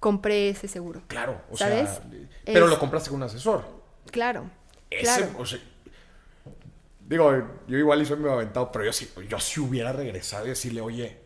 compré 0.01 0.51
ese 0.51 0.69
seguro. 0.69 1.03
Claro, 1.09 1.41
o 1.51 1.57
sea, 1.57 2.01
pero 2.45 2.67
lo 2.67 2.79
compraste 2.79 3.11
con 3.11 3.19
un 3.19 3.25
asesor. 3.25 3.65
Claro. 4.11 4.51
claro. 4.89 5.29
digo, 7.07 7.33
yo 7.67 7.79
igual 7.79 8.03
y 8.03 8.07
soy 8.07 8.17
medio 8.17 8.33
aventado, 8.33 8.73
pero 8.73 8.85
yo 8.85 8.93
sí, 8.93 9.11
yo 9.29 9.39
sí 9.41 9.61
hubiera 9.61 9.93
regresado 9.93 10.47
y 10.47 10.51
decirle, 10.51 10.81
oye, 10.81 11.19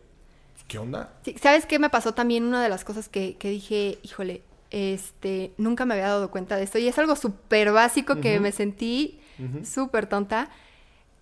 ¿qué 0.67 0.79
onda? 0.79 1.13
¿Sabes 1.41 1.65
qué 1.65 1.79
me 1.79 1.89
pasó 1.89 2.13
también? 2.13 2.43
Una 2.43 2.61
de 2.61 2.69
las 2.69 2.83
cosas 2.83 3.09
que, 3.09 3.37
dije, 3.41 3.99
híjole, 4.03 4.43
este, 4.73 5.53
nunca 5.57 5.85
me 5.85 5.93
había 5.93 6.07
dado 6.07 6.31
cuenta 6.31 6.57
de 6.57 6.63
esto 6.63 6.79
y 6.79 6.87
es 6.87 6.97
algo 6.97 7.15
súper 7.15 7.71
básico 7.71 8.19
que 8.19 8.39
me 8.39 8.51
sentí 8.51 9.19
súper 9.63 10.07
tonta. 10.07 10.49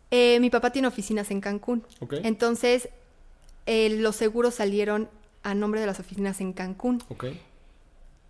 Eh, 0.10 0.40
mi 0.40 0.50
papá 0.50 0.72
tiene 0.72 0.88
oficinas 0.88 1.30
en 1.32 1.42
Cancún. 1.42 1.84
Entonces, 2.24 2.90
eh, 3.66 3.90
los 3.90 4.16
seguros 4.16 4.56
salieron 4.56 5.10
a 5.44 5.54
nombre 5.54 5.82
de 5.82 5.86
las 5.86 6.00
oficinas 6.00 6.40
en 6.40 6.54
Cancún. 6.54 7.04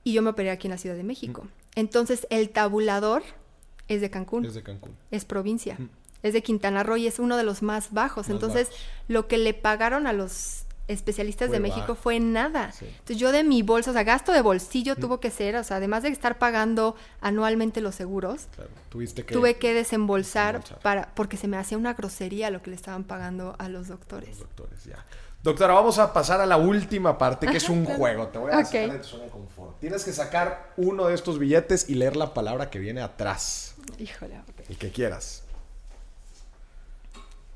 Y 0.03 0.13
yo 0.13 0.23
me 0.23 0.31
operé 0.31 0.49
aquí 0.49 0.67
en 0.67 0.71
la 0.71 0.77
Ciudad 0.79 0.95
de 0.95 1.03
México. 1.03 1.47
Entonces, 1.75 2.25
el 2.31 2.49
tabulador 2.49 3.21
es 3.87 4.01
de 4.01 4.09
Cancún. 4.09 4.45
Es 4.45 4.55
de 4.55 4.63
Cancún. 4.63 4.95
Es 5.11 5.25
provincia. 5.25 5.77
Es 6.23 6.33
de 6.33 6.41
Quintana 6.41 6.81
Roo 6.81 6.97
y 6.97 7.05
es 7.05 7.19
uno 7.19 7.37
de 7.37 7.43
los 7.43 7.61
más 7.61 7.93
bajos. 7.93 8.29
Entonces, 8.29 8.69
lo 9.07 9.27
que 9.27 9.37
le 9.37 9.53
pagaron 9.53 10.07
a 10.07 10.13
los 10.13 10.65
especialistas 10.91 11.51
de 11.51 11.59
México 11.59 11.95
fue 11.95 12.19
nada. 12.19 12.71
Entonces 12.81 13.17
yo 13.17 13.31
de 13.31 13.43
mi 13.43 13.63
bolsa, 13.63 13.91
o 13.91 13.93
sea, 13.93 14.03
gasto 14.03 14.31
de 14.31 14.41
bolsillo 14.41 14.95
tuvo 14.95 15.19
que 15.19 15.31
ser, 15.31 15.55
o 15.55 15.63
sea, 15.63 15.77
además 15.77 16.03
de 16.03 16.09
estar 16.09 16.37
pagando 16.37 16.95
anualmente 17.19 17.81
los 17.81 17.95
seguros, 17.95 18.47
tuve 18.89 19.55
que 19.55 19.73
desembolsar, 19.73 20.63
para 20.81 21.13
porque 21.15 21.37
se 21.37 21.47
me 21.47 21.57
hacía 21.57 21.77
una 21.77 21.93
grosería 21.93 22.49
lo 22.49 22.61
que 22.61 22.69
le 22.69 22.75
estaban 22.75 23.03
pagando 23.03 23.55
a 23.57 23.69
los 23.69 23.87
doctores. 23.87 24.39
doctores, 24.39 24.83
ya. 24.85 25.03
Doctora, 25.43 25.73
vamos 25.73 25.97
a 25.97 26.13
pasar 26.13 26.39
a 26.39 26.45
la 26.45 26.57
última 26.57 27.17
parte, 27.17 27.47
que 27.47 27.57
es 27.57 27.67
un 27.67 27.83
juego. 27.83 28.27
Te 28.27 28.37
voy 28.37 28.51
a 28.51 28.63
sacar 28.63 28.91
de 28.91 28.99
tu 28.99 29.07
zona 29.07 29.23
de 29.23 29.29
confort. 29.31 29.79
Tienes 29.79 30.03
que 30.03 30.13
sacar 30.13 30.71
uno 30.77 31.07
de 31.07 31.15
estos 31.15 31.39
billetes 31.39 31.89
y 31.89 31.95
leer 31.95 32.15
la 32.15 32.35
palabra 32.35 32.69
que 32.69 32.77
viene 32.77 33.01
atrás. 33.01 33.73
Híjole. 33.97 34.39
El 34.69 34.77
que 34.77 34.91
quieras. 34.91 35.43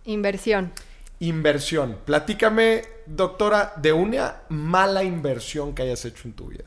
Inversión. 0.05 0.71
Inversión. 1.19 1.97
Platícame, 2.05 2.83
doctora, 3.05 3.73
de 3.77 3.93
una 3.93 4.41
mala 4.49 5.03
inversión 5.03 5.73
que 5.73 5.83
hayas 5.83 6.03
hecho 6.05 6.27
en 6.27 6.33
tu 6.33 6.47
vida. 6.47 6.65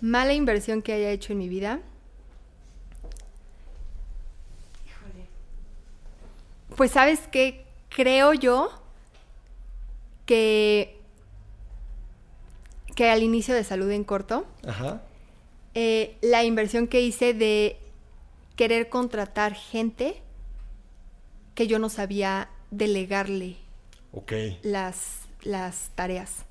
Mala 0.00 0.32
inversión 0.32 0.82
que 0.82 0.92
haya 0.92 1.10
hecho 1.10 1.32
en 1.32 1.38
mi 1.38 1.48
vida. 1.48 1.80
Pues 6.76 6.90
sabes 6.90 7.20
qué, 7.30 7.64
creo 7.88 8.32
yo 8.32 8.70
que, 10.26 10.98
que 12.96 13.10
al 13.10 13.22
inicio 13.22 13.54
de 13.54 13.62
salud 13.62 13.90
en 13.90 14.04
corto, 14.04 14.46
eh, 15.74 16.16
la 16.22 16.44
inversión 16.44 16.88
que 16.88 17.00
hice 17.00 17.34
de 17.34 17.78
querer 18.56 18.88
contratar 18.88 19.54
gente 19.54 20.22
que 21.54 21.66
yo 21.66 21.78
no 21.78 21.88
sabía 21.88 22.48
delegarle 22.72 23.56
las, 24.62 25.28
las 25.42 25.90
tareas. 25.94 26.44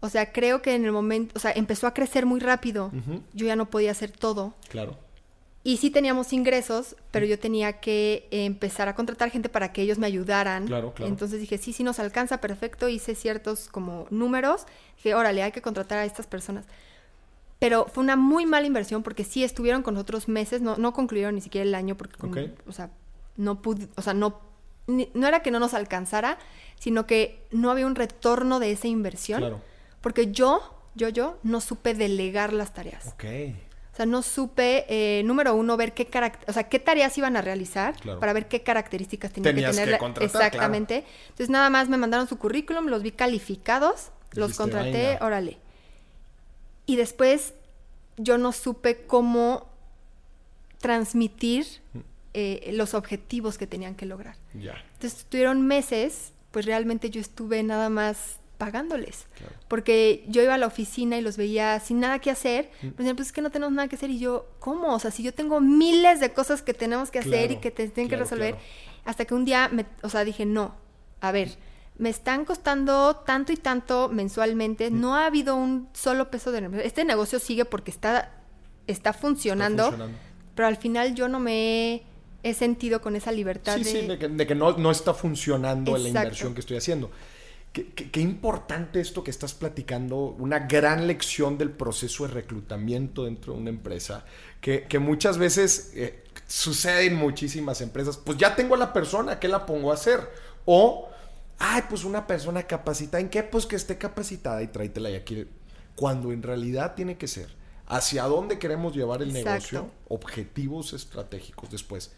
O 0.00 0.08
sea, 0.08 0.32
creo 0.32 0.60
que 0.60 0.74
en 0.74 0.84
el 0.84 0.92
momento, 0.92 1.32
o 1.36 1.38
sea, 1.40 1.52
empezó 1.52 1.86
a 1.86 1.94
crecer 1.94 2.26
muy 2.26 2.40
rápido. 2.40 2.92
Yo 3.32 3.46
ya 3.46 3.56
no 3.56 3.70
podía 3.70 3.92
hacer 3.92 4.10
todo. 4.10 4.54
Claro. 4.68 4.98
Y 5.64 5.78
sí 5.78 5.90
teníamos 5.90 6.32
ingresos, 6.32 6.96
pero 7.10 7.26
yo 7.26 7.38
tenía 7.38 7.80
que 7.80 8.26
empezar 8.30 8.88
a 8.88 8.94
contratar 8.94 9.30
gente 9.30 9.48
para 9.48 9.72
que 9.72 9.82
ellos 9.82 9.98
me 9.98 10.06
ayudaran. 10.06 10.66
Claro, 10.66 10.94
claro. 10.94 11.10
Entonces 11.10 11.40
dije, 11.40 11.58
sí, 11.58 11.72
sí 11.72 11.82
nos 11.82 11.98
alcanza, 11.98 12.40
perfecto. 12.40 12.88
Hice 12.88 13.14
ciertos 13.14 13.68
como 13.68 14.06
números. 14.10 14.66
Dije, 14.96 15.14
órale, 15.14 15.42
hay 15.42 15.52
que 15.52 15.62
contratar 15.62 15.98
a 15.98 16.04
estas 16.04 16.26
personas. 16.26 16.64
Pero 17.58 17.86
fue 17.92 18.04
una 18.04 18.14
muy 18.14 18.46
mala 18.46 18.66
inversión 18.66 19.02
porque 19.02 19.24
sí 19.24 19.42
estuvieron 19.42 19.82
con 19.82 19.94
nosotros 19.94 20.28
meses, 20.28 20.62
no, 20.62 20.76
no 20.76 20.92
concluyeron 20.92 21.34
ni 21.34 21.40
siquiera 21.40 21.66
el 21.66 21.74
año 21.74 21.96
porque, 21.96 22.54
o 22.68 22.72
sea, 22.72 22.90
no 23.36 23.60
pude, 23.62 23.88
o 23.96 24.02
sea, 24.02 24.14
no 24.14 24.47
no 24.88 25.28
era 25.28 25.40
que 25.40 25.50
no 25.50 25.60
nos 25.60 25.74
alcanzara, 25.74 26.38
sino 26.78 27.06
que 27.06 27.46
no 27.50 27.70
había 27.70 27.86
un 27.86 27.94
retorno 27.94 28.58
de 28.58 28.72
esa 28.72 28.88
inversión. 28.88 29.40
Claro. 29.40 29.60
Porque 30.00 30.32
yo, 30.32 30.74
yo, 30.94 31.08
yo, 31.08 31.38
no 31.42 31.60
supe 31.60 31.94
delegar 31.94 32.52
las 32.52 32.72
tareas. 32.74 33.06
Ok. 33.08 33.24
O 33.92 33.96
sea, 33.98 34.06
no 34.06 34.22
supe, 34.22 34.86
eh, 34.88 35.22
número 35.24 35.54
uno, 35.54 35.76
ver 35.76 35.92
qué 35.92 36.08
o 36.46 36.52
sea, 36.52 36.68
qué 36.68 36.78
tareas 36.78 37.18
iban 37.18 37.36
a 37.36 37.42
realizar 37.42 37.96
para 38.20 38.32
ver 38.32 38.46
qué 38.46 38.62
características 38.62 39.32
tenían 39.32 39.56
que 39.56 39.62
tener. 39.62 39.98
Exactamente. 40.20 41.04
Entonces 41.22 41.50
nada 41.50 41.68
más 41.68 41.88
me 41.88 41.96
mandaron 41.96 42.28
su 42.28 42.38
currículum, 42.38 42.86
los 42.86 43.02
vi 43.02 43.10
calificados, 43.10 44.12
los 44.32 44.56
contraté, 44.56 45.18
órale. 45.20 45.58
Y 46.86 46.94
después 46.94 47.54
yo 48.16 48.38
no 48.38 48.52
supe 48.52 49.04
cómo 49.06 49.68
transmitir 50.78 51.66
mm. 51.92 51.98
Eh, 52.34 52.70
los 52.74 52.92
objetivos 52.94 53.56
que 53.56 53.66
tenían 53.66 53.94
que 53.94 54.04
lograr. 54.04 54.36
Entonces 54.52 55.24
tuvieron 55.28 55.66
meses, 55.66 56.32
pues 56.50 56.66
realmente 56.66 57.08
yo 57.10 57.20
estuve 57.20 57.62
nada 57.62 57.88
más 57.88 58.38
pagándoles. 58.58 59.26
Porque 59.68 60.24
yo 60.28 60.42
iba 60.42 60.54
a 60.54 60.58
la 60.58 60.66
oficina 60.66 61.16
y 61.16 61.22
los 61.22 61.36
veía 61.36 61.80
sin 61.80 62.00
nada 62.00 62.18
que 62.18 62.30
hacer. 62.30 62.70
Mm. 62.82 62.88
Pues, 62.90 63.14
pues 63.14 63.28
es 63.28 63.32
que 63.32 63.40
no 63.40 63.50
tenemos 63.50 63.72
nada 63.72 63.88
que 63.88 63.96
hacer. 63.96 64.10
Y 64.10 64.18
yo, 64.18 64.46
¿cómo? 64.58 64.94
O 64.94 64.98
sea, 64.98 65.10
si 65.10 65.22
yo 65.22 65.32
tengo 65.32 65.60
miles 65.60 66.20
de 66.20 66.32
cosas 66.32 66.60
que 66.60 66.74
tenemos 66.74 67.10
que 67.10 67.20
hacer 67.20 67.52
y 67.52 67.56
que 67.56 67.70
te 67.70 67.88
tienen 67.88 68.10
que 68.10 68.16
resolver. 68.16 68.56
Hasta 69.04 69.24
que 69.24 69.34
un 69.34 69.44
día, 69.44 69.70
me, 69.72 69.86
o 70.02 70.10
sea, 70.10 70.24
dije, 70.24 70.44
no, 70.44 70.74
a 71.20 71.32
ver, 71.32 71.56
me 71.96 72.10
están 72.10 72.44
costando 72.44 73.16
tanto 73.16 73.52
y 73.52 73.56
tanto 73.56 74.10
mensualmente. 74.10 74.90
Mm. 74.90 75.00
No 75.00 75.14
ha 75.16 75.26
habido 75.26 75.56
un 75.56 75.88
solo 75.94 76.30
peso 76.30 76.52
de 76.52 76.60
negocio. 76.60 76.84
Este 76.84 77.04
negocio 77.04 77.38
sigue 77.38 77.64
porque 77.64 77.90
está, 77.90 78.32
está 78.86 79.12
funcionando, 79.12 79.84
está 79.84 79.96
funcionando. 79.96 80.28
Pero 80.54 80.66
al 80.66 80.76
final 80.76 81.14
yo 81.14 81.28
no 81.28 81.38
me 81.38 81.94
he 81.94 82.07
he 82.42 82.54
sentido 82.54 83.00
con 83.00 83.16
esa 83.16 83.32
libertad. 83.32 83.76
Sí, 83.78 83.84
de... 83.84 83.90
sí, 83.90 84.06
de 84.06 84.46
que, 84.46 84.54
no, 84.54 84.76
no, 84.76 84.90
está 84.90 85.14
funcionando 85.14 85.96
la 85.96 86.08
inversión 86.08 86.54
que 86.54 86.60
estoy 86.60 86.76
haciendo. 86.76 87.10
Qué, 87.72 88.20
importante 88.20 88.98
esto 88.98 89.22
que 89.22 89.30
estás 89.30 89.54
platicando, 89.54 90.16
una 90.38 90.60
gran 90.60 91.06
lección 91.06 91.58
del 91.58 91.70
proceso 91.70 92.26
de 92.26 92.34
reclutamiento 92.34 93.24
dentro 93.24 93.52
de 93.52 93.60
una 93.60 93.70
empresa, 93.70 94.24
que, 94.60 94.98
muchas 94.98 95.38
veces 95.38 95.92
eh, 95.94 96.24
sucede 96.46 97.06
en 97.06 97.14
muchísimas 97.14 97.80
empresas. 97.80 98.16
Pues 98.16 98.38
ya 98.38 98.56
tengo 98.56 98.74
a 98.74 98.78
la 98.78 98.92
persona, 98.92 99.38
¿qué 99.38 99.48
la 99.48 99.66
pongo 99.66 99.90
a 99.90 99.94
hacer? 99.94 100.20
O, 100.64 101.08
ay, 101.58 101.82
pues 101.88 102.04
una 102.04 102.26
persona 102.26 102.64
capacitada, 102.64 103.20
¿en 103.20 103.28
qué? 103.28 103.42
Pues 103.42 103.66
que 103.66 103.76
esté 103.76 103.96
capacitada 103.98 104.62
y 104.62 104.68
tráetela 104.68 105.10
y 105.10 105.14
aquí. 105.14 105.46
Cuando 105.94 106.32
en 106.32 106.42
realidad 106.42 106.94
tiene 106.94 107.16
que 107.16 107.28
ser 107.28 107.54
hacia 107.86 108.24
dónde 108.24 108.58
queremos 108.58 108.94
llevar 108.94 109.22
el 109.22 109.32
negocio, 109.32 109.90
objetivos 110.08 110.92
estratégicos 110.94 111.70
después 111.70 112.12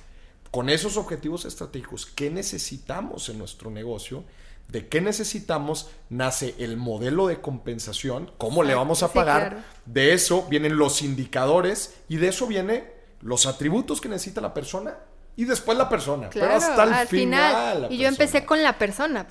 con 0.51 0.69
esos 0.69 0.97
objetivos 0.97 1.45
estratégicos, 1.45 2.07
¿qué 2.07 2.31
necesitamos 2.31 3.29
en 3.29 3.39
nuestro 3.39 3.71
negocio? 3.71 4.25
de 4.69 4.87
qué 4.87 5.01
necesitamos, 5.01 5.91
nace 6.11 6.55
el 6.61 6.77
modelo 6.77 7.27
de 7.27 7.41
compensación, 7.41 8.31
cómo 8.39 8.63
le 8.63 8.77
vamos 8.77 9.03
a 9.03 9.09
Sí, 9.09 9.15
pagar, 9.15 9.49
claro. 9.49 9.65
de 9.85 10.13
eso 10.13 10.47
vienen 10.49 10.77
los 10.79 11.03
indicadores 11.03 11.97
y 12.09 12.19
de 12.19 12.29
eso 12.29 12.47
vienen 12.47 12.89
los 13.21 13.47
atributos 13.47 14.01
que 14.01 14.09
necesita 14.09 14.41
la 14.41 14.55
persona 14.55 14.95
y 15.35 15.45
después 15.45 15.77
la 15.77 15.89
persona, 15.89 16.29
Claro, 16.29 16.53
pero 16.53 16.59
hasta 16.71 16.85
el 16.85 16.93
al 16.93 17.09
final. 17.09 17.89
Y 17.91 17.99
yo 17.99 18.07
empecé 18.07 18.47
con 18.47 18.63
la 18.63 18.79
persona. 18.79 19.27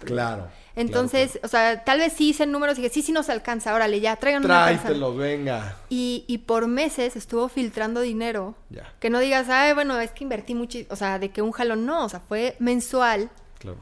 Claro. 0.88 0.88
Entonces, 1.02 1.40
o 1.44 1.48
sea, 1.48 1.84
tal 1.84 2.00
vez 2.00 2.14
sí 2.14 2.30
hice 2.30 2.46
números 2.46 2.78
y 2.78 2.82
dije, 2.82 2.94
sí, 2.94 3.02
sí 3.02 3.12
nos 3.12 3.30
alcanza, 3.30 3.74
órale, 3.74 4.00
ya, 4.00 4.16
traigan 4.16 4.46
una 4.46 4.66
persona. 4.66 4.82
Tráetelo, 4.84 5.16
venga. 5.16 5.78
Y, 5.90 6.24
y 6.28 6.40
por 6.40 6.68
meses 6.68 7.16
estuvo 7.16 7.50
filtrando 7.50 8.02
dinero. 8.02 8.56
Ya. 8.70 8.94
Que 9.00 9.10
no 9.10 9.20
digas, 9.20 9.50
ay, 9.50 9.74
bueno, 9.74 10.00
es 10.00 10.12
que 10.12 10.24
invertí 10.24 10.56
mucho, 10.56 10.80
o 10.90 10.96
sea, 10.96 11.20
de 11.20 11.30
que 11.32 11.42
un 11.42 11.52
jalón 11.52 11.86
no, 11.86 12.06
o 12.06 12.10
sea, 12.10 12.20
fue 12.22 12.56
mensual 12.60 13.30
Claro. 13.60 13.78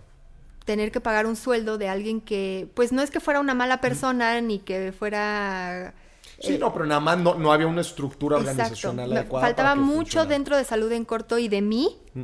tener 0.66 0.92
que 0.92 1.00
pagar 1.00 1.26
un 1.28 1.36
sueldo 1.36 1.78
de 1.78 1.88
alguien 1.88 2.20
que, 2.20 2.68
pues 2.74 2.92
no 2.92 3.02
es 3.02 3.12
que 3.12 3.20
fuera 3.20 3.40
una 3.40 3.54
mala 3.54 3.80
persona 3.80 4.42
ni 4.42 4.60
que 4.60 4.92
fuera... 4.92 5.94
Sí, 6.40 6.58
no, 6.60 6.72
pero 6.72 6.86
nada 6.86 7.00
más 7.00 7.18
no, 7.18 7.34
no 7.36 7.52
había 7.52 7.66
una 7.68 7.82
estructura 7.82 8.38
Exacto. 8.38 8.52
organizacional 8.62 9.10
Me 9.10 9.20
adecuada. 9.20 9.46
faltaba 9.48 9.76
mucho 9.76 9.98
funcionara. 10.20 10.30
dentro 10.30 10.58
de 10.58 10.64
salud 10.66 10.92
en 10.92 11.06
corto 11.06 11.38
y 11.40 11.48
de 11.48 11.62
mí, 11.62 11.98
Mm. 12.14 12.22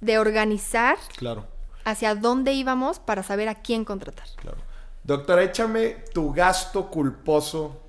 de 0.00 0.18
organizar 0.18 0.96
Claro, 1.16 1.46
hacia 1.86 2.14
dónde 2.14 2.52
íbamos 2.52 2.98
para 2.98 3.22
saber 3.22 3.48
a 3.48 3.54
quién 3.54 3.84
contratar. 3.86 4.26
claro. 4.36 4.58
Doctora, 5.04 5.44
échame 5.44 5.90
tu 6.12 6.32
gasto 6.32 6.90
culposo 6.90 7.80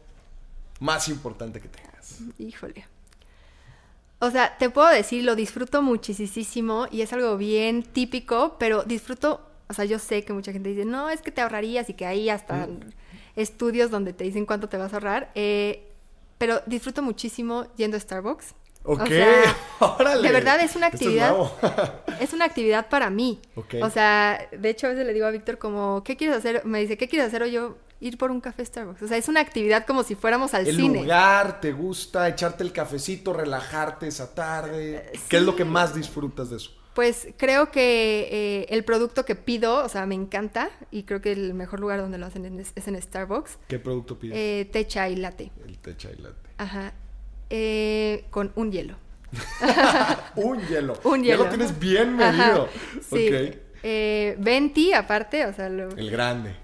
más 0.79 1.09
importante 1.09 1.59
que 1.59 1.67
tengas. 1.67 2.19
Híjole. 2.37 2.85
O 4.19 4.29
sea, 4.29 4.55
te 4.59 4.69
puedo 4.69 4.87
decir, 4.89 5.23
lo 5.23 5.35
disfruto 5.35 5.81
muchísimo 5.81 6.85
y 6.91 7.01
es 7.01 7.11
algo 7.13 7.35
bien 7.37 7.81
típico, 7.81 8.55
pero 8.59 8.83
disfruto, 8.83 9.41
o 9.67 9.73
sea, 9.73 9.85
yo 9.85 9.97
sé 9.97 10.23
que 10.23 10.31
mucha 10.33 10.51
gente 10.51 10.69
dice, 10.69 10.85
no, 10.85 11.09
es 11.09 11.23
que 11.23 11.31
te 11.31 11.41
ahorrarías 11.41 11.89
y 11.89 11.93
que 11.95 12.05
hay 12.05 12.29
hasta 12.29 12.67
estudios 13.35 13.89
donde 13.89 14.13
te 14.13 14.23
dicen 14.23 14.45
cuánto 14.45 14.69
te 14.69 14.77
vas 14.77 14.93
a 14.93 14.97
ahorrar, 14.97 15.31
eh, 15.33 15.91
pero 16.37 16.61
disfruto 16.67 17.01
muchísimo 17.01 17.65
yendo 17.77 17.97
a 17.97 17.99
Starbucks. 17.99 18.53
Ok, 18.83 19.01
O 19.01 19.05
sea, 19.07 19.57
órale. 19.79 20.21
de 20.21 20.31
verdad 20.31 20.61
es 20.61 20.75
una 20.75 20.87
actividad. 20.87 21.35
Es 22.19 22.33
una 22.33 22.45
actividad 22.45 22.89
para 22.89 23.09
mí. 23.09 23.39
Ok. 23.55 23.75
O 23.81 23.89
sea, 23.89 24.47
de 24.51 24.69
hecho 24.69 24.87
a 24.87 24.91
veces 24.91 25.05
le 25.05 25.13
digo 25.13 25.25
a 25.25 25.31
Víctor 25.31 25.57
como, 25.57 26.03
¿qué 26.03 26.17
quieres 26.17 26.37
hacer? 26.37 26.65
Me 26.65 26.79
dice, 26.79 26.97
¿qué 26.97 27.07
quieres 27.07 27.27
hacer? 27.27 27.43
O 27.43 27.47
yo, 27.47 27.77
ir 27.99 28.17
por 28.17 28.31
un 28.31 28.41
café 28.41 28.63
Starbucks. 28.63 29.01
O 29.01 29.07
sea, 29.07 29.17
es 29.17 29.27
una 29.27 29.39
actividad 29.39 29.85
como 29.85 30.03
si 30.03 30.15
fuéramos 30.15 30.53
al 30.53 30.67
el 30.67 30.75
cine. 30.75 31.01
lugar, 31.01 31.59
¿te 31.61 31.71
gusta 31.71 32.27
echarte 32.27 32.63
el 32.63 32.71
cafecito, 32.71 33.33
relajarte 33.33 34.07
esa 34.07 34.33
tarde? 34.33 35.11
¿Qué 35.29 35.37
es 35.37 35.43
lo 35.43 35.55
que 35.55 35.65
más 35.65 35.93
disfrutas 35.95 36.49
de 36.49 36.57
eso? 36.57 36.71
Pues 36.93 37.27
creo 37.37 37.69
que 37.69 38.27
eh, 38.31 38.65
el 38.69 38.83
producto 38.83 39.23
que 39.23 39.35
pido, 39.35 39.83
o 39.83 39.89
sea, 39.89 40.07
me 40.07 40.15
encanta 40.15 40.71
y 40.89 41.03
creo 41.03 41.21
que 41.21 41.31
el 41.31 41.53
mejor 41.53 41.79
lugar 41.79 41.99
donde 41.99 42.17
lo 42.17 42.25
hacen 42.25 42.59
es, 42.59 42.71
es 42.75 42.87
en 42.87 42.99
Starbucks. 42.99 43.59
¿Qué 43.67 43.77
producto 43.77 44.17
pides? 44.17 44.35
Eh, 44.35 44.69
té 44.71 44.87
chai 44.87 45.15
latte. 45.15 45.51
el 45.63 45.77
té 45.77 45.95
chai 45.95 46.15
latte. 46.17 46.49
Ajá. 46.57 46.93
Eh, 47.51 48.25
con 48.31 48.51
un 48.55 48.71
hielo. 48.71 48.95
Un 50.35 50.59
hielo. 50.67 50.99
Un 51.03 51.23
Ya 51.23 51.31
hielo. 51.33 51.43
lo 51.45 51.49
tienes 51.49 51.77
bien 51.79 52.15
medido. 52.15 52.69
Sí. 53.09 53.27
Ok. 53.27 53.55
Eh, 53.83 54.35
venti 54.39 54.93
aparte, 54.93 55.45
o 55.45 55.53
sea, 55.53 55.69
lo- 55.69 55.89
El 55.95 56.09
grande. 56.11 56.55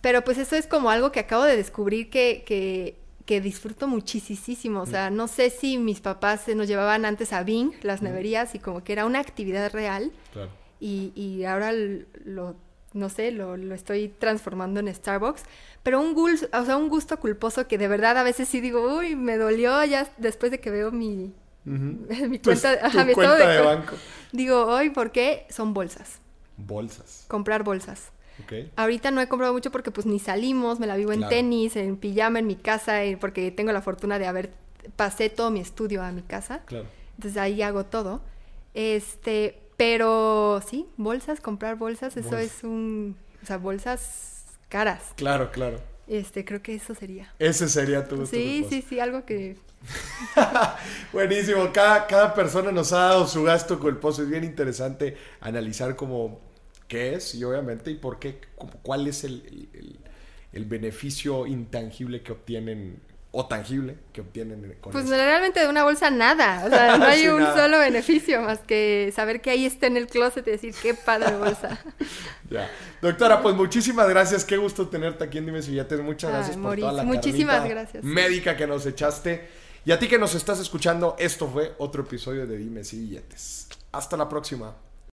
pero 0.00 0.22
pues 0.24 0.38
eso 0.38 0.56
es 0.56 0.66
como 0.66 0.90
algo 0.90 1.12
que 1.12 1.20
acabo 1.20 1.44
de 1.44 1.56
descubrir 1.56 2.10
que, 2.10 2.42
que, 2.46 2.96
que 3.24 3.40
disfruto 3.40 3.86
muchísimo. 3.88 4.80
O 4.82 4.86
sea, 4.86 5.10
no 5.10 5.28
sé 5.28 5.50
si 5.50 5.78
mis 5.78 6.00
papás 6.00 6.42
se 6.42 6.54
nos 6.54 6.68
llevaban 6.68 7.04
antes 7.04 7.32
a 7.32 7.42
Bing, 7.42 7.72
las 7.82 8.02
neverías, 8.02 8.54
y 8.54 8.58
como 8.58 8.82
que 8.84 8.92
era 8.92 9.06
una 9.06 9.20
actividad 9.20 9.72
real. 9.72 10.12
Claro. 10.32 10.50
y, 10.80 11.12
y 11.14 11.44
ahora 11.44 11.72
lo, 12.24 12.56
no 12.92 13.08
sé, 13.08 13.30
lo, 13.30 13.56
lo 13.56 13.74
estoy 13.74 14.08
transformando 14.08 14.80
en 14.80 14.92
Starbucks, 14.94 15.42
pero 15.82 16.00
un, 16.00 16.14
gul- 16.14 16.48
o 16.52 16.64
sea, 16.64 16.76
un 16.76 16.88
gusto 16.88 17.18
culposo 17.18 17.66
que 17.68 17.78
de 17.78 17.88
verdad 17.88 18.18
a 18.18 18.22
veces 18.22 18.48
sí 18.48 18.60
digo, 18.60 18.96
uy, 18.98 19.16
me 19.16 19.38
dolió 19.38 19.82
ya 19.84 20.06
después 20.18 20.50
de 20.52 20.60
que 20.60 20.70
veo 20.70 20.90
mi, 20.92 21.32
mi 22.28 22.38
Tu- 22.38 22.50
cuenta, 22.50 22.78
tu 22.80 22.86
ajá, 22.86 23.04
mi 23.04 23.12
cuenta 23.14 23.36
estado 23.38 23.52
de 23.52 23.60
banco. 23.76 23.96
Digo, 24.32 24.66
hoy, 24.66 24.90
¿por 24.90 25.12
qué? 25.12 25.46
Son 25.50 25.74
bolsas, 25.74 26.20
Bolsas. 26.56 27.24
comprar 27.28 27.62
bolsas. 27.64 28.10
Ok. 28.42 28.52
Ahorita 28.76 29.10
no 29.10 29.20
he 29.20 29.28
comprado 29.28 29.52
mucho 29.54 29.70
porque 29.70 29.90
pues 29.90 30.06
ni 30.06 30.18
salimos, 30.18 30.78
me 30.78 30.86
la 30.86 30.96
vivo 30.96 31.12
en 31.12 31.20
Claro. 31.20 31.30
tenis, 31.34 31.74
en 31.76 31.96
pijama 31.96 32.38
en 32.38 32.46
mi 32.46 32.56
casa, 32.56 33.02
eh, 33.04 33.16
porque 33.16 33.50
tengo 33.50 33.72
la 33.72 33.80
fortuna 33.82 34.18
de 34.18 34.26
haber, 34.26 34.52
pasé 34.96 35.30
todo 35.30 35.50
mi 35.50 35.60
estudio 35.60 36.02
a 36.02 36.12
mi 36.12 36.22
casa. 36.22 36.60
Claro. 36.66 36.86
Entonces 37.16 37.40
ahí 37.40 37.62
hago 37.62 37.84
todo. 37.86 38.20
Este, 38.74 39.58
pero 39.78 40.62
sí, 40.66 40.86
bolsas, 40.98 41.40
comprar 41.40 41.76
bolsas, 41.76 42.16
eso 42.18 42.36
es 42.36 42.62
un, 42.62 43.16
o 43.42 43.46
sea, 43.46 43.56
bolsas 43.56 44.44
caras. 44.68 45.02
Claro, 45.16 45.50
claro. 45.50 45.80
Este, 46.08 46.44
creo 46.44 46.62
que 46.62 46.74
eso 46.74 46.94
sería. 46.94 47.32
Ese 47.38 47.68
sería 47.68 48.06
tu 48.06 48.24
Sí, 48.26 48.64
sí, 48.68 48.82
sí, 48.88 49.00
algo 49.00 49.24
que 49.24 49.56
Buenísimo, 51.12 51.70
cada, 51.72 52.06
cada 52.06 52.34
persona 52.34 52.72
nos 52.72 52.92
ha 52.92 52.98
dado 52.98 53.26
su 53.26 53.42
gasto 53.42 53.78
culposo. 53.78 54.22
Es 54.22 54.28
bien 54.30 54.44
interesante 54.44 55.16
analizar 55.40 55.96
como 55.96 56.40
qué 56.88 57.14
es 57.14 57.34
y 57.34 57.44
obviamente 57.44 57.90
y 57.90 57.94
por 57.96 58.18
qué, 58.18 58.40
cuál 58.82 59.06
es 59.06 59.24
el- 59.24 59.68
el- 59.74 59.98
el 60.52 60.64
beneficio 60.64 61.46
intangible 61.46 62.22
que 62.22 62.32
obtienen 62.32 63.00
o 63.32 63.46
tangible 63.46 63.98
que 64.14 64.22
obtienen 64.22 64.76
con 64.80 64.92
pues 64.92 65.04
eso. 65.04 65.14
realmente 65.14 65.60
de 65.60 65.68
una 65.68 65.84
bolsa 65.84 66.10
nada, 66.10 66.64
o 66.64 66.70
sea, 66.70 66.96
no 66.98 67.04
hay 67.04 67.20
Sí, 67.22 67.28
un 67.28 67.40
nada. 67.42 67.56
solo 67.56 67.78
beneficio 67.78 68.40
más 68.40 68.60
que 68.60 69.12
saber 69.14 69.42
que 69.42 69.50
ahí 69.50 69.66
está 69.66 69.86
en 69.88 69.96
el 69.98 70.06
closet 70.06 70.46
y 70.48 70.52
decir 70.52 70.74
qué 70.82 70.94
padre 70.94 71.36
bolsa. 71.36 71.78
Ya. 72.48 72.70
Doctora, 73.02 73.42
pues 73.42 73.56
muchísimas 73.56 74.08
gracias. 74.08 74.44
Qué 74.44 74.56
gusto 74.56 74.86
tenerte 74.88 75.24
aquí 75.24 75.38
en 75.38 75.46
Dime 75.46 75.62
Si 75.62 75.72
Billetes. 75.72 76.00
Muchas 76.00 76.30
Ay, 76.30 76.36
gracias 76.36 76.54
por 76.56 76.62
Mauricio, 76.64 76.88
toda 76.90 77.02
la 77.02 77.04
muchísimas 77.04 77.68
gracias. 77.68 78.04
médica 78.04 78.56
que 78.56 78.66
nos 78.68 78.86
echaste. 78.86 79.48
Y 79.84 79.90
a 79.90 79.98
ti 79.98 80.06
que 80.06 80.16
nos 80.18 80.34
estás 80.36 80.60
escuchando, 80.60 81.16
esto 81.18 81.48
fue 81.48 81.74
otro 81.78 82.02
episodio 82.04 82.46
de 82.46 82.56
Dime 82.56 82.84
Si 82.84 83.00
Billetes. 83.00 83.66
Hasta 83.90 84.16
la 84.16 84.28
próxima. 84.28 84.76